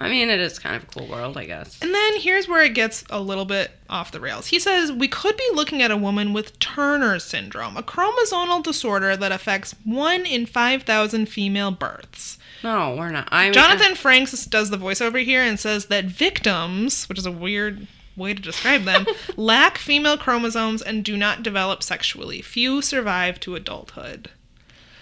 I 0.00 0.08
mean, 0.08 0.30
it 0.30 0.38
is 0.38 0.60
kind 0.60 0.76
of 0.76 0.84
a 0.84 0.86
cool 0.86 1.08
world, 1.08 1.36
I 1.36 1.44
guess. 1.44 1.82
And 1.82 1.92
then 1.92 2.20
here's 2.20 2.46
where 2.46 2.62
it 2.62 2.74
gets 2.74 3.02
a 3.10 3.20
little 3.20 3.44
bit 3.44 3.72
off 3.90 4.12
the 4.12 4.20
rails. 4.20 4.46
He 4.46 4.60
says 4.60 4.92
we 4.92 5.08
could 5.08 5.36
be 5.36 5.48
looking 5.54 5.82
at 5.82 5.90
a 5.90 5.96
woman 5.96 6.32
with 6.32 6.58
Turner 6.60 7.18
syndrome, 7.18 7.76
a 7.76 7.82
chromosomal 7.82 8.62
disorder 8.62 9.16
that 9.16 9.32
affects 9.32 9.74
1 9.84 10.24
in 10.24 10.46
5,000 10.46 11.26
female 11.26 11.72
births. 11.72 12.38
No, 12.62 12.94
we're 12.96 13.10
not. 13.10 13.28
I 13.32 13.44
mean, 13.44 13.52
Jonathan 13.52 13.94
Frakes 13.94 14.48
does 14.48 14.70
the 14.70 14.78
voiceover 14.78 15.22
here 15.22 15.42
and 15.42 15.58
says 15.58 15.86
that 15.86 16.04
victims, 16.04 17.08
which 17.08 17.18
is 17.18 17.26
a 17.26 17.32
weird 17.32 17.88
way 18.16 18.34
to 18.34 18.42
describe 18.42 18.84
them, 18.84 19.04
lack 19.36 19.78
female 19.78 20.16
chromosomes 20.16 20.82
and 20.82 21.04
do 21.04 21.16
not 21.16 21.42
develop 21.42 21.82
sexually. 21.82 22.40
Few 22.40 22.82
survive 22.82 23.40
to 23.40 23.56
adulthood. 23.56 24.30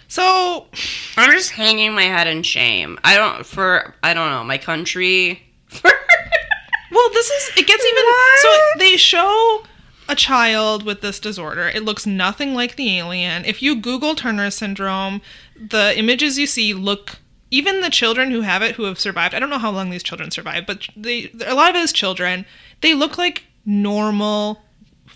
So, 0.09 0.67
I'm 1.17 1.33
just 1.33 1.51
hanging 1.51 1.95
my 1.95 2.05
head 2.05 2.27
in 2.27 2.43
shame. 2.43 2.99
I 3.05 3.17
don't 3.17 3.45
for 3.45 3.95
I 4.03 4.15
don't 4.15 4.31
know 4.31 4.45
my 4.45 4.59
country. 4.59 5.43
Well, 6.91 7.11
this 7.13 7.29
is 7.31 7.59
it 7.59 7.67
gets 7.67 7.85
even 7.85 8.05
What? 8.05 8.41
so 8.41 8.79
they 8.79 8.97
show 8.97 9.65
a 10.09 10.15
child 10.15 10.85
with 10.85 11.01
this 11.01 11.19
disorder. 11.19 11.69
It 11.69 11.83
looks 11.85 12.07
nothing 12.07 12.55
like 12.55 12.77
the 12.77 12.97
alien. 12.97 13.45
If 13.45 13.61
you 13.61 13.75
Google 13.75 14.15
Turner 14.15 14.51
syndrome, 14.51 15.21
the 15.57 15.99
images 15.99 16.39
you 16.39 16.47
see 16.47 16.73
look 16.73 17.19
even 17.51 17.81
the 17.81 17.91
children 17.91 18.31
who 18.31 18.43
have 18.43 18.63
it 18.63 18.77
who 18.77 18.85
have 18.85 18.99
survived. 18.99 19.35
I 19.35 19.41
don't 19.41 19.51
know 19.51 19.59
how 19.59 19.71
long 19.71 19.91
these 19.91 20.03
children 20.03 20.31
survive, 20.31 20.65
but 20.67 20.89
they 20.97 21.31
a 21.45 21.55
lot 21.55 21.71
of 21.71 21.77
it 21.77 21.81
is 21.83 21.93
children. 21.93 22.47
They 22.81 22.95
look 22.95 23.19
like 23.19 23.45
normal 23.65 24.63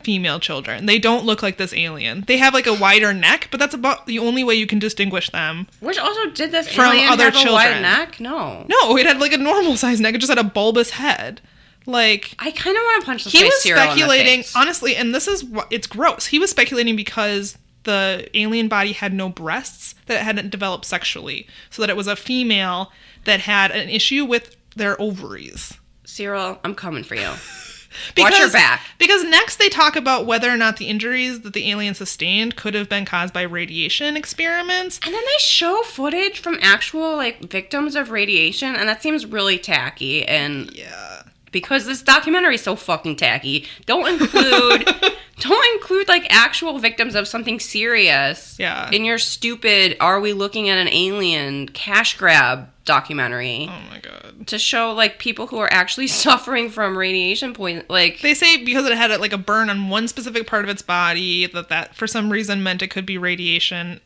female 0.02 0.40
children. 0.40 0.86
They 0.86 0.98
don't 0.98 1.24
look 1.24 1.42
like 1.42 1.56
this 1.56 1.72
alien. 1.72 2.24
They 2.26 2.38
have 2.38 2.54
like 2.54 2.66
a 2.66 2.74
wider 2.74 3.12
neck, 3.12 3.48
but 3.50 3.60
that's 3.60 3.74
about 3.74 4.06
the 4.06 4.18
only 4.18 4.44
way 4.44 4.54
you 4.54 4.66
can 4.66 4.78
distinguish 4.78 5.30
them. 5.30 5.66
Which 5.80 5.98
also 5.98 6.30
did 6.30 6.52
this 6.52 6.68
From 6.68 6.86
alien 6.86 7.10
other 7.12 7.24
have 7.30 7.34
a 7.34 7.52
wide 7.52 7.64
children. 7.64 7.82
neck? 7.82 8.20
No. 8.20 8.66
No, 8.68 8.96
it 8.96 9.06
had 9.06 9.20
like 9.20 9.32
a 9.32 9.38
normal 9.38 9.76
sized 9.76 10.02
neck. 10.02 10.14
It 10.14 10.18
just 10.18 10.30
had 10.30 10.38
a 10.38 10.44
bulbous 10.44 10.90
head. 10.90 11.40
Like 11.86 12.34
I 12.38 12.50
kind 12.50 12.76
of 12.76 12.82
want 12.82 13.00
to 13.00 13.06
punch 13.06 13.24
this 13.24 13.32
he 13.32 13.42
was 13.42 13.62
the 13.62 13.70
speculating 13.70 14.44
honestly 14.54 14.94
and 14.96 15.14
this 15.14 15.26
is 15.26 15.42
what 15.42 15.66
it's 15.70 15.86
gross 15.86 16.26
he 16.26 16.38
was 16.38 16.50
speculating 16.50 16.94
because 16.94 17.56
the 17.84 18.28
alien 18.34 18.68
body 18.68 18.92
had 18.92 19.14
no 19.14 19.30
breasts 19.30 19.94
that 20.06 20.20
it 20.20 20.22
hadn't 20.22 20.50
developed 20.50 20.84
sexually 20.84 21.48
so 21.70 21.80
that 21.80 21.88
it 21.88 21.96
was 21.96 22.06
a 22.06 22.14
female 22.16 22.92
that 23.24 23.40
had 23.40 23.70
an 23.70 23.88
issue 23.88 24.26
with 24.26 24.56
their 24.76 25.00
ovaries 25.00 25.78
Cyril, 26.04 26.58
I'm 26.64 26.74
coming 26.74 27.02
for 27.04 27.14
you. 27.14 27.30
because, 28.14 28.31
Watch 28.33 28.38
your 28.40 28.50
back. 28.50 28.87
because 28.98 29.24
next 29.24 29.57
they 29.57 29.68
talk 29.68 29.96
about 29.96 30.26
whether 30.26 30.50
or 30.50 30.57
not 30.57 30.76
the 30.76 30.87
injuries 30.87 31.40
that 31.40 31.53
the 31.53 31.70
alien 31.70 31.94
sustained 31.94 32.57
could 32.57 32.74
have 32.74 32.88
been 32.88 33.05
caused 33.05 33.33
by 33.35 33.42
radiation 33.42 34.16
experiments 34.16 34.98
And 35.05 35.14
then 35.14 35.22
they 35.24 35.38
show 35.40 35.83
footage 35.83 36.40
from 36.40 36.59
actual 36.61 37.16
like 37.16 37.40
victims 37.50 37.96
of 37.96 38.11
radiation, 38.11 38.74
and 38.76 38.88
that 38.88 39.03
seems 39.03 39.26
really 39.26 39.59
tacky. 39.59 40.26
And 40.26 40.70
yeah 40.72 41.19
because 41.52 41.86
this 41.86 42.02
documentary 42.02 42.54
is 42.56 42.62
so 42.62 42.76
fucking 42.76 43.16
tacky, 43.16 43.66
don't 43.86 44.08
include 44.20 44.84
don't 45.38 45.74
include 45.74 46.08
like 46.08 46.26
actual 46.30 46.78
victims 46.78 47.14
of 47.14 47.26
something 47.26 47.58
serious. 47.60 48.56
Yeah. 48.58 48.90
In 48.92 49.04
your 49.04 49.18
stupid 49.18 49.96
"Are 50.00 50.20
we 50.20 50.33
looking 50.33 50.68
at 50.68 50.79
an 50.79 50.88
alien?" 50.88 51.68
cash 51.68 52.16
grab 52.16 52.68
documentary 52.85 53.68
Oh 53.70 53.90
my 53.90 54.00
god. 54.00 54.46
to 54.48 54.58
show 54.58 54.92
like 54.92 55.18
people 55.18 55.46
who 55.46 55.58
are 55.58 55.72
actually 55.72 56.06
suffering 56.25 56.70
from 56.70 56.96
radiation 56.98 57.52
point. 57.54 57.88
Like 57.88 58.20
They 58.20 58.35
say 58.35 58.64
because 58.64 58.87
it 58.87 58.96
had 58.96 59.10
like 59.20 59.33
a 59.33 59.38
burn 59.38 59.70
on 59.70 59.88
one 59.88 60.08
specific 60.08 60.46
part 60.46 60.64
of 60.64 60.70
its 60.70 60.83
body 60.83 61.46
that 61.46 61.68
that 61.68 61.94
for 61.94 62.06
some 62.06 62.31
reason 62.31 62.62
meant 62.62 62.83
it 62.83 62.88
could 62.90 63.06
be 63.06 63.18
radiation. 63.18 64.00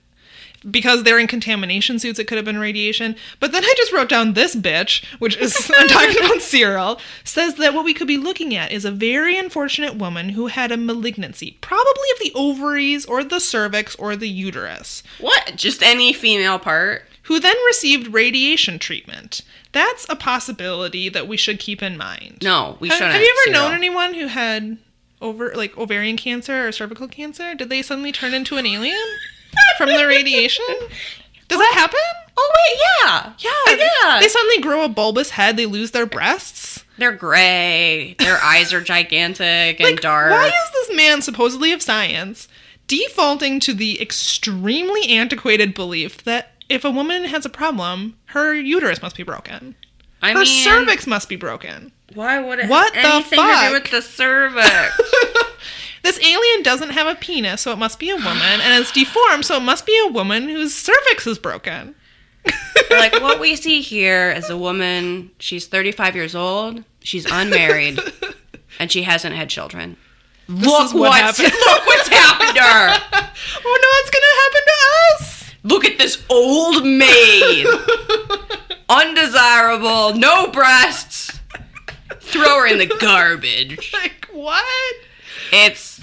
Because 0.71 1.03
they're 1.03 1.19
in 1.19 1.27
contamination 1.27 1.99
suits, 1.99 2.19
it 2.19 2.27
could 2.27 2.37
have 2.39 2.45
been 2.45 2.59
radiation. 2.59 3.17
But 3.41 3.53
then 3.53 3.65
I 3.65 3.75
just 3.77 3.93
wrote 3.93 4.09
down 4.09 4.33
this 4.33 4.55
bitch, 4.57 5.05
which 5.19 5.37
is 5.37 5.71
I'm 5.79 5.89
talking 5.89 6.25
about 6.25 6.41
Cyril, 6.43 7.01
says 7.25 7.55
that 7.57 7.75
what 7.75 7.85
we 7.85 7.95
could 7.95 8.07
be 8.09 8.17
looking 8.17 8.55
at 8.55 8.73
is 8.73 8.85
a 8.85 8.91
very 8.91 9.39
unfortunate 9.39 9.97
woman 9.97 10.31
who 10.31 10.47
had 10.47 10.73
a 10.73 10.77
malignancy, 10.77 11.59
probably 11.61 12.09
of 12.15 12.19
the 12.21 12.33
ovaries 12.35 13.05
or 13.07 13.23
the 13.23 13.41
cervix 13.41 13.95
or 13.97 14.17
the 14.17 14.29
uterus, 14.29 15.03
what? 15.21 15.53
Just 15.57 15.83
any 15.83 16.13
female 16.13 16.59
part? 16.59 17.03
who 17.29 17.41
then 17.41 17.57
received 17.67 18.13
radiation 18.13 18.79
treatment. 18.79 19.41
That's 19.73 20.05
a 20.11 20.15
possibility 20.15 21.09
that 21.09 21.27
we 21.27 21.39
should 21.39 21.59
keep 21.59 21.83
in 21.83 21.97
mind. 21.97 22.41
No, 22.43 22.77
we 22.81 22.89
Ha- 22.89 22.97
shouldn't. 22.97 23.13
Have 23.13 23.23
you 23.23 23.31
ever 23.47 23.55
Cyril. 23.57 23.69
known 23.71 23.75
anyone 23.79 24.13
who 24.13 24.27
had 24.27 24.77
over 25.23 25.55
like 25.55 25.75
ovarian 25.79 26.19
cancer 26.19 26.69
or 26.69 26.71
cervical 26.71 27.09
cancer? 27.09 27.55
Did 27.55 27.71
they 27.71 27.81
suddenly 27.81 28.13
turn 28.13 28.35
into 28.35 28.59
an 28.59 28.67
alien 28.67 29.01
from 29.79 29.89
the 29.91 30.07
radiation? 30.07 30.65
Does 31.49 31.59
that 31.59 31.73
happen? 31.75 31.99
Oh 32.37 32.53
wait, 32.57 32.81
yeah, 33.05 33.33
Yeah, 33.39 33.77
yeah. 34.05 34.21
They 34.21 34.29
suddenly 34.29 34.61
grow 34.61 34.85
a 34.85 34.89
bulbous 34.89 35.31
head. 35.31 35.57
They 35.57 35.67
lose 35.67 35.93
their 35.93 36.07
breasts. 36.07 36.85
They're 36.99 37.13
gray. 37.13 38.15
Their 38.19 38.39
eyes 38.43 38.73
are 38.73 38.81
gigantic 38.81 39.81
and 39.81 39.91
Like, 39.91 40.01
dark. 40.01 40.31
why 40.33 40.47
is 40.49 40.71
this 40.73 40.97
man 40.97 41.23
supposedly 41.23 41.73
of 41.73 41.83
science 41.83 42.49
defaulting 42.87 43.61
to 43.61 43.73
the 43.75 44.01
extremely 44.01 45.09
antiquated 45.09 45.75
belief 45.75 46.23
that 46.25 46.53
if 46.69 46.85
a 46.85 46.91
woman 46.91 47.25
has 47.25 47.45
a 47.45 47.51
problem, 47.51 48.17
her 48.27 48.55
uterus 48.55 49.03
must 49.03 49.17
be 49.17 49.23
broken, 49.23 49.75
I 50.23 50.33
her 50.33 50.41
mean, 50.41 50.65
cervix 50.65 51.07
must 51.07 51.29
be 51.29 51.37
broken? 51.37 51.93
Why 52.15 52.41
would 52.41 52.59
it 52.59 52.69
What 52.69 52.95
have 52.95 53.03
the 53.03 53.37
anything 53.37 53.39
to 53.39 53.45
fuck? 53.53 53.69
do 53.69 53.73
with 53.75 53.91
the 53.91 54.03
cervix? 54.03 55.01
This 56.05 56.21
alien 56.21 56.63
doesn't 56.63 56.91
have 56.91 57.07
a 57.07 57.15
penis, 57.19 57.63
so 57.63 57.73
it 57.73 57.79
must 57.79 57.99
be 57.99 58.11
a 58.11 58.17
woman, 58.17 58.61
and 58.63 58.81
it's 58.81 58.93
deformed, 58.93 59.45
so 59.47 59.57
it 59.57 59.63
must 59.63 59.87
be 59.87 59.99
a 60.07 60.13
woman 60.13 60.49
whose 60.49 60.75
cervix 60.75 61.27
is 61.27 61.39
broken. 61.39 61.95
like 62.91 63.15
what 63.23 63.41
we 63.41 63.57
see 63.57 63.81
here 63.81 64.31
is 64.31 64.51
a 64.51 64.57
woman. 64.57 65.31
She's 65.39 65.67
35 65.67 66.15
years 66.15 66.35
old. 66.35 66.85
She's 67.01 67.25
unmarried, 67.25 67.99
and 68.79 68.93
she 68.93 69.03
hasn't 69.03 69.35
had 69.35 69.49
children. 69.49 69.97
Look 70.47 70.93
what 70.93 70.95
what's- 70.95 71.39
happened. 71.39 71.59
Look 71.67 71.87
what's 71.87 72.09
happened 72.09 72.55
to 72.55 72.63
her. 72.63 72.89
oh 73.65 73.79
no, 73.83 73.89
it's 74.01 74.11
gonna 74.11 74.35
happen 74.43 74.63
to 74.67 75.25
us! 75.25 75.55
Look 75.65 75.85
at 75.87 75.97
this 75.99 76.23
old 76.29 76.85
maid. 76.85 77.67
Undesirable. 78.91 80.15
No 80.19 80.49
breasts. 80.49 81.41
Throw 82.21 82.59
her 82.61 82.67
in 82.67 82.77
the 82.79 82.87
garbage. 83.01 83.91
like, 83.95 84.29
what? 84.33 84.65
It's 85.53 85.99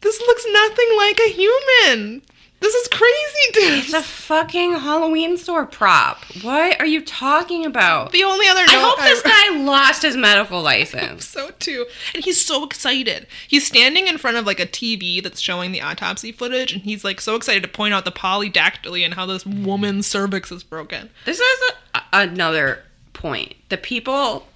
This 0.00 0.20
looks 0.20 0.46
nothing 0.48 0.96
like 0.96 1.18
a 1.20 1.30
human. 1.30 2.22
This 2.60 2.74
is 2.74 2.88
crazy, 2.88 3.52
dude. 3.52 3.84
it's 3.84 3.92
a 3.92 4.02
fucking 4.02 4.72
Halloween 4.80 5.36
store 5.36 5.64
prop. 5.64 6.24
What 6.42 6.80
are 6.80 6.86
you 6.86 7.04
talking 7.04 7.64
about? 7.64 8.10
the 8.10 8.24
only 8.24 8.48
other 8.48 8.62
I 8.62 8.80
hope 8.80 8.98
this 8.98 9.22
guy 9.22 9.62
lost 9.62 10.02
his 10.02 10.16
medical 10.16 10.60
license. 10.60 11.24
so 11.28 11.50
too. 11.60 11.86
And 12.14 12.24
he's 12.24 12.44
so 12.44 12.64
excited. 12.64 13.28
He's 13.46 13.64
standing 13.64 14.08
in 14.08 14.18
front 14.18 14.38
of 14.38 14.46
like 14.46 14.58
a 14.58 14.66
TV 14.66 15.22
that's 15.22 15.40
showing 15.40 15.70
the 15.70 15.82
autopsy 15.82 16.32
footage, 16.32 16.72
and 16.72 16.82
he's 16.82 17.04
like 17.04 17.20
so 17.20 17.36
excited 17.36 17.62
to 17.62 17.68
point 17.68 17.94
out 17.94 18.04
the 18.04 18.10
polydactyly 18.10 19.04
and 19.04 19.14
how 19.14 19.24
this 19.24 19.46
woman's 19.46 20.08
cervix 20.08 20.50
is 20.50 20.64
broken. 20.64 21.10
This 21.26 21.38
is 21.38 21.72
a, 21.94 22.00
another 22.12 22.82
point. 23.12 23.54
The 23.68 23.76
people 23.76 24.46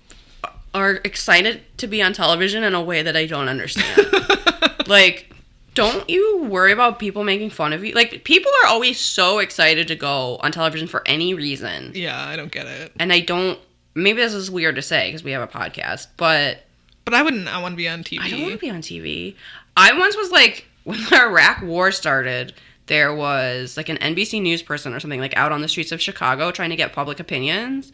are 0.75 1.01
excited 1.05 1.63
to 1.79 1.87
be 1.87 2.03
on 2.03 2.13
television 2.13 2.63
in 2.63 2.75
a 2.75 2.83
way 2.83 3.03
that 3.03 3.17
I 3.17 3.27
don't 3.27 3.49
understand. 3.49 4.09
like, 4.87 5.33
don't 5.75 6.09
you 6.09 6.45
worry 6.45 6.73
about 6.73 6.99
people 6.99 7.25
making 7.25 7.51
fun 7.51 7.73
of 7.73 7.85
you? 7.85 7.95
Like, 7.95 8.25
people 8.25 8.51
are 8.63 8.69
always 8.69 8.99
so 8.99 9.39
excited 9.39 9.89
to 9.89 9.97
go 9.97 10.39
on 10.43 10.53
television 10.53 10.87
for 10.87 11.03
any 11.07 11.35
reason. 11.35 11.93
Yeah, 11.95 12.27
I 12.27 12.37
don't 12.37 12.53
get 12.53 12.67
it. 12.67 12.93
And 12.99 13.13
I 13.13 13.21
don't, 13.21 13.59
maybe 13.95 14.21
this 14.21 14.35
is 14.35 14.51
weird 14.51 14.77
to 14.77 14.83
say 14.83 15.09
because 15.09 15.25
we 15.25 15.33
have 15.33 15.43
a 15.43 15.47
podcast, 15.53 16.09
but 16.17 16.65
But 17.05 17.15
I 17.15 17.23
wouldn't. 17.23 17.49
I 17.49 17.61
want 17.61 17.73
to 17.73 17.77
be 17.77 17.89
on 17.89 18.03
TV. 18.05 18.21
I 18.21 18.31
don't 18.31 18.43
want 18.43 18.53
to 18.55 18.59
be 18.59 18.71
on 18.71 18.81
TV. 18.83 19.35
I 19.77 19.99
once 19.99 20.17
was 20.17 20.31
like, 20.31 20.67
when 20.85 20.99
the 21.11 21.23
Iraq 21.23 21.63
war 21.63 21.93
started, 21.93 22.55
there 22.87 23.15
was 23.15 23.77
like 23.77 23.89
an 23.89 23.97
NBC 23.99 24.43
News 24.43 24.63
person 24.63 24.93
or 24.93 25.01
something 25.01 25.21
like 25.21 25.37
out 25.37 25.53
on 25.53 25.63
the 25.63 25.69
streets 25.69 25.93
of 25.93 26.03
Chicago 26.03 26.51
trying 26.51 26.71
to 26.71 26.77
get 26.77 26.93
public 26.93 27.21
opinions. 27.21 27.93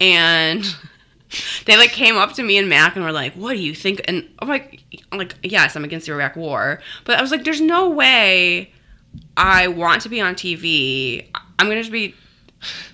And 0.00 0.64
they 1.66 1.76
like 1.76 1.90
came 1.90 2.16
up 2.16 2.32
to 2.34 2.42
me 2.42 2.58
and 2.58 2.68
Mac 2.68 2.96
and 2.96 3.04
were 3.04 3.12
like, 3.12 3.34
"What 3.34 3.52
do 3.52 3.60
you 3.60 3.74
think?" 3.74 4.00
And 4.06 4.28
I'm 4.38 4.48
like, 4.48 4.82
I'm 5.12 5.18
like, 5.18 5.34
yes, 5.42 5.76
I'm 5.76 5.84
against 5.84 6.06
the 6.06 6.12
Iraq 6.12 6.36
war, 6.36 6.80
but 7.04 7.18
I 7.18 7.22
was 7.22 7.30
like, 7.30 7.44
there's 7.44 7.60
no 7.60 7.90
way 7.90 8.72
I 9.36 9.68
want 9.68 10.02
to 10.02 10.08
be 10.08 10.20
on 10.20 10.34
TV. 10.34 11.28
I'm 11.58 11.68
gonna 11.68 11.80
just 11.80 11.92
be. 11.92 12.14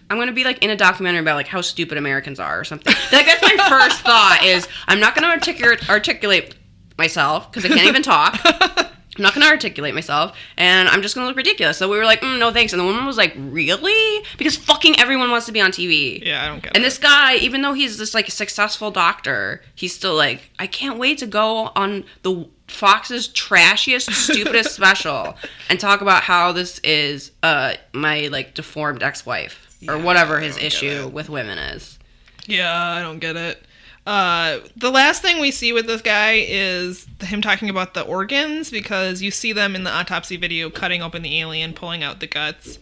I'm 0.08 0.18
gonna 0.18 0.32
be 0.32 0.44
like 0.44 0.62
in 0.62 0.70
a 0.70 0.76
documentary 0.76 1.20
about 1.20 1.34
like 1.34 1.48
how 1.48 1.60
stupid 1.60 1.98
Americans 1.98 2.38
are 2.38 2.60
or 2.60 2.64
something. 2.64 2.94
Like 3.12 3.26
that's 3.26 3.42
my 3.42 3.56
first 3.68 4.02
thought 4.02 4.40
is 4.44 4.68
I'm 4.86 5.00
not 5.00 5.14
gonna 5.14 5.28
articulate 5.28 5.88
articulate 5.90 6.54
myself 6.96 7.50
because 7.50 7.64
I 7.64 7.74
can't 7.74 7.88
even 7.88 8.02
talk. 8.02 8.38
I'm 9.16 9.22
not 9.22 9.34
gonna 9.34 9.46
articulate 9.46 9.94
myself, 9.94 10.36
and 10.56 10.88
I'm 10.88 11.02
just 11.02 11.14
gonna 11.14 11.26
look 11.26 11.36
ridiculous. 11.36 11.78
So 11.78 11.88
we 11.88 11.96
were 11.96 12.04
like, 12.04 12.20
mm, 12.20 12.38
no 12.38 12.52
thanks. 12.52 12.72
And 12.72 12.80
the 12.80 12.84
woman 12.84 13.06
was 13.06 13.16
like, 13.16 13.34
really? 13.36 14.24
Because 14.38 14.56
fucking 14.56 14.98
everyone 14.98 15.30
wants 15.30 15.46
to 15.46 15.52
be 15.52 15.60
on 15.60 15.70
TV. 15.72 16.24
Yeah, 16.24 16.44
I 16.44 16.48
don't 16.48 16.62
get 16.62 16.76
And 16.76 16.84
this 16.84 16.98
guy, 16.98 17.36
even 17.36 17.62
though 17.62 17.72
he's 17.72 17.98
this 17.98 18.14
like 18.14 18.28
a 18.28 18.32
successful 18.32 18.90
doctor, 18.90 19.62
he's 19.74 19.94
still 19.94 20.14
like, 20.14 20.50
I 20.58 20.66
can't 20.66 20.98
wait 20.98 21.18
to 21.18 21.26
go 21.26 21.72
on 21.74 22.04
the 22.22 22.48
Fox's 22.68 23.28
trashiest, 23.28 24.10
stupidest 24.12 24.74
special 24.74 25.36
and 25.70 25.78
talk 25.78 26.00
about 26.00 26.22
how 26.24 26.52
this 26.52 26.80
is 26.80 27.30
uh 27.42 27.74
my 27.92 28.26
like 28.28 28.54
deformed 28.54 29.02
ex-wife 29.02 29.78
or 29.88 29.98
whatever 29.98 30.40
his 30.40 30.56
issue 30.58 31.08
with 31.08 31.28
women 31.28 31.58
is. 31.58 31.98
Yeah, 32.46 32.76
I 32.76 33.00
don't 33.02 33.18
get 33.18 33.36
it. 33.36 33.62
Uh, 34.06 34.60
the 34.76 34.90
last 34.90 35.20
thing 35.20 35.40
we 35.40 35.50
see 35.50 35.72
with 35.72 35.86
this 35.86 36.00
guy 36.00 36.44
is 36.46 37.06
him 37.22 37.42
talking 37.42 37.68
about 37.68 37.94
the 37.94 38.02
organs 38.02 38.70
because 38.70 39.20
you 39.20 39.30
see 39.32 39.52
them 39.52 39.74
in 39.74 39.82
the 39.82 39.90
autopsy 39.90 40.36
video 40.36 40.70
cutting 40.70 41.02
open 41.02 41.22
the 41.22 41.40
alien, 41.40 41.72
pulling 41.72 42.02
out 42.04 42.20
the 42.20 42.26
guts. 42.28 42.78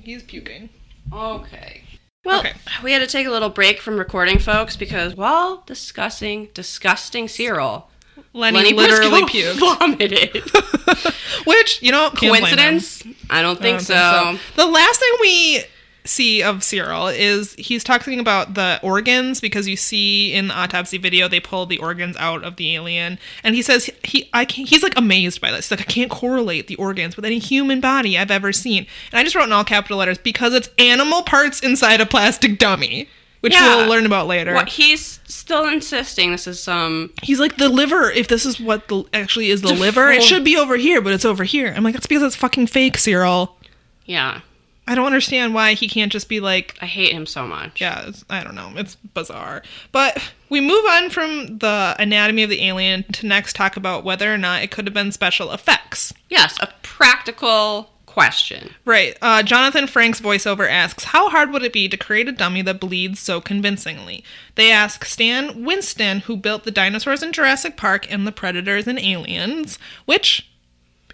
He's 0.00 0.22
puking. 0.22 0.68
Okay. 1.12 1.82
Well, 2.24 2.40
Okay. 2.40 2.52
we 2.82 2.92
had 2.92 3.00
to 3.00 3.06
take 3.06 3.26
a 3.26 3.30
little 3.30 3.50
break 3.50 3.80
from 3.80 3.96
recording, 3.98 4.38
folks, 4.38 4.76
because 4.76 5.14
while 5.16 5.62
discussing 5.66 6.48
disgusting 6.54 7.26
Cyril, 7.28 7.88
Lenny, 8.32 8.58
Lenny 8.58 8.72
literally 8.74 9.22
Briscoe 9.22 9.54
puked. 9.54 9.78
vomited. 9.78 11.14
Which, 11.46 11.82
you 11.82 11.90
know, 11.92 12.10
can't 12.10 12.20
blame 12.32 12.44
him. 12.44 12.56
Coincidence? 12.56 13.02
I 13.30 13.42
don't 13.42 13.58
I 13.58 13.62
think 13.62 13.80
so. 13.80 14.38
The 14.56 14.66
last 14.66 15.00
thing 15.00 15.12
we 15.20 15.64
see 16.06 16.42
of 16.42 16.62
Cyril 16.64 17.08
is 17.08 17.54
he's 17.54 17.84
talking 17.84 18.18
about 18.18 18.54
the 18.54 18.78
organs 18.82 19.40
because 19.40 19.66
you 19.68 19.76
see 19.76 20.32
in 20.32 20.48
the 20.48 20.54
autopsy 20.54 20.98
video 20.98 21.28
they 21.28 21.40
pull 21.40 21.66
the 21.66 21.78
organs 21.78 22.16
out 22.18 22.44
of 22.44 22.56
the 22.56 22.74
alien, 22.74 23.18
and 23.42 23.54
he 23.54 23.62
says 23.62 23.90
he 24.02 24.28
I 24.32 24.44
can't, 24.44 24.68
he's 24.68 24.82
like 24.82 24.96
amazed 24.96 25.40
by 25.40 25.50
this. 25.50 25.68
He's 25.68 25.78
like 25.78 25.88
I 25.88 25.92
can't 25.92 26.10
correlate 26.10 26.66
the 26.66 26.76
organs 26.76 27.16
with 27.16 27.24
any 27.24 27.38
human 27.38 27.80
body 27.80 28.16
I've 28.18 28.30
ever 28.30 28.52
seen, 28.52 28.86
and 29.12 29.18
I 29.20 29.22
just 29.22 29.34
wrote 29.34 29.44
in 29.44 29.52
all 29.52 29.64
capital 29.64 29.98
letters 29.98 30.18
because 30.18 30.54
it's 30.54 30.68
animal 30.78 31.22
parts 31.22 31.60
inside 31.60 32.00
a 32.00 32.06
plastic 32.06 32.58
dummy, 32.58 33.08
which 33.40 33.52
Yeah. 33.52 33.76
we'll 33.76 33.88
learn 33.88 34.06
about 34.06 34.26
later. 34.26 34.54
What 34.54 34.68
he's 34.70 35.20
still 35.26 35.66
insisting 35.68 36.32
this 36.32 36.46
is 36.46 36.62
some 36.62 37.12
He's 37.22 37.38
like 37.40 37.56
the 37.56 37.68
liver. 37.68 38.10
If 38.10 38.28
this 38.28 38.44
is 38.46 38.58
what 38.60 38.88
the 38.88 39.04
actually 39.12 39.50
is 39.50 39.62
the 39.62 39.72
liver, 39.74 40.10
it 40.10 40.22
should 40.22 40.44
be 40.44 40.56
over 40.56 40.76
here, 40.76 41.00
but 41.00 41.12
it's 41.12 41.24
over 41.24 41.44
here. 41.44 41.72
I'm 41.76 41.82
like 41.84 41.94
that's 41.94 42.06
because 42.06 42.22
it's 42.22 42.36
fucking 42.36 42.66
fake, 42.68 42.96
Cyril. 42.98 43.56
yeah. 44.04 44.40
I 44.86 44.94
don't 44.94 45.06
understand 45.06 45.54
why 45.54 45.74
he 45.74 45.88
can't 45.88 46.12
just 46.12 46.28
be 46.28 46.40
like 46.40 46.78
I 46.80 46.86
hate 46.86 47.12
him 47.12 47.26
so 47.26 47.46
much. 47.46 47.80
yeah, 47.80 48.04
it's, 48.06 48.24
I 48.30 48.44
don't 48.44 48.54
know. 48.54 48.72
It's 48.76 48.96
bizarre. 48.96 49.62
But 49.92 50.32
we 50.48 50.60
move 50.60 50.84
on 50.84 51.10
from 51.10 51.58
the 51.58 51.96
anatomy 51.98 52.44
of 52.44 52.50
the 52.50 52.62
alien 52.62 53.04
to 53.14 53.26
next 53.26 53.56
talk 53.56 53.76
about 53.76 54.04
whether 54.04 54.32
or 54.32 54.38
not 54.38 54.62
it 54.62 54.70
could 54.70 54.86
have 54.86 54.94
been 54.94 55.12
special 55.12 55.52
effects. 55.52 56.12
Yes, 56.28 56.56
a 56.60 56.68
practical 56.82 57.90
question. 58.16 58.70
Right. 58.86 59.14
Uh, 59.20 59.42
Jonathan 59.42 59.84
Frakes' 59.84 60.22
voiceover 60.22 60.66
asks, 60.66 61.04
How 61.04 61.28
hard 61.28 61.50
would 61.50 61.62
it 61.62 61.72
be 61.72 61.86
to 61.86 61.98
create 61.98 62.28
a 62.28 62.32
dummy 62.32 62.62
that 62.62 62.80
bleeds 62.80 63.20
so 63.20 63.42
convincingly? 63.42 64.24
They 64.54 64.72
ask 64.72 65.04
Stan 65.04 65.64
Winston, 65.64 66.20
who 66.20 66.34
built 66.38 66.64
the 66.64 66.70
dinosaurs 66.70 67.22
in 67.22 67.32
Jurassic 67.32 67.76
Park 67.76 68.10
and 68.10 68.26
the 68.26 68.32
Predators 68.32 68.86
and 68.86 68.98
Aliens, 68.98 69.78
which. 70.06 70.48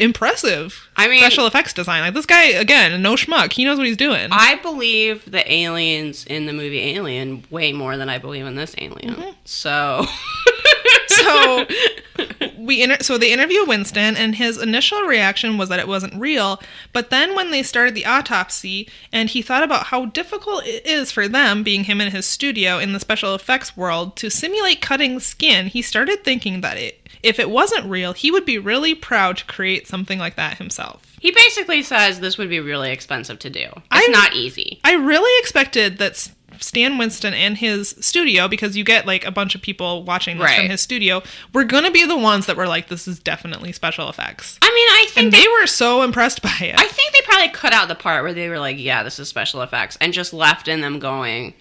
Impressive. 0.02 0.88
I 0.96 1.08
mean- 1.08 1.20
special 1.20 1.46
effects 1.46 1.72
design. 1.72 2.02
Like 2.02 2.14
this 2.14 2.26
guy, 2.26 2.44
again, 2.44 3.00
no 3.02 3.14
schmuck. 3.14 3.52
He 3.52 3.64
knows 3.64 3.78
what 3.78 3.86
he's 3.86 3.96
doing. 3.96 4.28
I 4.30 4.56
believe 4.56 5.30
the 5.30 5.50
aliens 5.52 6.24
in 6.26 6.46
the 6.46 6.52
movie 6.52 6.80
Alien 6.92 7.44
way 7.50 7.72
more 7.72 7.96
than 7.96 8.08
I 8.08 8.18
believe 8.18 8.46
in 8.46 8.54
this 8.56 8.74
alien. 8.78 9.14
Mm-hmm. 9.14 9.30
So 9.44 10.06
So, 11.08 11.66
we 12.58 12.82
inter- 12.82 13.02
so 13.02 13.18
they 13.18 13.32
interview 13.32 13.64
Winston, 13.66 14.16
and 14.16 14.34
his 14.34 14.60
initial 14.60 15.02
reaction 15.02 15.58
was 15.58 15.68
that 15.68 15.78
it 15.78 15.88
wasn't 15.88 16.14
real. 16.14 16.60
But 16.92 17.10
then 17.10 17.34
when 17.34 17.50
they 17.50 17.62
started 17.62 17.94
the 17.94 18.06
autopsy, 18.06 18.88
and 19.12 19.28
he 19.28 19.42
thought 19.42 19.62
about 19.62 19.86
how 19.86 20.06
difficult 20.06 20.66
it 20.66 20.86
is 20.86 21.12
for 21.12 21.28
them, 21.28 21.62
being 21.62 21.84
him 21.84 22.00
in 22.00 22.12
his 22.12 22.26
studio 22.26 22.78
in 22.78 22.92
the 22.92 23.00
special 23.00 23.34
effects 23.34 23.76
world, 23.76 24.16
to 24.16 24.30
simulate 24.30 24.80
cutting 24.80 25.20
skin, 25.20 25.66
he 25.66 25.82
started 25.82 26.24
thinking 26.24 26.60
that 26.60 26.76
it 26.76 27.01
if 27.22 27.38
it 27.38 27.50
wasn't 27.50 27.86
real, 27.86 28.12
he 28.12 28.30
would 28.30 28.44
be 28.44 28.58
really 28.58 28.94
proud 28.94 29.36
to 29.38 29.44
create 29.44 29.86
something 29.86 30.18
like 30.18 30.36
that 30.36 30.58
himself. 30.58 31.02
He 31.20 31.30
basically 31.30 31.82
says 31.82 32.18
this 32.20 32.36
would 32.38 32.48
be 32.50 32.58
really 32.60 32.90
expensive 32.90 33.38
to 33.40 33.50
do. 33.50 33.60
It's 33.60 33.82
I'm- 33.90 34.10
not 34.12 34.34
easy. 34.34 34.80
I 34.84 34.94
really 34.94 35.40
expected 35.40 35.98
that 35.98 36.28
Stan 36.60 36.98
Winston 36.98 37.32
and 37.32 37.56
his 37.56 37.96
studio, 38.00 38.46
because 38.46 38.76
you 38.76 38.84
get 38.84 39.06
like 39.06 39.24
a 39.24 39.30
bunch 39.30 39.54
of 39.54 39.62
people 39.62 40.04
watching 40.04 40.38
this 40.38 40.54
from 40.54 40.66
his 40.66 40.80
studio, 40.80 41.22
were 41.54 41.64
going 41.64 41.84
to 41.84 41.90
be 41.90 42.04
the 42.04 42.16
ones 42.16 42.46
that 42.46 42.56
were 42.56 42.66
like, 42.68 42.88
this 42.88 43.08
is 43.08 43.18
definitely 43.18 43.72
special 43.72 44.08
effects. 44.08 44.58
I 44.60 44.66
mean, 44.68 44.88
I 44.88 45.06
think 45.10 45.24
And 45.26 45.32
they 45.32 45.42
they 45.42 45.48
were 45.60 45.66
so 45.66 46.02
impressed 46.02 46.42
by 46.42 46.54
it. 46.60 46.74
I 46.78 46.86
think 46.88 47.12
they 47.14 47.20
probably 47.24 47.48
cut 47.50 47.72
out 47.72 47.88
the 47.88 47.94
part 47.94 48.22
where 48.22 48.34
they 48.34 48.48
were 48.48 48.58
like, 48.58 48.76
"Yeah, 48.78 49.02
this 49.02 49.18
is 49.18 49.28
special 49.28 49.62
effects," 49.62 49.96
and 50.00 50.12
just 50.12 50.32
left 50.34 50.68
in 50.68 50.82
them 50.82 50.98
going, 50.98 51.54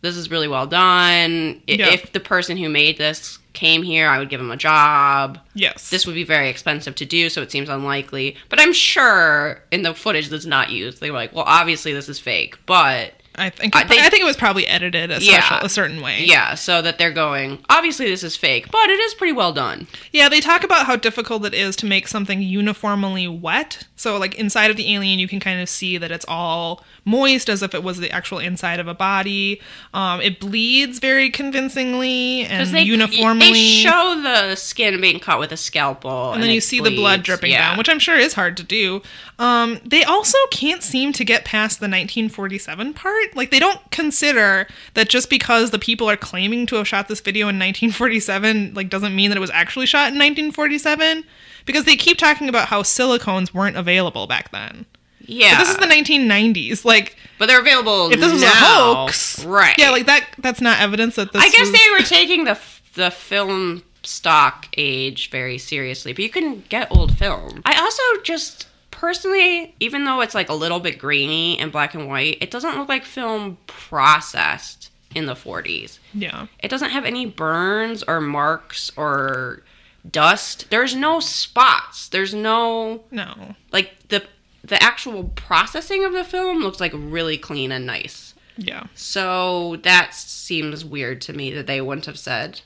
"This 0.00 0.16
is 0.16 0.30
really 0.30 0.48
well 0.48 0.66
done." 0.66 1.62
Yeah. 1.66 1.90
If 1.90 2.12
the 2.12 2.20
person 2.20 2.56
who 2.56 2.68
made 2.68 2.98
this 2.98 3.38
came 3.54 3.82
here, 3.82 4.08
I 4.08 4.18
would 4.18 4.28
give 4.28 4.40
him 4.40 4.50
a 4.50 4.56
job. 4.56 5.38
yes. 5.54 5.88
This 5.88 6.06
would 6.06 6.14
be 6.14 6.24
very 6.24 6.50
expensive 6.50 6.94
to 6.96 7.06
do, 7.06 7.30
so 7.30 7.40
it 7.40 7.50
seems 7.50 7.68
unlikely. 7.68 8.36
But 8.50 8.60
I'm 8.60 8.72
sure 8.72 9.62
in 9.70 9.82
the 9.82 9.94
footage 9.94 10.28
that's 10.28 10.44
not 10.44 10.70
used, 10.70 11.00
they 11.00 11.10
were 11.10 11.16
like, 11.16 11.32
"Well, 11.34 11.44
obviously 11.46 11.92
this 11.94 12.08
is 12.08 12.18
fake," 12.18 12.58
but 12.66 13.14
I 13.36 13.50
think 13.50 13.74
I- 13.74 13.84
they- 13.84 13.98
I 13.98 14.08
think 14.10 14.22
it 14.22 14.26
was 14.26 14.36
probably 14.36 14.66
edited 14.66 15.10
a, 15.10 15.20
Yeah. 15.20 15.58
a 15.62 15.68
certain 15.68 16.00
way. 16.00 16.24
yeah, 16.24 16.54
so 16.54 16.80
that 16.82 16.98
they're 16.98 17.10
going, 17.10 17.58
"Obviously 17.68 18.06
this 18.06 18.22
is 18.22 18.36
fake, 18.36 18.70
but 18.70 18.90
it 18.90 19.00
is 19.00 19.14
pretty 19.14 19.32
well 19.32 19.52
done." 19.52 19.86
Yeah, 20.12 20.28
they 20.28 20.40
talk 20.40 20.62
about 20.62 20.86
how 20.86 20.96
difficult 20.96 21.44
it 21.44 21.54
is 21.54 21.74
to 21.76 21.86
make 21.86 22.06
something 22.08 22.40
uniformly 22.42 23.26
wet. 23.26 23.84
So, 23.96 24.16
like 24.18 24.34
inside 24.36 24.70
of 24.70 24.76
the 24.76 24.92
alien, 24.94 25.18
you 25.18 25.26
can 25.28 25.40
kind 25.40 25.60
of 25.60 25.68
see 25.68 25.96
that 25.98 26.10
it's 26.12 26.24
all 26.28 26.84
moist 27.04 27.48
as 27.48 27.62
if 27.62 27.74
it 27.74 27.82
was 27.82 27.98
the 27.98 28.10
actual 28.10 28.38
inside 28.38 28.78
of 28.80 28.86
a 28.88 28.94
body. 28.94 29.60
Um, 29.92 30.20
it 30.20 30.38
bleeds 30.40 30.98
very 30.98 31.30
convincingly 31.30 32.44
and 32.46 32.68
they 32.70 32.82
uniformly. 32.82 33.52
They 33.52 33.82
show 33.82 34.20
the 34.22 34.54
skin 34.56 35.00
being 35.00 35.18
cut 35.20 35.38
with 35.38 35.52
a 35.52 35.56
scalpel, 35.56 36.32
and 36.32 36.42
then 36.42 36.50
you 36.50 36.58
it 36.58 36.62
see 36.62 36.80
the 36.80 36.94
blood 36.94 37.22
dripping 37.22 37.50
Yeah. 37.52 37.68
down, 37.70 37.78
which 37.78 37.88
I'm 37.88 37.98
sure 37.98 38.16
is 38.16 38.34
hard 38.34 38.56
to 38.58 38.62
do. 38.62 39.02
Um, 39.38 39.80
they 39.84 40.04
also 40.04 40.38
can't 40.50 40.82
seem 40.82 41.12
to 41.14 41.24
get 41.24 41.44
past 41.44 41.80
the 41.80 41.88
1947 41.88 42.94
part. 42.94 43.23
Like 43.34 43.50
they 43.50 43.58
don't 43.58 43.80
consider 43.90 44.66
that 44.94 45.08
just 45.08 45.30
because 45.30 45.70
the 45.70 45.78
people 45.78 46.08
are 46.10 46.16
claiming 46.16 46.66
to 46.66 46.76
have 46.76 46.88
shot 46.88 47.08
this 47.08 47.20
video 47.20 47.46
in 47.48 47.56
1947, 47.58 48.74
like 48.74 48.88
doesn't 48.90 49.14
mean 49.14 49.30
that 49.30 49.36
it 49.36 49.40
was 49.40 49.50
actually 49.50 49.86
shot 49.86 50.08
in 50.12 50.18
1947. 50.18 51.24
Because 51.66 51.84
they 51.84 51.96
keep 51.96 52.18
talking 52.18 52.48
about 52.48 52.68
how 52.68 52.82
silicones 52.82 53.54
weren't 53.54 53.76
available 53.76 54.26
back 54.26 54.50
then. 54.52 54.84
yeah. 55.20 55.52
But 55.56 55.60
this 55.60 55.70
is 55.70 55.76
the 55.78 55.86
1990s. 55.86 56.84
Like 56.84 57.16
But 57.38 57.46
they're 57.46 57.60
available. 57.60 58.12
if 58.12 58.20
this 58.20 58.30
was 58.32 58.42
now. 58.42 58.48
a 58.50 58.54
hoax, 58.54 59.44
right? 59.46 59.74
Yeah, 59.78 59.90
like 59.90 60.04
that. 60.06 60.28
That's 60.38 60.60
not 60.60 60.80
evidence 60.80 61.16
that 61.16 61.32
this. 61.32 61.42
I 61.42 61.48
guess 61.48 61.60
was- 61.60 61.72
they 61.72 61.90
were 61.98 62.04
taking 62.04 62.44
the 62.44 62.58
the 62.94 63.10
film 63.10 63.82
stock 64.02 64.68
age 64.76 65.30
very 65.30 65.56
seriously, 65.56 66.12
but 66.12 66.22
you 66.22 66.28
can 66.30 66.62
get 66.68 66.86
old 66.94 67.16
film. 67.16 67.62
I 67.64 67.80
also 67.80 68.02
just 68.22 68.66
personally, 69.04 69.74
even 69.80 70.06
though 70.06 70.22
it's 70.22 70.34
like 70.34 70.48
a 70.48 70.54
little 70.54 70.80
bit 70.80 70.98
grainy 70.98 71.58
and 71.58 71.70
black 71.70 71.94
and 71.94 72.08
white, 72.08 72.38
it 72.40 72.50
doesn't 72.50 72.78
look 72.78 72.88
like 72.88 73.04
film 73.04 73.58
processed 73.66 74.90
in 75.14 75.26
the 75.26 75.34
40s. 75.34 75.98
Yeah. 76.14 76.46
It 76.60 76.68
doesn't 76.68 76.88
have 76.88 77.04
any 77.04 77.26
burns 77.26 78.02
or 78.02 78.22
marks 78.22 78.90
or 78.96 79.62
dust. 80.10 80.70
There's 80.70 80.94
no 80.94 81.20
spots. 81.20 82.08
There's 82.08 82.32
no 82.32 83.04
No. 83.10 83.54
like 83.72 84.08
the 84.08 84.24
the 84.64 84.82
actual 84.82 85.24
processing 85.36 86.02
of 86.06 86.14
the 86.14 86.24
film 86.24 86.62
looks 86.62 86.80
like 86.80 86.92
really 86.94 87.36
clean 87.36 87.70
and 87.70 87.84
nice. 87.84 88.32
Yeah. 88.56 88.84
So 88.94 89.76
that 89.82 90.14
seems 90.14 90.82
weird 90.82 91.20
to 91.22 91.34
me 91.34 91.50
that 91.52 91.66
they 91.66 91.82
wouldn't 91.82 92.06
have 92.06 92.18
said. 92.18 92.62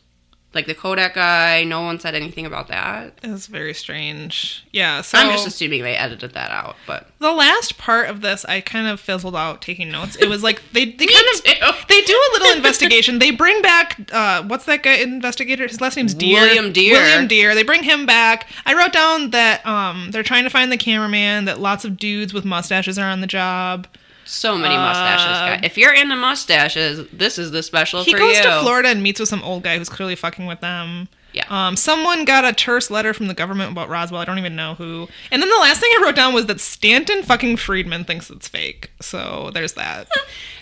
Like 0.55 0.67
the 0.67 0.75
Kodak 0.75 1.15
guy, 1.15 1.63
no 1.65 1.83
one 1.83 2.01
said 2.01 2.15
anything 2.15 2.47
about 2.47 2.69
that. 2.69 3.19
It's 3.23 3.47
very 3.47 3.75
strange. 3.75 4.65
Yeah. 4.73 5.03
So 5.03 5.19
I'm 5.19 5.31
just 5.31 5.47
assuming 5.47 5.83
they 5.83 5.95
edited 5.95 6.33
that 6.33 6.51
out, 6.51 6.77
but 6.87 7.07
The 7.19 7.33
last 7.33 7.77
part 7.77 8.09
of 8.09 8.23
this, 8.23 8.47
I 8.47 8.63
kind 8.63 8.87
of 8.87 8.99
fizzled 8.99 9.37
out 9.37 9.61
taking 9.61 9.91
notes. 9.91 10.17
It 10.17 10.27
was 10.29 10.43
like 10.43 10.63
they, 10.73 10.87
they 10.87 11.07
kind 11.07 11.27
of 11.35 11.45
too. 11.45 11.85
they 11.89 12.01
do 12.01 12.13
a 12.15 12.31
little 12.33 12.57
investigation. 12.57 13.19
They 13.19 13.31
bring 13.31 13.61
back 13.61 14.01
uh, 14.11 14.43
what's 14.45 14.65
that 14.65 14.83
guy 14.83 14.95
investigator? 14.95 15.67
His 15.69 15.83
last 15.83 15.97
name's 15.97 16.15
Dear. 16.15 16.41
William 16.41 16.73
Dear. 16.73 16.95
William 16.95 17.29
Dear. 17.29 17.55
They 17.55 17.63
bring 17.63 17.83
him 17.83 18.07
back. 18.07 18.49
I 18.65 18.75
wrote 18.75 18.95
down 18.95 19.31
that 19.31 19.65
um, 19.67 20.13
they're 20.13 20.23
trying 20.23 20.45
to 20.45 20.51
find 20.51 20.73
the 20.73 20.79
cameraman. 20.79 21.45
That 21.45 21.61
lots 21.61 21.85
of 21.85 21.99
dudes 21.99 22.33
with 22.33 22.47
mustaches 22.47 22.99
are 22.99 23.09
on 23.11 23.21
the 23.21 23.27
job. 23.27 23.87
So 24.29 24.59
many 24.59 24.77
mustaches. 24.77 25.25
Uh, 25.27 25.57
guy. 25.57 25.61
If 25.65 25.79
you're 25.79 25.95
into 25.95 26.15
mustaches, 26.15 27.09
this 27.13 27.39
is 27.39 27.51
the 27.51 27.63
special 27.63 28.05
He 28.05 28.13
goes 28.13 28.37
you. 28.37 28.43
to 28.43 28.61
Florida 28.61 28.89
and 28.91 29.03
meets 29.03 29.19
with 29.19 29.29
some 29.29 29.43
old 29.43 29.63
guy 29.63 29.79
who's 29.79 29.89
clearly 29.89 30.15
fucking 30.17 30.47
with 30.47 30.61
them. 30.61 31.09
Yeah. 31.33 31.45
Um, 31.51 31.77
someone 31.77 32.25
got 32.25 32.45
a 32.45 32.53
terse 32.53 32.91
letter 32.91 33.13
from 33.15 33.29
the 33.29 33.35
government 33.35 33.73
about 33.73 33.89
Roswell. 33.89 34.21
I 34.21 34.25
don't 34.25 34.39
even 34.39 34.57
know 34.57 34.75
who. 34.75 35.09
And 35.31 35.43
then 35.43 35.49
the 35.49 35.57
last 35.57 35.81
thing 35.81 35.91
I 35.99 36.03
wrote 36.03 36.17
down 36.17 36.35
was 36.35 36.47
that 36.47 36.61
Stanton 36.61 37.23
fucking 37.23 37.57
Friedman 37.57 38.05
thinks 38.05 38.31
it's 38.31 38.49
fake. 38.49 38.91
So 39.01 39.51
there's 39.55 39.73
that. 39.75 40.09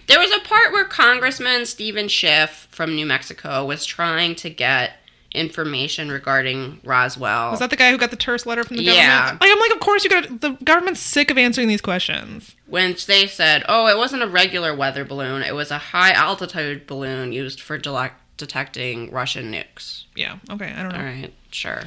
There 0.06 0.20
was 0.20 0.30
a 0.30 0.38
part 0.46 0.70
where 0.70 0.84
Congressman 0.84 1.66
Steven 1.66 2.06
Schiff 2.06 2.68
from 2.70 2.94
New 2.94 3.06
Mexico 3.06 3.64
was 3.64 3.84
trying 3.84 4.36
to 4.36 4.48
get 4.48 5.00
information 5.36 6.10
regarding 6.10 6.80
Roswell. 6.84 7.50
Was 7.52 7.60
that 7.60 7.70
the 7.70 7.76
guy 7.76 7.90
who 7.90 7.98
got 7.98 8.10
the 8.10 8.16
terse 8.16 8.46
letter 8.46 8.64
from 8.64 8.76
the 8.78 8.82
Yeah. 8.82 9.18
government? 9.20 9.40
Like, 9.42 9.50
I'm 9.52 9.58
like, 9.60 9.72
of 9.72 9.80
course 9.80 10.02
you 10.04 10.10
got. 10.10 10.40
The 10.40 10.50
government's 10.64 11.00
sick 11.00 11.30
of 11.30 11.38
answering 11.38 11.68
these 11.68 11.80
questions. 11.82 12.54
when 12.66 12.96
they 13.06 13.26
said, 13.28 13.64
"Oh, 13.68 13.86
it 13.86 13.96
wasn't 13.96 14.22
a 14.22 14.26
regular 14.26 14.74
weather 14.74 15.04
balloon; 15.04 15.42
it 15.42 15.54
was 15.54 15.70
a 15.70 15.78
high 15.78 16.10
altitude 16.12 16.86
balloon 16.86 17.32
used 17.32 17.60
for 17.60 17.78
dele- 17.78 18.10
detecting 18.36 19.10
Russian 19.12 19.52
nukes." 19.52 20.04
Yeah. 20.14 20.36
Okay. 20.50 20.72
I 20.76 20.82
don't 20.82 20.92
know. 20.92 20.98
All 20.98 21.04
right, 21.04 21.32
sure. 21.50 21.82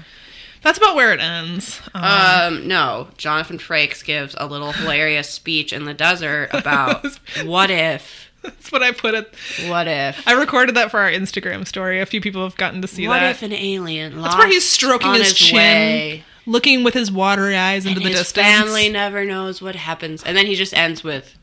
That's 0.62 0.78
about 0.78 0.96
where 0.96 1.14
it 1.14 1.22
ends. 1.22 1.80
Um, 1.94 2.04
Um, 2.04 2.68
no, 2.68 3.08
Jonathan 3.18 3.58
Frakes 3.60 4.04
gives 4.04 4.36
a 4.38 4.46
little 4.46 4.74
hilarious 4.74 5.30
speech 5.30 5.72
in 5.72 5.86
the 5.86 5.94
desert 5.94 6.50
about 6.52 7.06
what 7.46 7.70
if, 7.72 8.29
that's 8.44 8.72
what 8.72 8.82
I 8.84 8.92
put 8.92 9.14
it. 9.16 9.34
what 9.68 9.88
if, 9.88 10.28
I 10.28 10.34
recorded 10.34 10.76
that 10.76 10.92
for 10.92 11.00
our 11.00 11.10
Instagram 11.10 11.68
story. 11.68 12.00
A 12.00 12.06
few 12.06 12.22
people 12.22 12.44
have 12.44 12.56
gotten 12.58 12.82
to 12.82 12.88
see 12.88 13.08
what 13.08 13.20
that. 13.20 13.26
What 13.28 13.32
if 13.32 13.42
an 13.44 13.54
alien 13.54 14.18
lost 14.22 14.32
That's 14.32 14.38
where 14.38 14.48
he's 14.48 14.68
stroking 14.68 15.08
on 15.10 15.16
his, 15.20 15.34
chin, 15.34 15.56
way, 15.58 16.24
looking 16.46 16.84
with 16.84 16.94
his 16.94 17.12
watery 17.12 17.56
eyes 17.56 17.86
into 17.86 17.98
and 17.98 18.06
the 18.06 18.10
his 18.12 18.20
distance. 18.20 18.48
family 18.48 18.90
never 18.90 19.26
knows 19.26 19.62
what 19.62 19.76
happens, 19.76 20.24
and 20.24 20.36
then 20.38 20.46
he 20.46 20.56
just 20.56 20.74
ends 20.74 21.04
with, 21.04 21.38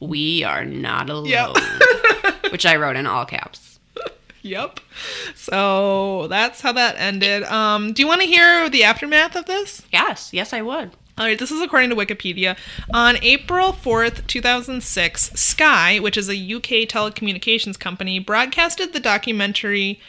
"We 0.00 0.44
are 0.44 0.64
not 0.64 1.08
alone," 1.10 1.26
Yep. 1.26 1.56
which 2.52 2.66
I 2.66 2.76
wrote 2.76 2.96
in 2.96 3.06
all 3.06 3.24
caps. 3.24 3.78
Yep. 4.44 4.80
So 5.36 6.26
that's 6.26 6.60
how 6.60 6.72
that 6.72 6.96
ended. 6.98 7.44
Um, 7.44 7.92
do 7.92 8.02
you 8.02 8.08
want 8.08 8.22
to 8.22 8.26
hear 8.26 8.68
the 8.68 8.82
aftermath 8.84 9.36
of 9.36 9.46
this? 9.46 9.82
Yes, 9.92 10.30
yes, 10.32 10.52
I 10.52 10.62
would. 10.62 10.90
All 11.18 11.26
right, 11.26 11.38
this 11.38 11.50
is 11.50 11.60
according 11.60 11.90
to 11.90 11.96
Wikipedia. 11.96 12.56
On 12.94 13.18
April 13.20 13.74
4th, 13.74 14.26
2006, 14.26 15.32
Sky, 15.34 15.98
which 15.98 16.16
is 16.16 16.30
a 16.30 16.54
UK 16.54 16.88
telecommunications 16.88 17.78
company, 17.78 18.18
broadcasted 18.18 18.94
the 18.94 19.00
documentary 19.00 20.00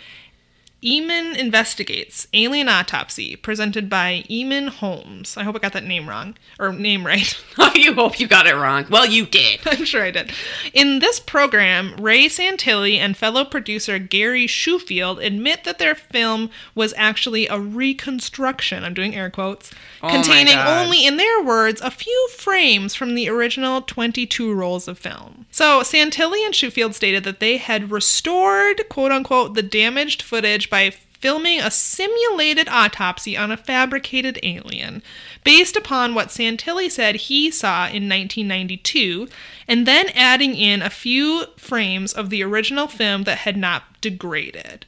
Eamon 0.84 1.38
Investigates 1.38 2.28
Alien 2.34 2.68
Autopsy, 2.68 3.38
presented 3.38 3.90
by 3.90 4.26
Eamon 4.30 4.68
Holmes. 4.68 5.38
I 5.38 5.44
hope 5.44 5.56
I 5.56 5.60
got 5.60 5.74
that 5.74 5.86
name 5.86 6.10
wrong, 6.10 6.36
or 6.60 6.74
name 6.74 7.06
right. 7.06 7.36
Oh, 7.56 7.72
you 7.76 7.94
hope 7.94 8.20
you 8.20 8.28
got 8.28 8.48
it 8.48 8.56
wrong. 8.56 8.86
Well, 8.90 9.06
you 9.06 9.26
did. 9.26 9.60
I'm 9.66 9.86
sure 9.86 10.04
I 10.04 10.12
did. 10.12 10.32
In 10.74 11.00
this 11.00 11.20
program, 11.20 11.96
Ray 11.98 12.26
Santilli 12.26 12.98
and 12.98 13.16
fellow 13.16 13.46
producer 13.46 14.00
Gary 14.00 14.48
Shoefield 14.48 15.24
admit 15.24 15.64
that 15.64 15.78
their 15.80 15.96
film 15.96 16.50
was 16.76 16.94
actually 16.98 17.48
a 17.48 17.60
reconstruction, 17.60 18.84
I'm 18.84 18.94
doing 18.94 19.16
air 19.16 19.30
quotes, 19.30 19.72
Oh 20.02 20.10
containing 20.10 20.58
only, 20.58 21.06
in 21.06 21.18
their 21.18 21.44
words, 21.44 21.80
a 21.82 21.92
few 21.92 22.30
frames 22.36 22.96
from 22.96 23.16
the 23.16 23.30
original 23.30 23.82
22 23.82 24.54
rolls 24.54 24.88
of 24.88 24.98
film. 24.98 25.46
So 25.54 25.82
Santilli 25.82 26.44
and 26.44 26.56
Shoefield 26.56 26.96
stated 26.96 27.24
that 27.26 27.40
they 27.40 27.58
had 27.58 27.92
restored, 27.92 28.90
quote 28.90 29.12
unquote, 29.12 29.54
the 29.54 29.62
damaged 29.62 30.24
footage 30.24 30.68
by 30.68 30.90
filming 30.90 31.60
a 31.60 31.70
simulated 31.70 32.68
autopsy 32.70 33.38
on 33.38 33.52
a 33.52 33.56
fabricated 33.56 34.40
alien 34.42 35.04
based 35.44 35.76
upon 35.76 36.16
what 36.16 36.30
Santilli 36.30 36.90
said 36.90 37.16
he 37.16 37.52
saw 37.52 37.86
in 37.86 38.10
1992 38.10 39.30
and 39.68 39.86
then 39.86 40.10
adding 40.16 40.56
in 40.56 40.82
a 40.82 40.90
few 40.90 41.46
frames 41.56 42.14
of 42.14 42.32
the 42.32 42.42
original 42.42 42.88
film 42.88 43.22
that 43.26 43.38
had 43.38 43.56
not 43.56 44.02
degraded. 44.02 44.88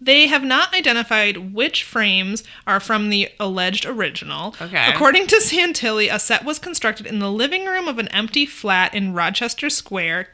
They 0.00 0.26
have 0.26 0.44
not 0.44 0.74
identified 0.74 1.54
which 1.54 1.82
frames 1.82 2.44
are 2.66 2.80
from 2.80 3.08
the 3.08 3.30
alleged 3.40 3.86
original. 3.86 4.54
Okay. 4.60 4.90
According 4.92 5.26
to 5.28 5.36
Santilli, 5.36 6.12
a 6.12 6.18
set 6.18 6.44
was 6.44 6.58
constructed 6.58 7.06
in 7.06 7.18
the 7.18 7.30
living 7.30 7.64
room 7.64 7.88
of 7.88 7.98
an 7.98 8.08
empty 8.08 8.44
flat 8.44 8.94
in 8.94 9.14
Rochester 9.14 9.70
Square, 9.70 10.28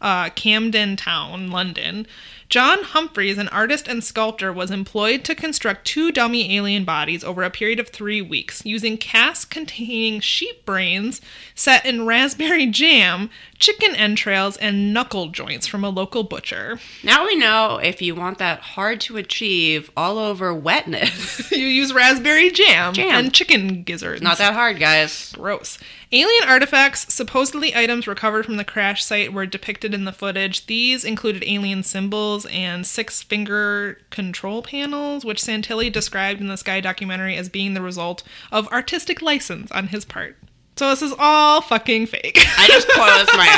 uh, 0.00 0.30
Camden 0.30 0.96
Town, 0.96 1.50
London. 1.50 2.06
John 2.48 2.82
Humphreys, 2.82 3.36
an 3.36 3.48
artist 3.48 3.86
and 3.88 4.02
sculptor, 4.02 4.50
was 4.50 4.70
employed 4.70 5.22
to 5.24 5.34
construct 5.34 5.86
two 5.86 6.10
dummy 6.10 6.56
alien 6.56 6.84
bodies 6.84 7.22
over 7.22 7.42
a 7.42 7.50
period 7.50 7.78
of 7.78 7.88
three 7.88 8.22
weeks 8.22 8.64
using 8.64 8.96
casts 8.96 9.44
containing 9.44 10.20
sheep 10.20 10.64
brains 10.64 11.20
set 11.54 11.84
in 11.84 12.06
raspberry 12.06 12.66
jam, 12.66 13.28
chicken 13.58 13.94
entrails, 13.94 14.56
and 14.56 14.94
knuckle 14.94 15.28
joints 15.28 15.66
from 15.66 15.84
a 15.84 15.90
local 15.90 16.22
butcher. 16.24 16.80
Now 17.04 17.26
we 17.26 17.36
know 17.36 17.80
if 17.82 18.00
you 18.00 18.14
want 18.14 18.38
that 18.38 18.60
hard 18.60 19.00
to 19.02 19.18
achieve 19.18 19.90
all 19.94 20.16
over 20.18 20.54
wetness. 20.54 21.50
you 21.52 21.66
use 21.66 21.92
raspberry 21.92 22.50
jam, 22.50 22.94
Jam. 22.94 23.24
and 23.26 23.34
chicken 23.34 23.82
gizzards. 23.82 24.22
Not 24.22 24.38
that 24.38 24.54
hard, 24.54 24.78
guys. 24.78 25.32
Gross. 25.34 25.78
Alien 26.10 26.48
artifacts, 26.48 27.12
supposedly 27.12 27.76
items 27.76 28.06
recovered 28.06 28.46
from 28.46 28.56
the 28.56 28.64
crash 28.64 29.04
site, 29.04 29.32
were 29.32 29.44
depicted 29.44 29.92
in 29.92 30.04
the 30.06 30.12
footage. 30.12 30.64
These 30.64 31.04
included 31.04 31.44
alien 31.46 31.82
symbols 31.82 32.46
and 32.46 32.86
six 32.86 33.22
finger 33.22 34.00
control 34.08 34.62
panels, 34.62 35.24
which 35.24 35.42
Santilli 35.42 35.92
described 35.92 36.40
in 36.40 36.48
the 36.48 36.56
Sky 36.56 36.80
documentary 36.80 37.36
as 37.36 37.50
being 37.50 37.74
the 37.74 37.82
result 37.82 38.22
of 38.50 38.66
artistic 38.68 39.20
license 39.20 39.70
on 39.70 39.88
his 39.88 40.06
part. 40.06 40.36
So 40.76 40.88
this 40.90 41.02
is 41.02 41.12
all 41.18 41.60
fucking 41.60 42.06
fake. 42.06 42.38
I 42.56 42.68
just 42.68 42.88
closed 42.92 43.30
my 43.36 43.48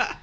eyes. 0.00 0.16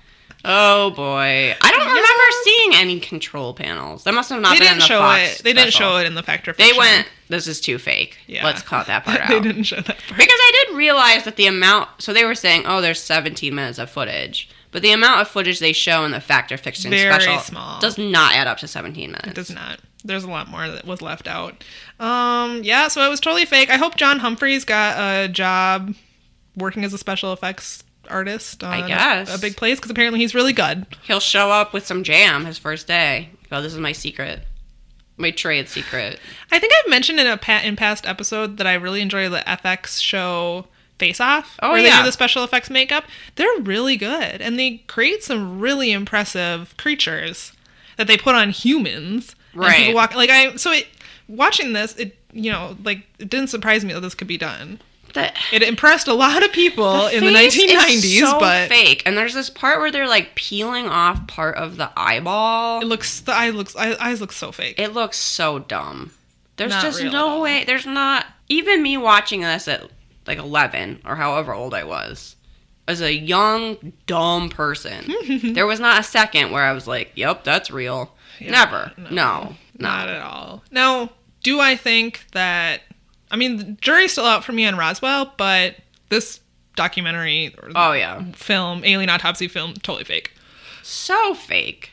Oh 0.46 0.92
boy. 0.92 1.56
I 1.60 1.72
don't 1.72 1.88
remember 1.88 2.24
seeing 2.44 2.76
any 2.76 3.00
control 3.00 3.54
panels. 3.54 4.04
That 4.04 4.14
must 4.14 4.30
have 4.30 4.42
not 4.42 4.54
they 4.54 4.60
been 4.60 4.68
in 4.68 4.74
didn't 4.74 4.82
the 4.82 4.86
show 4.88 5.00
Fox 5.00 5.40
it. 5.40 5.44
They 5.44 5.54
didn't 5.54 5.74
show 5.74 5.98
it 5.98 6.06
in 6.06 6.14
the 6.14 6.22
Factor. 6.24 6.54
They 6.54 6.72
went, 6.78 7.08
this 7.30 7.48
is 7.48 7.60
too 7.60 7.80
fake. 7.80 8.18
Yeah. 8.28 8.46
Let's 8.46 8.62
cut 8.62 8.86
that 8.88 9.04
part 9.06 9.22
out. 9.22 9.30
they 9.30 9.40
didn't 9.40 9.64
show 9.64 9.78
that 9.78 9.86
part. 9.86 10.18
Because 10.18 10.40
I 10.40 10.65
realize 10.76 11.24
that 11.26 11.36
the 11.36 11.48
amount, 11.48 11.90
so 12.00 12.14
they 12.14 12.26
were 12.26 12.36
saying, 12.36 12.64
oh, 12.66 12.82
there's 12.82 13.02
17 13.02 13.54
minutes 13.54 13.80
of 13.80 13.90
footage. 13.90 14.50
But 14.72 14.82
the 14.82 14.92
amount 14.92 15.22
of 15.22 15.28
footage 15.30 15.60
they 15.60 15.72
show 15.72 16.04
in 16.04 16.12
the 16.12 16.20
Fact 16.20 16.52
or 16.52 16.58
Fiction 16.58 16.92
Very 16.92 17.10
special 17.10 17.40
small. 17.40 17.80
does 17.80 17.98
not 17.98 18.34
add 18.34 18.48
up 18.48 18.58
to 18.58 18.68
17 18.68 19.10
minutes. 19.10 19.28
It 19.28 19.36
does 19.36 19.50
not. 19.50 19.80
There's 20.04 20.26
a 20.26 20.30
lot 20.30 20.50
more 20.50 20.68
that 20.68 20.86
was 20.86 21.02
left 21.02 21.28
out. 21.28 21.64
Um, 22.00 22.62
yeah, 22.64 22.90
so 22.90 23.02
it 23.06 23.10
was 23.10 23.20
totally 23.20 23.46
fake. 23.46 23.70
I 23.70 23.78
hope 23.78 23.96
John 23.96 24.20
Humphreys 24.20 24.66
got 24.66 24.98
a 24.98 25.30
job 25.30 25.96
working 26.58 26.84
as 26.84 26.94
a 26.94 26.98
special 26.98 27.32
effects 27.34 27.84
artist 28.10 28.64
on 28.64 28.84
a- 28.84 28.88
guess. 28.88 29.34
a, 29.36 29.40
big 29.40 29.56
place 29.56 29.78
because 29.78 29.92
apparently 29.92 30.20
he's 30.20 30.36
really 30.36 30.54
good. 30.54 30.86
He'll 31.04 31.20
show 31.20 31.52
up 31.52 31.74
with 31.74 31.86
some 31.88 32.04
jam 32.04 32.46
his 32.46 32.58
first 32.58 32.86
day. 32.86 33.30
Go, 33.50 33.62
this 33.62 33.74
is 33.74 33.80
my 33.80 33.94
secret. 33.94 34.42
My 35.18 35.32
trade 35.32 35.70
secret. 35.70 36.20
I 36.52 36.60
think 36.60 36.74
I've 36.84 36.90
mentioned 36.90 37.20
in 37.20 37.28
a 37.28 37.38
pa- 37.38 37.62
in 37.64 37.76
past 37.76 38.06
episode 38.06 38.58
that 38.58 38.68
I 38.68 38.74
really 38.74 39.02
enjoy 39.02 39.30
the 39.30 39.40
FX 39.48 40.02
show 40.02 40.68
Face 40.98 41.20
Off, 41.20 41.58
Oh, 41.62 41.72
where 41.72 41.82
they 41.82 41.90
do 41.90 42.04
the 42.04 42.12
special 42.12 42.44
effects 42.44 42.70
makeup. 42.70 43.06
They're 43.36 43.60
really 43.62 43.98
good, 43.98 44.42
and 44.42 44.58
they 44.60 44.78
create 44.88 45.24
some 45.24 45.60
really 45.60 45.92
impressive 45.92 46.76
creatures 46.78 47.52
that 47.98 48.08
they 48.08 48.18
put 48.18 48.36
on 48.36 48.50
humans. 48.50 49.36
Right. 49.54 49.78
people 49.78 49.94
walk 49.94 50.14
like 50.16 50.30
I 50.30 50.56
so 50.58 50.72
it 50.72 50.88
watching 51.30 51.72
this 51.74 51.96
it 51.96 52.18
you 52.34 52.52
know 52.52 52.76
like 52.84 53.06
it 53.20 53.30
didn't 53.30 53.48
surprise 53.50 53.84
me 53.86 53.94
that 53.94 54.02
this 54.02 54.16
could 54.16 54.28
be 54.28 54.38
done. 54.38 54.80
The, 55.16 55.32
It 55.52 55.64
impressed 55.64 56.08
a 56.08 56.14
lot 56.14 56.44
of 56.44 56.52
people 56.52 57.08
in 57.08 57.24
the 57.26 57.32
face 57.32 57.56
is 57.58 57.72
1990s, 57.72 58.20
so 58.20 58.40
but 58.40 58.70
fake. 58.70 59.02
And 59.06 59.18
there's 59.18 59.34
this 59.34 59.50
part 59.50 59.80
where 59.80 59.92
they're 59.92 60.08
like 60.08 60.36
peeling 60.36 60.88
off 60.88 61.26
part 61.28 61.56
of 61.58 61.78
the 61.78 61.90
eyeball. 61.98 62.82
it 62.82 62.86
looks 62.86 63.22
the 63.22 63.34
eye 63.34 63.50
looks 63.50 63.76
eye, 63.76 63.96
eyes 64.00 64.22
look 64.22 64.32
so 64.34 64.52
fake. 64.52 64.78
It 64.80 64.94
looks 64.94 65.18
so 65.18 65.60
dumb. 65.60 66.12
There's 66.58 66.72
Not 66.72 66.84
just 66.84 67.04
no 67.04 67.42
way. 67.42 67.64
There's 67.66 67.86
not 67.86 68.26
even 68.50 68.84
me 68.84 68.98
watching 68.98 69.42
this 69.42 69.68
at 69.68 69.90
like 70.28 70.38
11 70.38 71.02
or 71.06 71.16
however 71.16 71.54
old 71.54 71.74
I 71.74 71.84
was. 71.86 72.36
As 72.88 73.02
a 73.02 73.14
young 73.14 73.94
dumb 74.06 74.50
person, 74.50 75.12
there 75.54 75.66
was 75.66 75.80
not 75.80 76.00
a 76.00 76.04
second 76.04 76.52
where 76.52 76.64
I 76.64 76.72
was 76.74 76.86
like, 76.88 77.12
"Yep, 77.16 77.44
that's 77.44 77.72
real." 77.72 78.14
Yeah, 78.40 78.52
Never. 78.52 78.92
no. 78.98 79.04
No. 79.04 79.10
No. 79.10 79.56
Not 79.80 80.08
at 80.10 80.22
all. 80.22 80.64
Now, 80.72 81.10
do 81.42 81.60
I 81.60 81.76
think 81.78 82.26
that? 82.34 82.82
I 83.36 83.38
mean, 83.38 83.58
the 83.58 83.64
jury's 83.82 84.14
still 84.14 84.26
out 84.26 84.46
for 84.46 84.54
me 84.54 84.66
on 84.66 84.78
Roswell, 84.78 85.34
but 85.36 85.76
this 86.08 86.40
documentary 86.78 87.54
or 87.62 87.70
Oh 87.76 87.92
yeah. 87.92 88.24
film, 88.32 88.84
alien 88.86 89.10
autopsy 89.10 89.50
film, 89.50 89.74
totally 89.74 90.06
fake. 90.06 90.32
So 90.84 91.34
fake. 91.34 91.92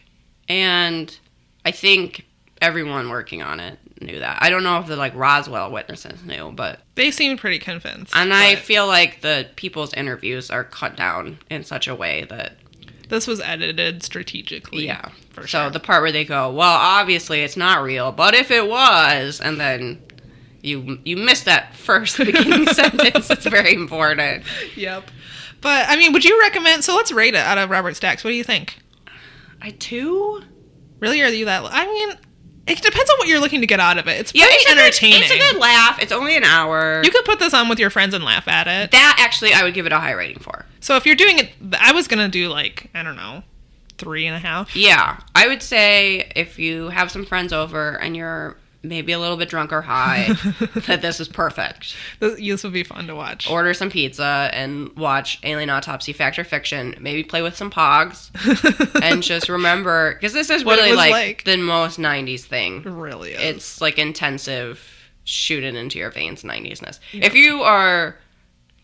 And 0.49 1.17
I 1.65 1.73
think 1.73 2.25
everyone 2.61 3.09
working 3.09 3.43
on 3.43 3.59
it 3.59 3.79
knew 4.01 4.21
that. 4.21 4.39
I 4.41 4.51
don't 4.51 4.63
know 4.63 4.79
if 4.79 4.87
the 4.87 4.95
like 4.97 5.15
Roswell 5.17 5.73
witnesses 5.73 6.23
knew, 6.25 6.53
but 6.55 6.81
They 6.95 7.11
seemed 7.11 7.41
pretty 7.41 7.59
convinced. 7.59 8.15
and 8.15 8.33
I 8.33 8.55
feel 8.55 8.87
like 8.87 9.21
the 9.21 9.49
people's 9.57 9.93
interviews 9.95 10.49
are 10.51 10.63
cut 10.65 10.97
down 10.97 11.39
in 11.51 11.65
such 11.65 11.89
a 11.89 11.95
way 11.95 12.25
that 12.31 12.53
this 13.09 13.27
was 13.27 13.41
edited 13.41 14.03
strategically. 14.03 14.87
yeah. 14.87 15.09
for 15.31 15.43
so 15.43 15.63
sure. 15.65 15.71
the 15.71 15.81
part 15.81 16.03
where 16.03 16.13
they 16.13 16.25
go, 16.25 16.51
"Well, 16.53 16.73
obviously 16.79 17.41
it's 17.43 17.57
not 17.57 17.83
real, 17.83 18.11
but 18.13 18.35
if 18.35 18.51
it 18.51 18.67
was," 18.69 19.41
and 19.41 19.61
then 19.61 20.01
you 20.63 20.99
you 21.05 21.17
miss 21.17 21.43
that 21.45 21.75
first 21.75 22.17
beginning 22.19 22.67
sentence. 22.75 23.31
It's 23.31 23.47
very 23.47 23.75
important. 23.75 24.45
yep. 24.77 25.11
But 25.61 25.87
I 25.89 25.97
mean, 25.97 26.13
would 26.13 26.25
you 26.25 26.41
recommend? 26.41 26.85
So 26.85 26.95
let's 26.97 27.13
rate 27.13 27.35
it 27.35 27.39
out 27.41 27.59
of 27.59 27.71
Robert 27.71 27.95
Stacks. 27.97 28.25
What 28.25 28.31
do 28.31 28.37
you 28.37 28.45
think? 28.45 28.79
I 29.61 29.71
too. 29.71 30.43
Really, 31.01 31.21
are 31.23 31.29
you 31.29 31.45
that? 31.47 31.63
I 31.65 31.87
mean, 31.87 32.11
it 32.67 32.81
depends 32.81 33.11
on 33.11 33.17
what 33.19 33.29
you're 33.29 33.41
looking 33.41 33.61
to 33.61 33.67
get 33.67 33.81
out 33.81 33.99
of 33.99 34.07
it. 34.09 34.21
It's 34.21 34.33
Yeah, 34.35 34.45
pretty 34.45 34.57
it's 34.59 34.71
a, 34.71 34.75
good, 34.75 34.79
entertaining. 34.85 35.23
it's 35.23 35.31
a 35.33 35.39
good 35.39 35.57
laugh. 35.61 36.01
It's 36.03 36.13
only 36.13 36.37
an 36.37 36.45
hour. 36.45 37.03
You 37.05 37.11
could 37.11 37.25
put 37.25 37.39
this 37.41 37.55
on 37.55 37.69
with 37.69 37.79
your 37.81 37.91
friends 37.91 38.15
and 38.15 38.25
laugh 38.25 38.47
at 38.49 38.67
it. 38.69 38.91
that 38.93 39.17
actually, 39.21 39.53
I 39.53 39.63
would 39.65 39.75
give 39.75 39.87
it 39.87 39.93
a 39.93 39.99
high 39.99 40.13
rating 40.13 40.39
for. 40.41 40.65
So 40.81 40.97
if 40.97 41.07
you're 41.07 41.17
doing 41.17 41.39
it, 41.41 41.51
I 41.79 41.93
was 41.93 42.07
gonna 42.09 42.29
do 42.29 42.49
like 42.49 42.89
I 42.95 43.03
don't 43.03 43.17
know, 43.17 43.43
three 43.99 44.27
and 44.27 44.37
a 44.37 44.41
half. 44.41 44.75
Yeah, 44.77 45.19
I 45.35 45.47
would 45.49 45.63
say 45.63 46.31
if 46.37 46.59
you 46.59 46.89
have 46.89 47.11
some 47.11 47.25
friends 47.25 47.53
over 47.53 48.01
and 48.01 48.17
you're 48.17 48.57
maybe 48.83 49.13
a 49.13 49.19
little 49.19 49.37
bit 49.37 49.49
drunk 49.49 49.73
or 49.73 49.83
high, 49.83 50.29
that 50.87 51.01
this 51.03 51.21
is 51.21 51.29
perfect. 51.29 51.95
This, 52.21 52.39
this 52.39 52.65
would 52.65 52.73
be 52.73 52.83
fun 52.83 53.07
to 53.07 53.15
watch. 53.15 53.49
Order 53.51 53.75
some 53.75 53.91
pizza 53.91 54.51
and 54.53 54.95
watch 54.97 55.39
Alien 55.45 55.71
Autopsy 55.71 56.13
Fact 56.13 56.39
or 56.39 56.45
Fiction. 56.45 56.97
Maybe 57.01 57.23
play 57.23 57.43
with 57.43 57.57
some 57.57 57.71
pogs 57.71 58.31
and 59.03 59.23
just 59.23 59.49
remember 59.49 60.15
because 60.15 60.33
this 60.33 60.51
is 60.51 60.65
What 60.65 60.79
it 60.79 60.83
really 60.83 60.97
like, 60.97 61.13
like. 61.13 61.45
the 61.45 61.57
most 61.57 61.99
90s 61.99 62.41
thing. 62.45 62.83
really 62.83 63.33
is. 63.33 63.57
It's 63.57 63.81
like 63.81 63.99
intensive, 63.99 64.81
shooting 65.25 65.77
into 65.77 65.99
your 65.99 66.11
veins 66.11 66.43
90s-ness. 66.43 66.99
If 67.13 67.35
you 67.35 67.63
are 67.63 68.17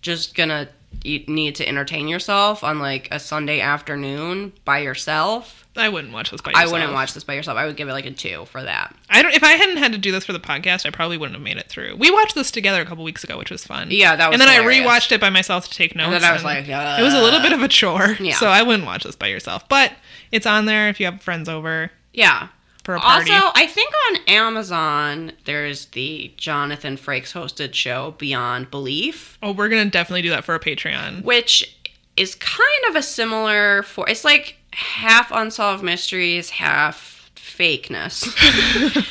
just 0.01 0.35
gonna 0.37 0.69
you 1.05 1.21
need 1.29 1.55
to 1.57 1.69
entertain 1.69 2.09
yourself 2.09 2.65
on 2.65 2.79
like 2.81 3.09
a 3.11 3.21
Sunday 3.21 3.61
afternoon 3.61 4.53
by 4.65 4.79
yourself, 4.81 5.67
I 5.77 5.89
wouldn't 5.89 6.13
watch 6.13 6.33
this 6.33 6.41
by 6.41 6.51
I 6.51 6.63
yourself. 6.63 6.73
wouldn't 6.73 6.93
watch 6.93 7.15
this 7.15 7.23
by 7.23 7.35
yourself. 7.35 7.57
I 7.57 7.65
would 7.67 7.77
give 7.77 7.89
it 7.89 7.93
like 7.93 8.05
a 8.07 8.11
two 8.11 8.47
for 8.47 8.61
that. 8.63 8.97
I 9.09 9.23
don't. 9.23 9.33
If 9.33 9.45
I 9.45 9.53
hadn't 9.53 9.77
had 9.77 9.93
to 9.93 9.99
do 9.99 10.11
this 10.11 10.25
for 10.25 10.33
the 10.33 10.41
podcast, 10.41 10.85
I 10.87 10.91
probably 10.91 11.17
wouldn't 11.17 11.37
have 11.37 11.43
made 11.45 11.57
it 11.57 11.69
through. 11.69 11.95
We 11.97 12.11
watched 12.11 12.35
this 12.35 12.51
together 12.51 12.83
a 12.83 12.85
couple 12.85 13.05
weeks 13.05 13.23
ago, 13.23 13.39
which 13.39 13.51
was 13.51 13.65
fun. 13.65 13.89
Yeah, 13.93 14.17
that 14.17 14.29
was 14.29 14.35
And 14.35 14.41
then 14.41 14.49
hilarious. 14.53 14.85
I 14.87 14.89
rewatched 14.91 15.13
it 15.13 15.21
by 15.21 15.31
myself 15.31 15.69
to 15.69 15.75
take 15.75 15.95
notes. 15.95 16.07
And 16.15 16.15
then 16.25 16.25
I 16.31 16.33
was 16.33 16.43
like, 16.43 16.69
uh, 16.69 16.97
it 16.99 17.03
was 17.05 17.15
a 17.15 17.21
little 17.23 17.41
bit 17.41 17.53
of 17.53 17.63
a 17.63 17.69
chore. 17.69 18.17
Yeah. 18.19 18.35
So 18.35 18.49
I 18.49 18.63
wouldn't 18.63 18.87
watch 18.87 19.05
this 19.05 19.15
by 19.17 19.29
yourself. 19.29 19.69
But 19.69 19.93
it's 20.33 20.47
on 20.47 20.67
there 20.67 20.89
if 20.89 20.99
you 20.99 21.07
have 21.07 21.23
friends 21.23 21.49
over 21.49 21.93
Yeah. 22.13 22.49
Party. 22.97 23.31
Also, 23.31 23.51
I 23.55 23.67
think 23.67 23.93
on 24.11 24.17
Amazon 24.29 25.33
there's 25.45 25.87
the 25.87 26.33
Jonathan 26.37 26.97
Frakes 26.97 27.33
hosted 27.33 27.75
show 27.75 28.15
Beyond 28.19 28.71
Belief, 28.71 29.37
oh, 29.43 29.53
we're 29.53 29.69
gonna 29.69 29.91
definitely 29.91 30.23
do 30.23 30.31
that 30.31 30.45
for 30.45 30.55
a 30.55 30.61
Patreon. 30.61 31.25
which 31.25 31.77
is 32.17 32.35
kind 32.37 32.85
of 32.89 32.97
a 32.97 33.03
similar 33.03 33.83
for 33.83 34.09
it's 34.09 34.25
like 34.25 34.57
half 34.73 35.31
unsolved 35.33 35.83
mysteries, 35.85 36.51
half 36.51 37.31
fakeness. 37.37 38.25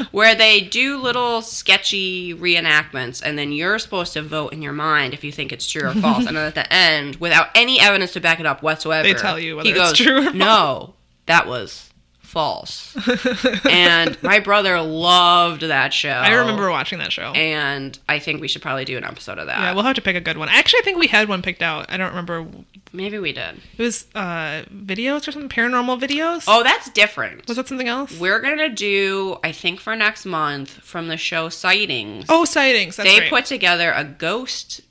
where 0.14 0.34
they 0.34 0.62
do 0.62 0.98
little 0.98 1.42
sketchy 1.42 2.34
reenactments 2.34 3.22
and 3.24 3.38
then 3.38 3.52
you're 3.52 3.78
supposed 3.78 4.14
to 4.14 4.22
vote 4.22 4.54
in 4.54 4.62
your 4.62 4.72
mind 4.74 5.14
if 5.14 5.24
you 5.24 5.32
think 5.32 5.52
it's 5.52 5.70
true 5.70 5.88
or 5.90 5.94
false. 5.94 6.26
and 6.26 6.36
then 6.38 6.46
at 6.48 6.56
the 6.56 6.72
end, 6.74 7.18
without 7.18 7.48
any 7.56 7.80
evidence 7.80 8.14
to 8.14 8.22
back 8.22 8.40
it 8.40 8.46
up 8.46 8.64
whatsoever, 8.64 9.08
They 9.08 9.14
tell 9.14 9.38
you 9.40 9.58
whether 9.58 9.70
he 9.70 9.76
it's 9.76 9.94
true 9.94 10.20
or 10.20 10.24
false." 10.24 10.36
No, 10.36 10.94
that 11.26 11.46
was 11.48 11.87
false. 12.28 12.96
and 13.70 14.22
my 14.22 14.40
brother 14.40 14.82
loved 14.82 15.62
that 15.62 15.94
show. 15.94 16.10
I 16.10 16.34
remember 16.34 16.70
watching 16.70 17.00
that 17.00 17.12
show. 17.12 17.32
And 17.32 17.98
I 18.10 18.20
think 18.20 18.42
we 18.42 18.48
should 18.48 18.62
probably 18.62 18.86
do 18.86 18.98
an 18.98 19.04
episode 19.04 19.40
of 19.40 19.48
that. 19.48 19.60
yeah, 19.60 19.74
we'll 19.74 19.84
have 19.84 19.96
to 19.96 20.02
pick 20.02 20.16
a 20.16 20.22
good 20.22 20.38
one. 20.38 20.50
Actually, 20.50 20.80
I 20.82 20.84
think 20.84 20.98
we 21.00 21.08
had 21.08 21.30
one 21.30 21.42
picked 21.42 21.62
out. 21.62 21.86
I 21.90 21.98
don't 21.98 22.10
remember. 22.10 22.46
Maybe 22.92 23.18
we 23.18 23.32
did. 23.32 23.62
It 23.78 23.82
was 23.82 24.08
uh 24.14 24.64
videos 24.74 25.28
or 25.28 25.32
something, 25.32 25.50
paranormal 25.50 26.00
videos. 26.00 26.44
Oh, 26.48 26.64
that's 26.64 26.90
different. 26.90 27.48
was 27.48 27.58
that 27.58 27.68
something 27.68 27.88
else? 27.88 28.20
We're 28.20 28.42
gonna 28.42 28.70
do, 28.70 29.38
I 29.44 29.52
think, 29.52 29.80
for 29.80 29.96
next 29.96 30.26
month 30.26 30.70
from 30.70 31.08
the 31.08 31.18
show 31.18 31.50
Sightings. 31.50 32.26
Oh, 32.30 32.46
sightings. 32.46 32.98
That's 32.98 33.10
they 33.10 33.20
right. 33.22 33.30
put 33.30 33.46
together 33.46 33.94
a 33.96 34.04
ghost 34.04 34.82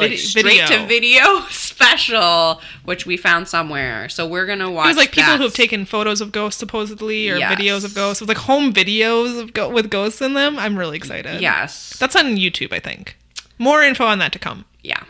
like 0.00 0.18
straight 0.18 0.66
to 0.68 0.86
video. 0.86 0.86
video 0.86 1.40
special, 1.50 2.60
which 2.84 3.06
we 3.06 3.16
found 3.16 3.48
somewhere. 3.48 4.08
So 4.08 4.26
we're 4.26 4.46
gonna 4.46 4.70
watch. 4.70 4.86
It 4.86 4.88
was 4.88 4.96
like 4.96 5.12
people 5.12 5.30
that. 5.32 5.36
who 5.38 5.44
have 5.44 5.54
taken 5.54 5.84
photos 5.84 6.20
of 6.20 6.32
ghosts 6.32 6.58
supposedly 6.58 7.30
or 7.30 7.36
Yes. 7.36 7.58
videos 7.60 7.84
of 7.84 7.94
ghosts. 7.94 8.20
It 8.20 8.24
was 8.24 8.28
like 8.28 8.44
home 8.46 8.72
videos 8.72 9.38
of 9.40 9.52
go- 9.52 9.70
with 9.70 9.90
ghosts 9.90 10.20
in 10.20 10.34
them. 10.34 10.58
I'm 10.58 10.78
really 10.78 10.96
excited. 10.96 11.40
Yes. 11.40 11.96
That's 11.98 12.16
on 12.16 12.36
YouTube, 12.36 12.72
I 12.72 12.80
think. 12.80 13.16
More 13.58 13.82
info 13.82 14.04
on 14.06 14.18
that 14.20 14.32
to 14.32 14.38
come. 14.38 14.64
yeah. 14.82 15.02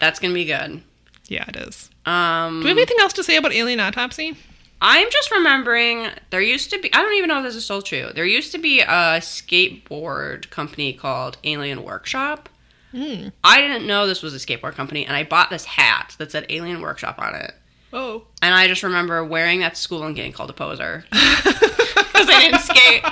That's 0.00 0.18
gonna 0.18 0.32
be 0.34 0.46
good. 0.46 0.82
Yeah, 1.28 1.44
it 1.48 1.56
is. 1.56 1.90
Um. 2.06 2.60
Do 2.60 2.64
we 2.64 2.68
have 2.70 2.78
anything 2.78 2.96
else 3.00 3.12
to 3.14 3.22
say 3.24 3.36
about 3.36 3.52
alien 3.52 3.80
autopsy? 3.80 4.36
I'm 4.82 5.10
just 5.10 5.30
remembering 5.30 6.08
there 6.30 6.40
used 6.40 6.70
to 6.70 6.78
be, 6.78 6.90
I 6.94 7.02
don't 7.02 7.12
even 7.12 7.28
know 7.28 7.36
if 7.38 7.44
this 7.44 7.54
is 7.54 7.64
still 7.64 7.82
true. 7.82 8.08
There 8.14 8.24
used 8.24 8.50
to 8.52 8.58
be 8.58 8.80
a 8.80 9.20
skateboard 9.20 10.48
company 10.50 10.92
called 10.92 11.36
Alien 11.44 11.82
Workshop. 11.82 12.48
Hmm. 12.92 13.28
I 13.44 13.60
didn't 13.60 13.86
know 13.86 14.06
this 14.06 14.22
was 14.22 14.34
a 14.34 14.38
skateboard 14.38 14.74
company, 14.74 15.06
and 15.06 15.14
I 15.16 15.24
bought 15.24 15.50
this 15.50 15.64
hat 15.64 16.14
that 16.18 16.32
said 16.32 16.46
Alien 16.48 16.80
Workshop 16.80 17.18
on 17.18 17.34
it. 17.34 17.52
Oh. 17.92 18.24
And 18.42 18.54
I 18.54 18.66
just 18.68 18.82
remember 18.82 19.24
wearing 19.24 19.60
that 19.60 19.74
to 19.74 19.80
school 19.80 20.02
and 20.04 20.14
getting 20.16 20.32
called 20.32 20.50
a 20.50 20.52
poser 20.52 21.04
because 21.10 22.28
I 22.28 22.38
didn't 22.40 22.60
skate. 22.60 23.02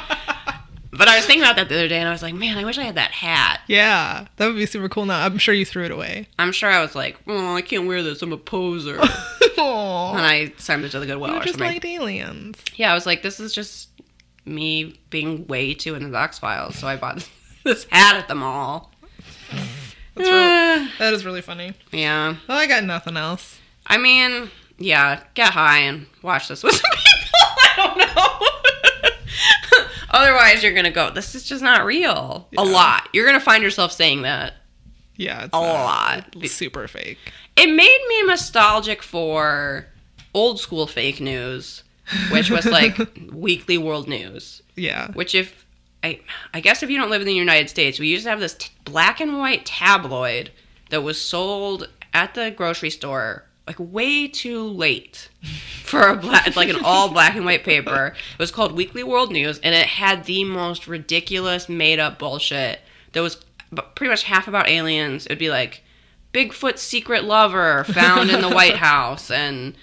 But 0.91 1.07
I 1.07 1.17
was 1.17 1.27
thinking 1.27 1.43
about 1.45 1.57
that 1.57 1.69
the 1.69 1.75
other 1.77 1.87
day, 1.89 1.99
and 1.99 2.09
I 2.09 2.13
was 2.13 2.23
like, 2.23 2.35
man, 2.35 2.59
I 2.59 2.65
wish 2.65 2.77
I 2.79 2.83
had 2.85 2.97
that 2.97 3.13
hat. 3.13 3.61
Yeah, 3.69 4.27
that 4.37 4.47
would 4.47 4.57
be 4.57 4.67
super 4.67 4.89
cool. 4.89 5.05
Now 5.07 5.25
I'm 5.25 5.39
sure 5.39 5.55
you 5.55 5.65
threw 5.65 5.85
it 5.85 5.91
away. 5.93 6.27
I'm 6.39 6.51
sure 6.53 6.71
I 6.71 6.81
was 6.81 6.95
like, 6.97 7.19
oh, 7.29 7.55
I 7.55 7.63
can't 7.63 7.87
wear 7.87 8.03
this. 8.03 8.21
I'm 8.23 8.33
a 8.33 8.37
poser. 8.37 9.01
And 9.61 10.21
I 10.25 10.53
signed 10.57 10.85
it 10.85 10.91
to 10.93 11.01
the 11.01 11.07
Goodwill 11.07 11.31
You 11.31 11.37
or 11.37 11.41
just 11.41 11.55
something. 11.59 11.67
liked 11.73 11.85
aliens. 11.85 12.57
yeah, 12.77 12.93
I 12.93 12.95
was 12.95 13.07
like, 13.07 13.23
this 13.23 13.41
is 13.41 13.53
just 13.53 13.89
me 14.45 15.01
being 15.11 15.47
way 15.49 15.75
too 15.75 15.95
in 15.97 16.11
the 16.11 16.19
X-Files. 16.19 16.77
So 16.77 16.87
I 16.87 16.97
bought 16.97 17.29
this 17.65 17.85
hat 17.91 18.15
at 18.17 18.29
the 18.29 18.37
mall. 18.37 18.93
That's 19.51 20.29
really, 20.29 20.41
eh. 20.87 20.89
that 20.99 21.15
is 21.15 21.25
really 21.25 21.43
funny. 21.43 21.73
yeah. 21.93 22.37
Well, 22.49 22.59
I 22.59 22.67
got 22.67 22.85
nothing 22.85 23.17
else. 23.17 23.59
I 23.87 23.99
mean, 23.99 24.51
yeah, 24.79 25.23
get 25.35 25.51
high 25.53 25.79
and 25.79 26.07
watch 26.23 26.49
this 26.49 26.63
with 26.63 26.75
some 26.77 26.91
people. 26.91 27.09
I 27.63 27.73
don't 27.77 27.99
know. 27.99 29.87
Otherwise, 30.11 30.63
you're 30.63 30.73
gonna 30.75 30.91
go. 30.91 31.11
This 31.11 31.35
is 31.35 31.45
just 31.45 31.63
not 31.63 31.85
real. 31.85 32.49
Yeah. 32.51 32.63
A 32.63 32.65
lot. 32.65 33.09
You're 33.13 33.27
gonna 33.27 33.41
find 33.41 33.63
yourself 33.63 33.93
saying 33.93 34.23
that 34.23 34.55
Yeah, 35.17 35.45
it's 35.45 35.55
a 35.55 35.59
lot. 35.61 36.25
Super 36.47 36.89
fake. 36.89 37.19
It 37.57 37.67
made 37.67 38.01
me 38.09 38.23
nostalgic 38.25 39.03
for 39.03 39.87
old 40.35 40.61
school 40.61 40.87
fake 40.87 41.21
news, 41.21 41.83
which 42.31 42.51
was 42.51 42.65
like 42.67 42.99
weekly 43.33 43.79
world 43.79 44.09
news. 44.09 44.63
Yeah. 44.77 45.11
Which, 45.13 45.35
if 45.35 45.67
I, 46.03 46.21
I 46.55 46.61
guess 46.61 46.83
if 46.83 46.91
you 46.91 46.99
don't 46.99 47.11
live 47.11 47.21
in 47.21 47.27
the 47.27 47.35
United 47.35 47.69
States, 47.69 47.99
we 47.99 48.09
used 48.09 48.25
to 48.25 48.31
have 48.31 48.41
this 48.41 48.55
t- 48.55 48.71
black 48.85 49.21
and 49.21 49.39
white 49.39 49.67
tabloid 49.67 50.51
that 50.91 51.03
was 51.03 51.21
sold 51.21 51.89
at 52.15 52.35
the 52.35 52.51
grocery 52.51 52.91
store 52.91 53.45
like 53.69 53.77
way 53.79 54.27
too 54.27 54.63
late 54.63 55.29
for 55.85 56.09
a 56.09 56.17
black, 56.17 56.57
like 56.57 56.71
an 56.71 56.83
all 56.83 57.11
black 57.11 57.37
and 57.37 57.45
white 57.45 57.65
paper. 57.65 58.15
It 58.33 58.39
was 58.39 58.51
called 58.51 58.73
Weekly 58.73 59.05
World 59.05 59.31
News, 59.31 59.59
and 59.59 59.75
it 59.75 59.87
had 59.87 60.25
the 60.25 60.43
most 60.45 60.89
ridiculous 60.89 61.69
made 61.69 61.99
up 61.99 62.19
bullshit 62.19 62.81
that 63.13 63.21
was 63.21 63.37
pretty 63.95 64.09
much 64.09 64.25
half 64.25 64.49
about 64.49 64.71
aliens. 64.71 65.27
It 65.27 65.33
would 65.33 65.39
be 65.39 65.51
like 65.51 65.85
Bigfoot's 66.33 66.81
secret 66.81 67.25
lover 67.25 67.85
found 67.85 68.31
in 68.31 68.41
the 68.41 68.49
White 68.49 68.77
House, 68.89 69.31
and 69.31 69.75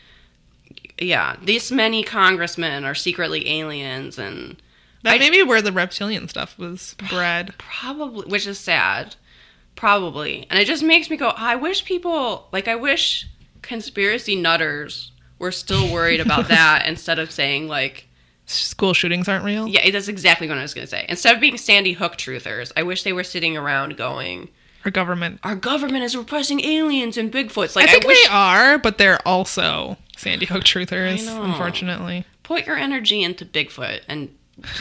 yeah, 1.00 1.36
this 1.44 1.72
many 1.72 2.04
congressmen 2.04 2.86
are 2.86 2.96
secretly 2.96 3.48
aliens, 3.48 4.18
and 4.18 4.60
That 5.06 5.14
I- 5.16 5.18
may 5.20 5.30
be 5.30 5.42
where 5.44 5.62
the 5.62 5.72
reptilian 5.72 6.28
stuff 6.28 6.58
was 6.60 6.96
bred. 7.10 7.54
Probably, 7.58 8.28
which 8.28 8.46
is 8.46 8.60
sad. 8.60 9.16
Probably. 9.76 10.46
And 10.50 10.60
it 10.60 10.66
just 10.66 10.84
makes 10.84 11.10
me 11.10 11.18
go, 11.18 11.30
I 11.30 11.56
wish 11.56 11.84
people, 11.86 12.48
like, 12.52 12.68
I 12.68 12.76
wish 12.76 13.28
conspiracy 13.62 14.36
nutters 14.36 15.12
were 15.40 15.52
still 15.52 15.92
worried 15.92 16.20
about 16.22 16.48
that 16.50 16.86
instead 16.88 17.20
of 17.20 17.32
saying, 17.32 17.68
like, 17.68 18.08
School 18.48 18.94
shootings 18.94 19.28
aren't 19.28 19.44
real. 19.44 19.68
yeah, 19.68 19.90
that's 19.90 20.08
exactly 20.08 20.48
what 20.48 20.58
I 20.58 20.62
was 20.62 20.74
going 20.76 20.86
to 20.86 20.90
say. 20.92 21.04
Instead 21.10 21.34
of 21.34 21.42
being 21.42 21.58
Sandy 21.58 21.94
Hook 21.94 22.16
truthers, 22.16 22.72
I 22.78 22.84
wish 22.84 23.02
they 23.02 23.12
were 23.12 23.24
sitting 23.24 23.58
around 23.58 23.98
going, 23.98 24.50
Our 24.86 24.92
government. 24.92 25.40
our 25.44 25.56
government 25.56 26.04
is 26.04 26.16
repressing 26.16 26.64
aliens 26.64 27.18
and 27.18 27.32
Bigfoots. 27.32 27.76
Like, 27.76 27.86
I 27.88 27.90
I, 27.90 27.92
think 27.94 28.06
wish, 28.06 28.24
they 28.28 28.32
are, 28.32 28.78
but 28.78 29.00
they're 29.00 29.20
also 29.28 29.98
Sandy 30.16 30.46
Hook 30.46 30.64
truthers, 30.64 31.28
unfortunately. 31.44 32.24
put 32.44 32.68
your 32.68 32.78
energy 32.78 33.24
into 33.24 33.46
Bigfoot 33.46 34.02
and 34.08 34.30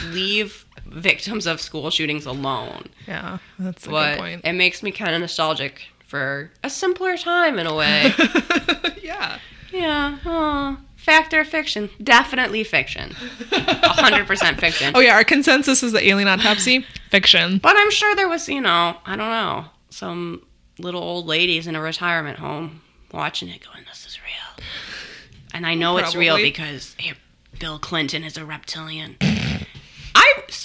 leave 0.07 0.65
victims 0.85 1.45
of 1.47 1.61
school 1.61 1.89
shootings 1.89 2.25
alone. 2.25 2.89
Yeah, 3.07 3.39
that's 3.59 3.85
a 3.85 3.89
but 3.89 4.13
good 4.13 4.19
point. 4.19 4.41
it 4.45 4.53
makes 4.53 4.83
me 4.83 4.91
kind 4.91 5.13
of 5.15 5.21
nostalgic 5.21 5.81
for 6.05 6.51
a 6.63 6.69
simpler 6.69 7.17
time 7.17 7.59
in 7.59 7.67
a 7.67 7.75
way. 7.75 8.13
yeah. 9.01 9.39
Yeah. 9.71 10.17
Oh. 10.25 10.77
Fact 10.95 11.33
or 11.33 11.45
fiction? 11.45 11.89
Definitely 12.01 12.63
fiction. 12.63 13.11
100% 13.11 14.59
fiction. 14.59 14.93
Oh 14.95 14.99
yeah, 14.99 15.13
our 15.13 15.23
consensus 15.23 15.83
is 15.83 15.91
the 15.91 16.07
alien 16.07 16.27
autopsy 16.27 16.85
fiction. 17.11 17.59
But 17.59 17.75
I'm 17.77 17.91
sure 17.91 18.15
there 18.15 18.27
was, 18.27 18.49
you 18.49 18.61
know, 18.61 18.97
I 19.05 19.15
don't 19.15 19.29
know, 19.29 19.65
some 19.91 20.45
little 20.79 21.03
old 21.03 21.27
ladies 21.27 21.67
in 21.67 21.75
a 21.75 21.81
retirement 21.81 22.39
home 22.39 22.81
watching 23.11 23.49
it 23.49 23.61
going, 23.63 23.85
this 23.87 24.05
is 24.07 24.19
real. 24.19 24.65
And 25.53 25.65
I 25.65 25.75
know 25.75 25.97
it's 25.97 26.15
real 26.15 26.37
because 26.37 26.95
hey, 26.97 27.13
Bill 27.59 27.77
Clinton 27.77 28.23
is 28.23 28.35
a 28.37 28.45
reptilian. 28.45 29.17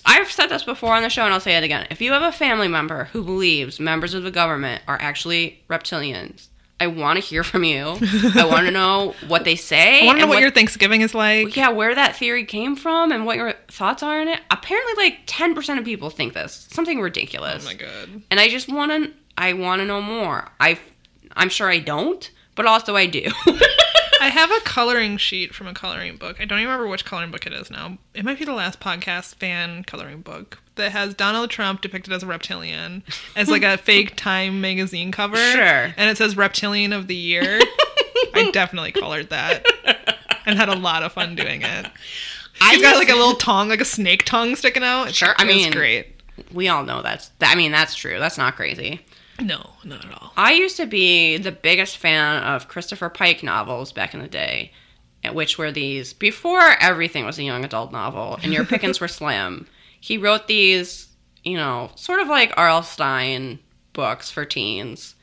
I've, 0.06 0.30
said 0.30 0.46
this 0.46 0.62
before 0.64 0.94
on 0.94 1.02
the 1.02 1.10
show 1.10 1.24
and 1.24 1.34
I'll 1.34 1.40
say 1.40 1.56
it 1.56 1.64
again. 1.64 1.86
If 1.90 2.00
you 2.00 2.12
have 2.12 2.22
a 2.22 2.32
family 2.32 2.68
member 2.68 3.04
who 3.06 3.22
believes 3.22 3.80
members 3.80 4.14
of 4.14 4.22
the 4.22 4.30
government 4.30 4.82
are 4.86 4.98
actually 5.00 5.62
reptilians, 5.68 6.48
I 6.80 6.86
want 6.86 7.18
to 7.18 7.24
hear 7.24 7.44
from 7.44 7.62
you. 7.62 7.98
I 8.34 8.46
want 8.50 8.66
to 8.66 8.70
know 8.70 9.14
what 9.28 9.44
they 9.44 9.54
say. 9.54 10.00
I 10.02 10.06
want 10.06 10.16
to 10.16 10.20
know 10.20 10.24
and 10.24 10.30
what, 10.30 10.40
your 10.40 10.50
Thanksgiving 10.50 11.02
is 11.02 11.14
like. 11.14 11.54
yeah, 11.54 11.68
where 11.68 11.94
that 11.94 12.16
theory 12.16 12.44
came 12.44 12.74
from 12.74 13.12
and 13.12 13.26
what 13.26 13.36
your 13.36 13.52
thoughts 13.68 14.02
are 14.02 14.20
on 14.20 14.28
it. 14.28 14.40
Apparently, 14.50 14.94
like 14.96 15.18
ten 15.26 15.54
percent 15.54 15.78
of 15.78 15.84
people 15.84 16.08
think 16.08 16.32
this 16.32 16.66
something 16.70 17.00
ridiculous. 17.00 17.64
Oh 17.64 17.68
my 17.68 17.74
god. 17.74 18.22
and 18.30 18.40
I 18.40 18.48
just 18.48 18.68
want 18.72 18.92
to. 18.92 19.12
I 19.36 19.52
want 19.52 19.80
to 19.80 19.86
know 19.86 20.00
more. 20.00 20.48
I, 20.58 20.78
I'm 21.34 21.48
sure 21.48 21.70
I 21.70 21.78
don't, 21.78 22.30
but 22.54 22.66
also 22.66 22.96
I 22.96 23.06
do. 23.06 23.30
I 24.20 24.28
have 24.28 24.50
a 24.50 24.60
coloring 24.60 25.16
sheet 25.16 25.54
from 25.54 25.66
a 25.66 25.72
coloring 25.74 26.16
book. 26.16 26.36
I 26.40 26.44
don't 26.44 26.58
even 26.58 26.68
remember 26.70 26.86
which 26.88 27.04
coloring 27.04 27.30
book 27.30 27.46
it 27.46 27.52
is 27.54 27.70
now. 27.70 27.96
It 28.14 28.24
might 28.24 28.38
be 28.38 28.44
the 28.44 28.52
last 28.52 28.78
podcast 28.78 29.36
fan 29.36 29.82
coloring 29.84 30.20
book 30.20 30.58
that 30.76 30.92
has 30.92 31.14
Donald 31.14 31.50
Trump 31.50 31.80
depicted 31.80 32.12
as 32.12 32.22
a 32.22 32.26
reptilian 32.26 33.02
as 33.34 33.48
like 33.48 33.62
a 33.62 33.76
fake 33.82 34.16
Time 34.16 34.60
magazine 34.60 35.10
cover. 35.10 35.36
Sure. 35.36 35.94
And 35.96 36.10
it 36.10 36.18
says 36.18 36.36
Reptilian 36.36 36.92
of 36.92 37.06
the 37.06 37.14
Year. 37.16 37.60
I 38.34 38.50
definitely 38.52 38.92
colored 38.92 39.30
that 39.30 39.64
and 40.46 40.58
had 40.58 40.68
a 40.68 40.76
lot 40.76 41.02
of 41.02 41.12
fun 41.12 41.34
doing 41.34 41.62
it. 41.62 41.86
I 42.62 42.74
He's 42.74 42.82
got 42.82 42.96
like 42.96 43.08
a 43.08 43.14
little 43.14 43.34
tongue, 43.36 43.70
like 43.70 43.80
a 43.80 43.84
snake 43.86 44.24
tongue 44.26 44.54
sticking 44.54 44.82
out. 44.84 45.02
It's- 45.04 45.14
Sure, 45.16 45.34
I 45.38 45.44
it's 45.44 45.46
mean- 45.46 45.72
great. 45.72 46.08
we 46.52 46.68
all 46.68 46.84
know 46.84 47.00
that's. 47.02 47.30
I 47.40 47.54
mean, 47.54 47.72
that's 47.72 47.94
true. 47.94 48.18
That's 48.18 48.36
not 48.38 48.54
crazy. 48.56 49.00
No, 49.40 49.70
not 49.84 50.04
at 50.04 50.12
all. 50.12 50.32
I 50.36 50.52
used 50.52 50.76
to 50.76 50.86
be 50.86 51.36
the 51.36 51.52
biggest 51.52 51.96
fan 51.96 52.42
of 52.42 52.68
Christopher 52.68 53.08
Pike 53.08 53.42
novels 53.42 53.92
back 53.92 54.14
in 54.14 54.20
the 54.20 54.28
day, 54.28 54.72
which 55.32 55.58
were 55.58 55.72
these 55.72 56.12
before 56.12 56.76
everything 56.80 57.24
was 57.24 57.38
a 57.38 57.42
young 57.42 57.64
adult 57.64 57.92
novel 57.92 58.38
and 58.42 58.52
your 58.52 58.64
pickings 58.64 59.00
were 59.00 59.08
slim. 59.08 59.66
He 60.00 60.18
wrote 60.18 60.46
these, 60.46 61.08
you 61.42 61.56
know, 61.56 61.90
sort 61.94 62.20
of 62.20 62.28
like 62.28 62.52
R.L. 62.56 62.82
Stine 62.82 63.58
books 63.92 64.30
for 64.30 64.44
teens 64.44 65.14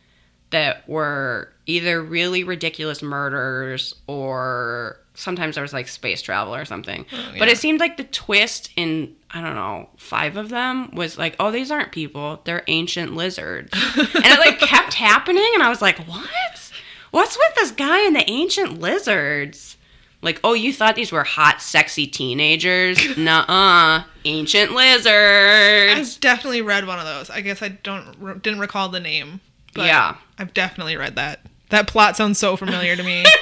that 0.49 0.87
were 0.87 1.53
either 1.67 2.01
really 2.01 2.43
ridiculous 2.43 3.03
murders 3.03 3.93
or 4.07 4.99
sometimes 5.13 5.55
there 5.55 5.61
was 5.61 5.73
like 5.73 5.87
space 5.87 6.21
travel 6.21 6.55
or 6.55 6.65
something. 6.65 7.05
Oh, 7.11 7.29
but 7.37 7.47
yeah. 7.47 7.53
it 7.53 7.57
seemed 7.57 7.79
like 7.79 7.97
the 7.97 8.05
twist 8.05 8.71
in 8.75 9.15
I 9.29 9.41
don't 9.41 9.55
know, 9.55 9.89
five 9.97 10.37
of 10.37 10.49
them 10.49 10.89
was 10.95 11.17
like, 11.17 11.35
oh, 11.39 11.51
these 11.51 11.69
aren't 11.69 11.91
people, 11.91 12.41
they're 12.45 12.63
ancient 12.67 13.13
lizards. 13.13 13.71
and 13.97 14.09
it 14.25 14.39
like 14.39 14.59
kept 14.59 14.93
happening 14.93 15.49
and 15.53 15.61
I 15.61 15.69
was 15.69 15.81
like, 15.81 15.99
what? 16.07 16.71
What's 17.11 17.37
with 17.37 17.55
this 17.55 17.71
guy 17.71 18.05
and 18.05 18.15
the 18.15 18.29
ancient 18.29 18.79
lizards? 18.79 19.75
Like, 20.21 20.39
oh, 20.43 20.53
you 20.53 20.73
thought 20.73 20.95
these 20.95 21.11
were 21.11 21.23
hot, 21.23 21.61
sexy 21.61 22.07
teenagers? 22.07 23.17
Nuh-uh. 23.17 24.03
Ancient 24.25 24.71
lizards. 24.71 26.15
I've 26.15 26.19
definitely 26.21 26.61
read 26.61 26.87
one 26.87 26.99
of 26.99 27.05
those. 27.05 27.29
I 27.29 27.41
guess 27.41 27.61
I 27.61 27.69
don't 27.69 28.41
didn't 28.41 28.59
recall 28.59 28.89
the 28.89 28.99
name. 28.99 29.41
But 29.73 29.85
Yeah. 29.85 30.15
I've 30.39 30.53
definitely 30.53 30.97
read 30.97 31.15
that. 31.15 31.41
That 31.69 31.87
plot 31.87 32.15
sounds 32.15 32.39
so 32.39 32.55
familiar 32.57 32.95
to 32.95 33.03
me. 33.03 33.25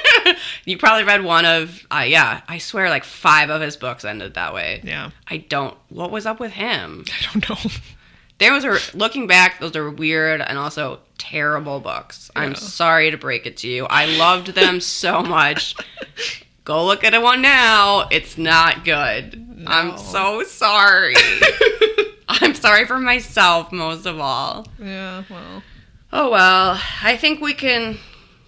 You 0.64 0.76
probably 0.76 1.04
read 1.04 1.22
one 1.22 1.44
of, 1.44 1.86
uh, 1.88 2.04
yeah, 2.06 2.40
I 2.48 2.58
swear 2.58 2.90
like 2.90 3.04
five 3.04 3.48
of 3.48 3.60
his 3.60 3.76
books 3.76 4.04
ended 4.04 4.34
that 4.34 4.52
way. 4.52 4.80
yeah. 4.82 5.10
I 5.28 5.36
don't, 5.36 5.76
what 5.88 6.10
was 6.10 6.26
up 6.26 6.40
with 6.40 6.50
him? 6.50 7.04
I 7.12 7.32
don't 7.32 7.48
know. 7.48 7.70
There 8.38 8.52
was 8.52 8.64
a, 8.64 8.96
looking 8.96 9.28
back, 9.28 9.60
those 9.60 9.76
are 9.76 9.88
weird 9.88 10.40
and 10.40 10.58
also 10.58 10.98
terrible 11.16 11.78
books. 11.78 12.28
I'm 12.34 12.56
sorry 12.56 13.12
to 13.12 13.16
break 13.16 13.46
it 13.46 13.56
to 13.58 13.68
you. 13.68 13.86
I 13.86 14.06
loved 14.16 14.48
them 14.48 14.80
so 14.80 15.22
much. 15.22 15.76
Go 16.64 16.84
look 16.84 17.04
at 17.04 17.22
one 17.22 17.40
now. 17.40 18.08
It's 18.10 18.36
not 18.36 18.84
good. 18.84 19.64
I'm 19.68 19.96
so 19.96 20.42
sorry. 20.42 21.14
I'm 22.28 22.54
sorry 22.56 22.84
for 22.84 22.98
myself 22.98 23.70
most 23.70 24.04
of 24.06 24.18
all. 24.18 24.66
Yeah, 24.80 25.22
well. 25.30 25.62
Oh 26.12 26.30
well, 26.30 26.80
I 27.02 27.16
think 27.16 27.40
we 27.40 27.54
can 27.54 27.98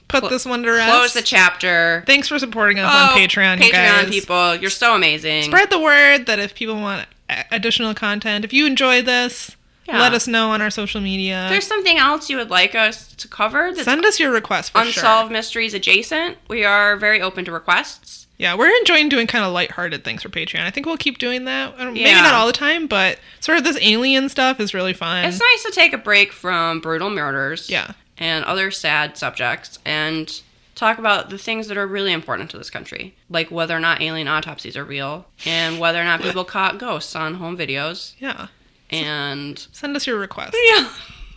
Put 0.08 0.20
Clo- 0.20 0.28
this 0.30 0.46
one 0.46 0.62
to 0.62 0.70
rest. 0.72 0.90
close 0.90 1.12
the 1.12 1.22
chapter. 1.22 2.02
Thanks 2.06 2.28
for 2.28 2.38
supporting 2.38 2.78
us 2.78 2.90
Oh, 2.92 3.12
on 3.12 3.18
Patreon, 3.18 3.62
you 3.64 3.70
guys. 3.70 4.00
Patreon 4.00 4.02
guys. 4.04 4.10
people, 4.10 4.56
you're 4.56 4.70
so 4.70 4.94
amazing. 4.94 5.42
Spread 5.44 5.68
the 5.70 5.78
word 5.78 6.24
that 6.26 6.38
if 6.38 6.54
people 6.54 6.76
want 6.76 7.06
additional 7.50 7.92
content, 7.94 8.44
if 8.44 8.52
you 8.54 8.64
enjoy 8.66 9.02
this, 9.02 9.54
Yeah. 9.86 10.00
let 10.00 10.14
us 10.14 10.26
know 10.26 10.50
on 10.50 10.62
our 10.62 10.70
social 10.70 11.00
media. 11.02 11.44
If 11.44 11.50
there's 11.50 11.66
something 11.66 11.98
else 11.98 12.30
you 12.30 12.36
would 12.38 12.48
like 12.50 12.74
us 12.74 13.08
to 13.16 13.28
cover 13.28 13.74
Send 13.74 14.04
us 14.06 14.18
your 14.18 14.30
requests 14.30 14.70
for 14.70 14.80
Unsolved 14.80 15.28
sure. 15.28 15.32
Mysteries 15.32 15.74
adjacent, 15.74 16.38
we 16.48 16.64
are 16.64 16.96
very 16.96 17.20
open 17.20 17.44
to 17.44 17.52
requests. 17.52 18.26
Yeah, 18.38 18.54
we're 18.54 18.74
enjoying 18.78 19.08
doing 19.08 19.26
kind 19.26 19.44
of 19.44 19.52
lighthearted 19.52 20.04
things 20.04 20.22
for 20.22 20.28
Patreon. 20.28 20.60
I 20.62 20.70
think 20.70 20.86
we'll 20.86 20.96
keep 20.96 21.18
doing 21.18 21.44
that. 21.46 21.74
I 21.78 21.84
Maybe 21.86 22.00
Yeah. 22.00 22.20
not 22.22 22.34
all 22.34 22.46
the 22.46 22.52
time, 22.52 22.86
but 22.86 23.18
sort 23.40 23.58
of 23.58 23.64
this 23.64 23.76
alien 23.82 24.28
stuff 24.28 24.60
is 24.60 24.72
really 24.72 24.92
fun. 24.94 25.24
It's 25.24 25.40
nice 25.40 25.62
to 25.64 25.70
take 25.72 25.92
a 25.92 25.98
break 25.98 26.32
from 26.32 26.80
brutal 26.80 27.10
murders. 27.10 27.68
Yeah. 27.68 27.90
And 28.18 28.44
other 28.44 28.70
sad 28.70 29.16
subjects 29.16 29.78
and 29.84 30.40
talk 30.74 30.98
about 30.98 31.30
the 31.30 31.38
things 31.38 31.68
that 31.68 31.76
are 31.76 31.86
really 31.86 32.12
important 32.12 32.50
to 32.50 32.58
this 32.58 32.70
country, 32.70 33.14
like 33.28 33.50
whether 33.50 33.76
or 33.76 33.80
not 33.80 34.00
alien 34.00 34.28
autopsies 34.28 34.76
are 34.76 34.84
real 34.84 35.26
and 35.44 35.78
whether 35.78 36.00
or 36.00 36.04
not 36.04 36.22
people 36.22 36.44
caught 36.56 36.78
ghosts 36.78 37.14
on 37.16 37.34
home 37.34 37.56
videos. 37.56 38.14
yeah. 38.18 38.48
And 38.90 39.58
Send 39.72 39.94
us 39.96 40.06
your 40.06 40.18
requests. 40.18 40.56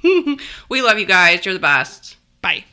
yeah. 0.04 0.36
we 0.70 0.82
love 0.82 0.98
you 0.98 1.06
guys. 1.06 1.46
You're 1.46 1.54
the 1.54 1.60
best. 1.60 2.18
Bye. 2.42 2.66